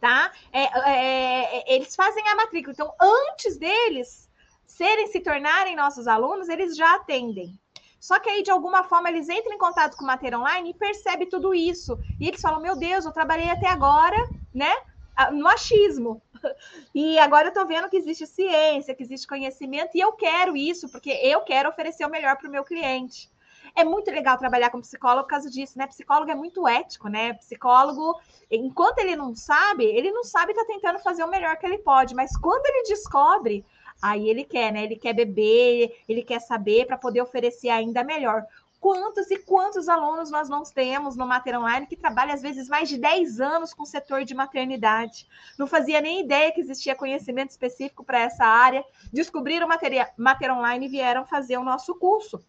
tá? 0.00 0.32
É, 0.50 0.62
é, 0.62 1.58
é 1.58 1.74
eles 1.74 1.94
fazem 1.94 2.26
a 2.28 2.34
matrícula, 2.36 2.72
então 2.72 2.94
antes 2.98 3.58
deles 3.58 4.30
serem 4.66 5.06
se 5.06 5.20
tornarem 5.20 5.76
nossos 5.76 6.08
alunos, 6.08 6.48
eles 6.48 6.74
já 6.76 6.94
atendem. 6.94 7.58
Só 8.04 8.18
que 8.20 8.28
aí, 8.28 8.42
de 8.42 8.50
alguma 8.50 8.84
forma, 8.84 9.08
eles 9.08 9.30
entram 9.30 9.54
em 9.54 9.58
contato 9.58 9.96
com 9.96 10.04
o 10.04 10.06
Mater 10.06 10.38
Online 10.38 10.68
e 10.68 10.74
percebem 10.74 11.26
tudo 11.26 11.54
isso. 11.54 11.98
E 12.20 12.28
eles 12.28 12.38
falam: 12.38 12.60
Meu 12.60 12.76
Deus, 12.76 13.06
eu 13.06 13.12
trabalhei 13.12 13.48
até 13.48 13.66
agora, 13.66 14.14
né? 14.52 14.70
No 15.32 15.48
achismo. 15.48 16.20
E 16.94 17.18
agora 17.18 17.48
eu 17.48 17.52
tô 17.54 17.64
vendo 17.64 17.88
que 17.88 17.96
existe 17.96 18.26
ciência, 18.26 18.94
que 18.94 19.02
existe 19.02 19.26
conhecimento, 19.26 19.92
e 19.94 20.00
eu 20.00 20.12
quero 20.12 20.54
isso, 20.54 20.90
porque 20.90 21.10
eu 21.10 21.40
quero 21.40 21.70
oferecer 21.70 22.04
o 22.04 22.10
melhor 22.10 22.36
para 22.36 22.46
o 22.46 22.52
meu 22.52 22.62
cliente. 22.62 23.32
É 23.74 23.82
muito 23.82 24.10
legal 24.10 24.36
trabalhar 24.36 24.68
com 24.68 24.82
psicólogo 24.82 25.22
por 25.22 25.30
causa 25.30 25.48
disso, 25.48 25.78
né? 25.78 25.86
Psicólogo 25.86 26.30
é 26.30 26.34
muito 26.34 26.68
ético, 26.68 27.08
né? 27.08 27.32
Psicólogo, 27.32 28.20
enquanto 28.50 28.98
ele 28.98 29.16
não 29.16 29.34
sabe, 29.34 29.84
ele 29.86 30.12
não 30.12 30.22
sabe 30.22 30.52
tá 30.52 30.66
tentando 30.66 30.98
fazer 30.98 31.24
o 31.24 31.30
melhor 31.30 31.56
que 31.56 31.64
ele 31.64 31.78
pode, 31.78 32.14
mas 32.14 32.36
quando 32.36 32.66
ele 32.66 32.82
descobre, 32.82 33.64
Aí 34.04 34.28
ele 34.28 34.44
quer, 34.44 34.70
né? 34.70 34.84
Ele 34.84 34.96
quer 34.96 35.14
beber, 35.14 35.98
ele 36.06 36.22
quer 36.22 36.38
saber 36.38 36.86
para 36.86 36.98
poder 36.98 37.22
oferecer 37.22 37.70
ainda 37.70 38.04
melhor. 38.04 38.44
Quantos 38.78 39.30
e 39.30 39.38
quantos 39.38 39.88
alunos 39.88 40.30
nós 40.30 40.46
não 40.46 40.62
temos 40.62 41.16
no 41.16 41.26
Mater 41.26 41.58
Online 41.58 41.86
que 41.86 41.96
trabalha 41.96 42.34
às 42.34 42.42
vezes 42.42 42.68
mais 42.68 42.86
de 42.86 42.98
10 42.98 43.40
anos 43.40 43.72
com 43.72 43.82
o 43.82 43.86
setor 43.86 44.22
de 44.26 44.34
maternidade? 44.34 45.26
Não 45.58 45.66
fazia 45.66 46.02
nem 46.02 46.20
ideia 46.20 46.52
que 46.52 46.60
existia 46.60 46.94
conhecimento 46.94 47.52
específico 47.52 48.04
para 48.04 48.20
essa 48.20 48.44
área, 48.44 48.84
descobriram 49.10 49.66
Mater, 49.66 50.12
Mater 50.18 50.52
Online 50.52 50.84
e 50.84 50.90
vieram 50.90 51.24
fazer 51.24 51.56
o 51.56 51.64
nosso 51.64 51.94
curso. 51.94 52.44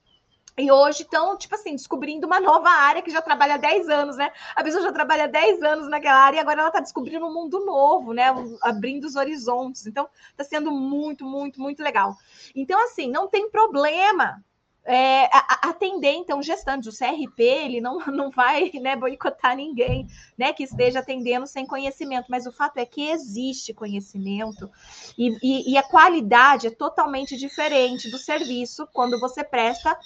E 0.57 0.71
hoje 0.71 1.03
estão, 1.03 1.37
tipo 1.37 1.53
assim, 1.53 1.71
descobrindo 1.75 2.25
uma 2.25 2.39
nova 2.39 2.69
área 2.69 3.01
que 3.01 3.11
já 3.11 3.21
trabalha 3.21 3.55
há 3.55 3.57
10 3.57 3.89
anos, 3.89 4.15
né? 4.15 4.31
A 4.55 4.63
pessoa 4.63 4.83
já 4.83 4.91
trabalha 4.91 5.25
há 5.25 5.27
10 5.27 5.61
anos 5.61 5.89
naquela 5.89 6.17
área 6.17 6.37
e 6.37 6.39
agora 6.39 6.61
ela 6.61 6.69
está 6.69 6.79
descobrindo 6.79 7.25
um 7.25 7.33
mundo 7.33 7.65
novo, 7.65 8.13
né? 8.13 8.33
Abrindo 8.61 9.03
os 9.03 9.17
horizontes. 9.17 9.85
Então, 9.85 10.07
está 10.31 10.45
sendo 10.45 10.71
muito, 10.71 11.25
muito, 11.25 11.59
muito 11.59 11.83
legal. 11.83 12.15
Então, 12.55 12.81
assim, 12.85 13.11
não 13.11 13.27
tem 13.27 13.49
problema 13.49 14.41
é, 14.85 15.27
atender, 15.63 16.13
então, 16.13 16.41
gestantes. 16.43 16.93
O 16.93 16.97
CRP, 16.97 17.41
ele 17.41 17.81
não, 17.81 17.97
não 18.07 18.29
vai 18.29 18.71
né, 18.79 18.95
boicotar 18.95 19.55
ninguém 19.55 20.07
né, 20.37 20.53
que 20.53 20.63
esteja 20.63 20.99
atendendo 20.99 21.47
sem 21.47 21.65
conhecimento, 21.65 22.27
mas 22.29 22.45
o 22.45 22.51
fato 22.51 22.77
é 22.77 22.85
que 22.85 23.09
existe 23.09 23.73
conhecimento 23.73 24.69
e, 25.17 25.35
e, 25.41 25.73
e 25.73 25.77
a 25.77 25.83
qualidade 25.83 26.67
é 26.67 26.71
totalmente 26.71 27.35
diferente 27.35 28.09
do 28.11 28.17
serviço 28.17 28.87
quando 28.93 29.19
você 29.19 29.43
presta 29.43 29.97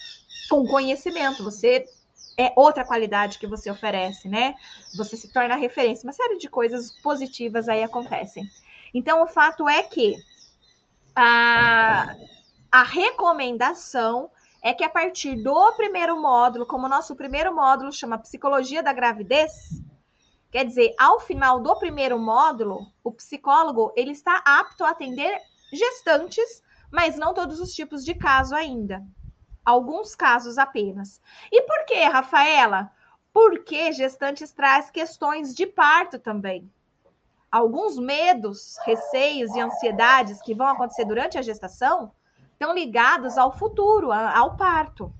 com 0.49 0.65
conhecimento. 0.65 1.43
Você 1.43 1.85
é 2.37 2.53
outra 2.55 2.85
qualidade 2.85 3.37
que 3.37 3.45
você 3.45 3.69
oferece, 3.69 4.29
né? 4.29 4.55
Você 4.95 5.17
se 5.17 5.27
torna 5.27 5.57
referência. 5.57 6.07
Uma 6.07 6.13
série 6.13 6.37
de 6.37 6.49
coisas 6.49 6.93
positivas 7.01 7.67
aí 7.67 7.83
acontecem. 7.83 8.49
Então, 8.93 9.21
o 9.21 9.27
fato 9.27 9.67
é 9.67 9.83
que 9.83 10.15
a, 11.13 12.15
a 12.71 12.83
recomendação 12.83 14.31
é 14.61 14.73
que 14.73 14.83
a 14.83 14.89
partir 14.89 15.35
do 15.41 15.73
primeiro 15.73 16.21
módulo, 16.21 16.65
como 16.65 16.85
o 16.85 16.89
nosso 16.89 17.15
primeiro 17.15 17.53
módulo 17.55 17.91
chama 17.91 18.17
Psicologia 18.17 18.83
da 18.83 18.91
Gravidez, 18.91 19.81
quer 20.51 20.65
dizer, 20.65 20.93
ao 20.99 21.19
final 21.19 21.59
do 21.59 21.75
primeiro 21.77 22.19
módulo, 22.19 22.87
o 23.03 23.11
psicólogo 23.11 23.93
ele 23.95 24.11
está 24.11 24.41
apto 24.45 24.83
a 24.83 24.89
atender 24.89 25.39
gestantes, 25.71 26.61
mas 26.91 27.15
não 27.15 27.33
todos 27.33 27.59
os 27.59 27.73
tipos 27.73 28.03
de 28.03 28.13
caso 28.13 28.53
ainda. 28.53 29.03
Alguns 29.63 30.15
casos 30.15 30.57
apenas. 30.57 31.21
E 31.51 31.61
por 31.61 31.85
que, 31.85 32.03
Rafaela? 32.03 32.91
Porque 33.31 33.91
gestantes 33.91 34.51
traz 34.51 34.89
questões 34.89 35.53
de 35.53 35.67
parto 35.67 36.17
também. 36.17 36.69
Alguns 37.51 37.97
medos, 37.97 38.77
receios 38.85 39.55
e 39.55 39.59
ansiedades 39.59 40.41
que 40.41 40.55
vão 40.55 40.67
acontecer 40.67 41.05
durante 41.05 41.37
a 41.37 41.41
gestação 41.41 42.11
estão 42.59 42.73
ligados 42.73 43.37
ao 43.37 43.57
futuro, 43.57 44.11
ao 44.11 44.57
parto. 44.57 45.13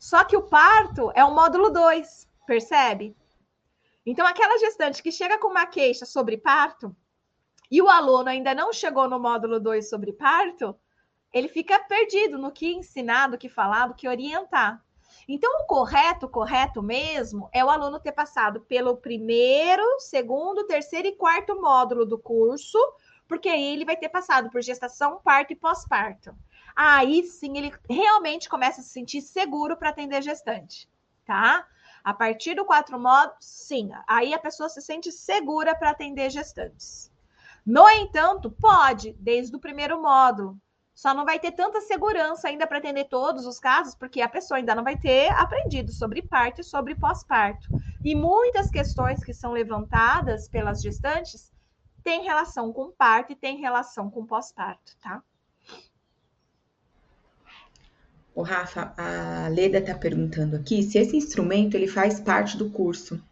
Só 0.00 0.24
que 0.24 0.36
o 0.36 0.42
parto 0.42 1.12
é 1.14 1.24
o 1.24 1.32
módulo 1.32 1.70
2, 1.70 2.28
percebe? 2.44 3.16
Então, 4.04 4.26
aquela 4.26 4.58
gestante 4.58 5.00
que 5.00 5.12
chega 5.12 5.38
com 5.38 5.46
uma 5.46 5.64
queixa 5.64 6.04
sobre 6.04 6.36
parto 6.36 6.94
e 7.70 7.80
o 7.80 7.88
aluno 7.88 8.28
ainda 8.28 8.52
não 8.52 8.72
chegou 8.72 9.08
no 9.08 9.20
módulo 9.20 9.60
2 9.60 9.88
sobre 9.88 10.12
parto, 10.12 10.76
ele 11.32 11.46
fica 11.46 11.78
perdido 11.78 12.36
no 12.36 12.50
que 12.50 12.74
ensinar, 12.74 13.28
do 13.28 13.38
que 13.38 13.48
falar, 13.48 13.86
do 13.86 13.94
que 13.94 14.08
orientar. 14.08 14.84
Então, 15.28 15.60
o 15.60 15.66
correto, 15.66 16.28
correto 16.28 16.82
mesmo, 16.82 17.48
é 17.52 17.64
o 17.64 17.70
aluno 17.70 18.00
ter 18.00 18.10
passado 18.10 18.60
pelo 18.62 18.96
primeiro, 18.96 19.84
segundo, 20.00 20.66
terceiro 20.66 21.06
e 21.06 21.14
quarto 21.14 21.54
módulo 21.60 22.04
do 22.04 22.18
curso, 22.18 22.76
porque 23.28 23.48
aí 23.48 23.72
ele 23.72 23.84
vai 23.84 23.96
ter 23.96 24.08
passado 24.08 24.50
por 24.50 24.60
gestação, 24.60 25.20
parto 25.22 25.52
e 25.52 25.56
pós-parto 25.56 26.34
aí 26.74 27.22
sim 27.24 27.56
ele 27.56 27.72
realmente 27.88 28.48
começa 28.48 28.80
a 28.80 28.84
se 28.84 28.90
sentir 28.90 29.20
seguro 29.20 29.76
para 29.76 29.90
atender 29.90 30.22
gestante, 30.22 30.88
tá? 31.24 31.66
A 32.04 32.12
partir 32.12 32.54
do 32.54 32.64
quatro 32.64 32.98
modos, 32.98 33.36
sim, 33.40 33.90
aí 34.06 34.34
a 34.34 34.38
pessoa 34.38 34.68
se 34.68 34.80
sente 34.80 35.12
segura 35.12 35.74
para 35.74 35.90
atender 35.90 36.30
gestantes. 36.30 37.12
No 37.64 37.88
entanto, 37.88 38.50
pode, 38.50 39.12
desde 39.20 39.54
o 39.54 39.60
primeiro 39.60 40.02
módulo. 40.02 40.58
Só 40.94 41.14
não 41.14 41.24
vai 41.24 41.38
ter 41.38 41.52
tanta 41.52 41.80
segurança 41.80 42.48
ainda 42.48 42.66
para 42.66 42.78
atender 42.78 43.04
todos 43.04 43.46
os 43.46 43.58
casos, 43.58 43.94
porque 43.94 44.20
a 44.20 44.28
pessoa 44.28 44.58
ainda 44.58 44.74
não 44.74 44.84
vai 44.84 44.96
ter 44.96 45.30
aprendido 45.32 45.92
sobre 45.92 46.22
parto 46.22 46.60
e 46.60 46.64
sobre 46.64 46.94
pós-parto. 46.94 47.70
E 48.04 48.14
muitas 48.14 48.68
questões 48.68 49.22
que 49.22 49.32
são 49.32 49.52
levantadas 49.52 50.48
pelas 50.48 50.82
gestantes 50.82 51.52
têm 52.02 52.24
relação 52.24 52.72
com 52.72 52.90
parto 52.90 53.32
e 53.32 53.36
têm 53.36 53.58
relação 53.58 54.10
com 54.10 54.26
pós-parto, 54.26 54.96
tá? 55.00 55.22
O 58.34 58.42
Rafa, 58.42 58.94
a 58.96 59.48
Leda 59.48 59.78
está 59.78 59.94
perguntando 59.94 60.56
aqui 60.56 60.82
se 60.82 60.98
esse 60.98 61.16
instrumento 61.16 61.74
ele 61.74 61.86
faz 61.86 62.18
parte 62.18 62.56
do 62.56 62.70
curso. 62.70 63.22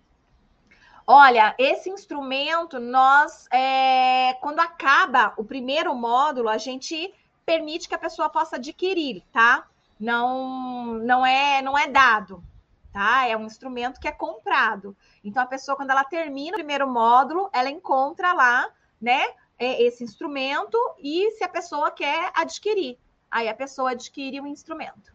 Olha, 1.06 1.54
esse 1.58 1.90
instrumento, 1.90 2.78
nós, 2.78 3.48
é, 3.50 4.34
quando 4.34 4.60
acaba 4.60 5.32
o 5.36 5.44
primeiro 5.44 5.94
módulo, 5.94 6.48
a 6.48 6.58
gente 6.58 7.12
permite 7.44 7.88
que 7.88 7.94
a 7.94 7.98
pessoa 7.98 8.28
possa 8.28 8.56
adquirir, 8.56 9.24
tá? 9.32 9.66
Não, 9.98 10.94
não 10.94 11.26
é, 11.26 11.60
não 11.62 11.76
é 11.76 11.88
dado, 11.88 12.44
tá? 12.92 13.26
É 13.26 13.36
um 13.36 13.46
instrumento 13.46 13.98
que 13.98 14.06
é 14.06 14.12
comprado. 14.12 14.96
Então 15.24 15.42
a 15.42 15.46
pessoa, 15.46 15.76
quando 15.76 15.90
ela 15.90 16.04
termina 16.04 16.52
o 16.52 16.60
primeiro 16.60 16.88
módulo, 16.88 17.50
ela 17.52 17.68
encontra 17.68 18.32
lá, 18.32 18.68
né, 19.00 19.20
é, 19.58 19.82
esse 19.82 20.04
instrumento 20.04 20.78
e 20.98 21.32
se 21.32 21.42
a 21.42 21.48
pessoa 21.48 21.90
quer 21.90 22.30
adquirir. 22.34 22.98
Aí 23.30 23.48
a 23.48 23.54
pessoa 23.54 23.92
adquire 23.92 24.40
o 24.40 24.44
um 24.44 24.46
instrumento. 24.46 25.12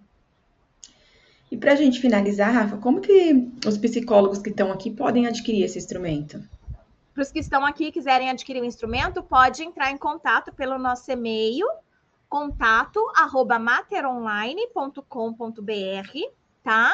E 1.52 1.58
para 1.58 1.74
a 1.74 1.76
gente 1.76 2.00
finalizar, 2.00 2.54
Rafa, 2.54 2.78
como 2.78 3.02
que 3.02 3.52
os 3.68 3.78
psicólogos 3.78 4.40
que 4.40 4.50
estão 4.50 4.72
aqui 4.72 4.90
podem 4.90 5.28
adquirir 5.28 5.64
esse 5.64 5.78
instrumento? 5.78 6.44
Para 7.14 7.22
os 7.22 7.32
que 7.32 7.40
estão 7.40 7.66
aqui 7.66 7.86
e 7.86 7.92
quiserem 7.92 8.30
adquirir 8.30 8.62
o 8.62 8.66
instrumento, 8.66 9.24
pode 9.24 9.64
entrar 9.64 9.92
em 9.92 9.98
contato 9.98 10.54
pelo 10.54 10.78
nosso 10.78 11.10
e-mail, 11.12 11.66
contato 12.28 13.00
arroba 13.16 13.58
materonline.com.br, 13.58 15.02
tá? 16.64 16.94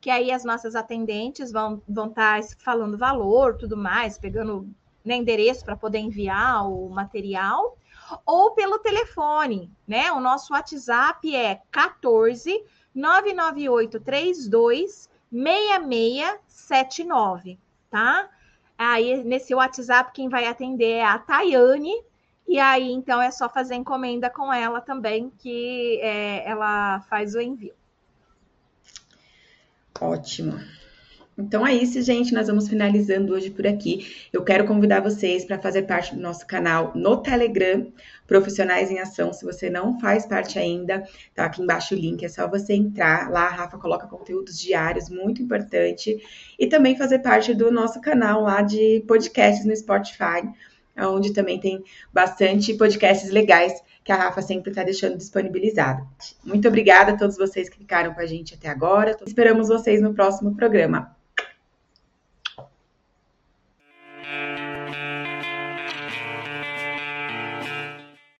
Que 0.00 0.10
aí 0.10 0.30
as 0.30 0.44
nossas 0.44 0.74
atendentes 0.74 1.50
vão 1.52 1.76
estar 1.76 1.86
vão 1.88 2.10
tá 2.10 2.42
falando 2.58 2.98
valor, 2.98 3.56
tudo 3.56 3.76
mais, 3.76 4.18
pegando 4.18 4.68
né, 5.04 5.16
endereço 5.16 5.64
para 5.64 5.76
poder 5.76 6.00
enviar 6.00 6.68
o 6.68 6.90
material, 6.90 7.78
ou 8.26 8.50
pelo 8.52 8.78
telefone, 8.78 9.72
né? 9.86 10.12
O 10.12 10.20
nosso 10.20 10.52
WhatsApp 10.52 11.34
é 11.34 11.62
14 11.70 12.62
99832 12.94 15.08
6679, 15.30 17.58
tá? 17.90 18.28
Aí 18.76 19.24
nesse 19.24 19.54
WhatsApp 19.54 20.12
quem 20.12 20.28
vai 20.28 20.46
atender 20.46 20.96
é 20.96 21.04
a 21.04 21.18
Tayane, 21.18 21.94
e 22.46 22.58
aí 22.58 22.90
então 22.90 23.22
é 23.22 23.30
só 23.30 23.48
fazer 23.48 23.76
encomenda 23.76 24.28
com 24.28 24.52
ela 24.52 24.80
também, 24.80 25.30
que 25.38 26.00
é, 26.02 26.48
ela 26.48 27.00
faz 27.02 27.34
o 27.34 27.40
envio. 27.40 27.74
Ótimo. 30.00 30.58
Então 31.36 31.66
é 31.66 31.74
isso, 31.74 32.00
gente. 32.02 32.34
Nós 32.34 32.46
vamos 32.46 32.68
finalizando 32.68 33.32
hoje 33.32 33.50
por 33.50 33.66
aqui. 33.66 34.28
Eu 34.32 34.44
quero 34.44 34.66
convidar 34.66 35.00
vocês 35.00 35.44
para 35.46 35.58
fazer 35.58 35.82
parte 35.82 36.14
do 36.14 36.20
nosso 36.20 36.46
canal 36.46 36.92
no 36.94 37.16
Telegram, 37.16 37.90
Profissionais 38.26 38.90
em 38.90 38.98
Ação. 38.98 39.32
Se 39.32 39.42
você 39.44 39.70
não 39.70 39.98
faz 39.98 40.26
parte 40.26 40.58
ainda, 40.58 41.02
tá 41.34 41.46
aqui 41.46 41.62
embaixo 41.62 41.94
o 41.94 41.98
link. 41.98 42.22
É 42.22 42.28
só 42.28 42.46
você 42.46 42.74
entrar 42.74 43.30
lá. 43.30 43.46
A 43.46 43.50
Rafa 43.50 43.78
coloca 43.78 44.06
conteúdos 44.06 44.58
diários, 44.58 45.08
muito 45.08 45.40
importante. 45.40 46.22
E 46.58 46.66
também 46.66 46.96
fazer 46.96 47.20
parte 47.20 47.54
do 47.54 47.70
nosso 47.70 47.98
canal 48.00 48.42
lá 48.42 48.60
de 48.60 49.02
podcasts 49.08 49.64
no 49.64 49.74
Spotify, 49.74 50.46
onde 50.98 51.32
também 51.32 51.58
tem 51.58 51.82
bastante 52.12 52.74
podcasts 52.74 53.30
legais 53.30 53.82
que 54.04 54.12
a 54.12 54.16
Rafa 54.16 54.42
sempre 54.42 54.70
está 54.70 54.82
deixando 54.82 55.16
disponibilizado. 55.16 56.06
Muito 56.44 56.68
obrigada 56.68 57.12
a 57.12 57.16
todos 57.16 57.38
vocês 57.38 57.70
que 57.70 57.78
ficaram 57.78 58.12
com 58.12 58.20
a 58.20 58.26
gente 58.26 58.54
até 58.54 58.68
agora. 58.68 59.16
Esperamos 59.26 59.68
vocês 59.68 60.02
no 60.02 60.12
próximo 60.12 60.54
programa. 60.54 61.21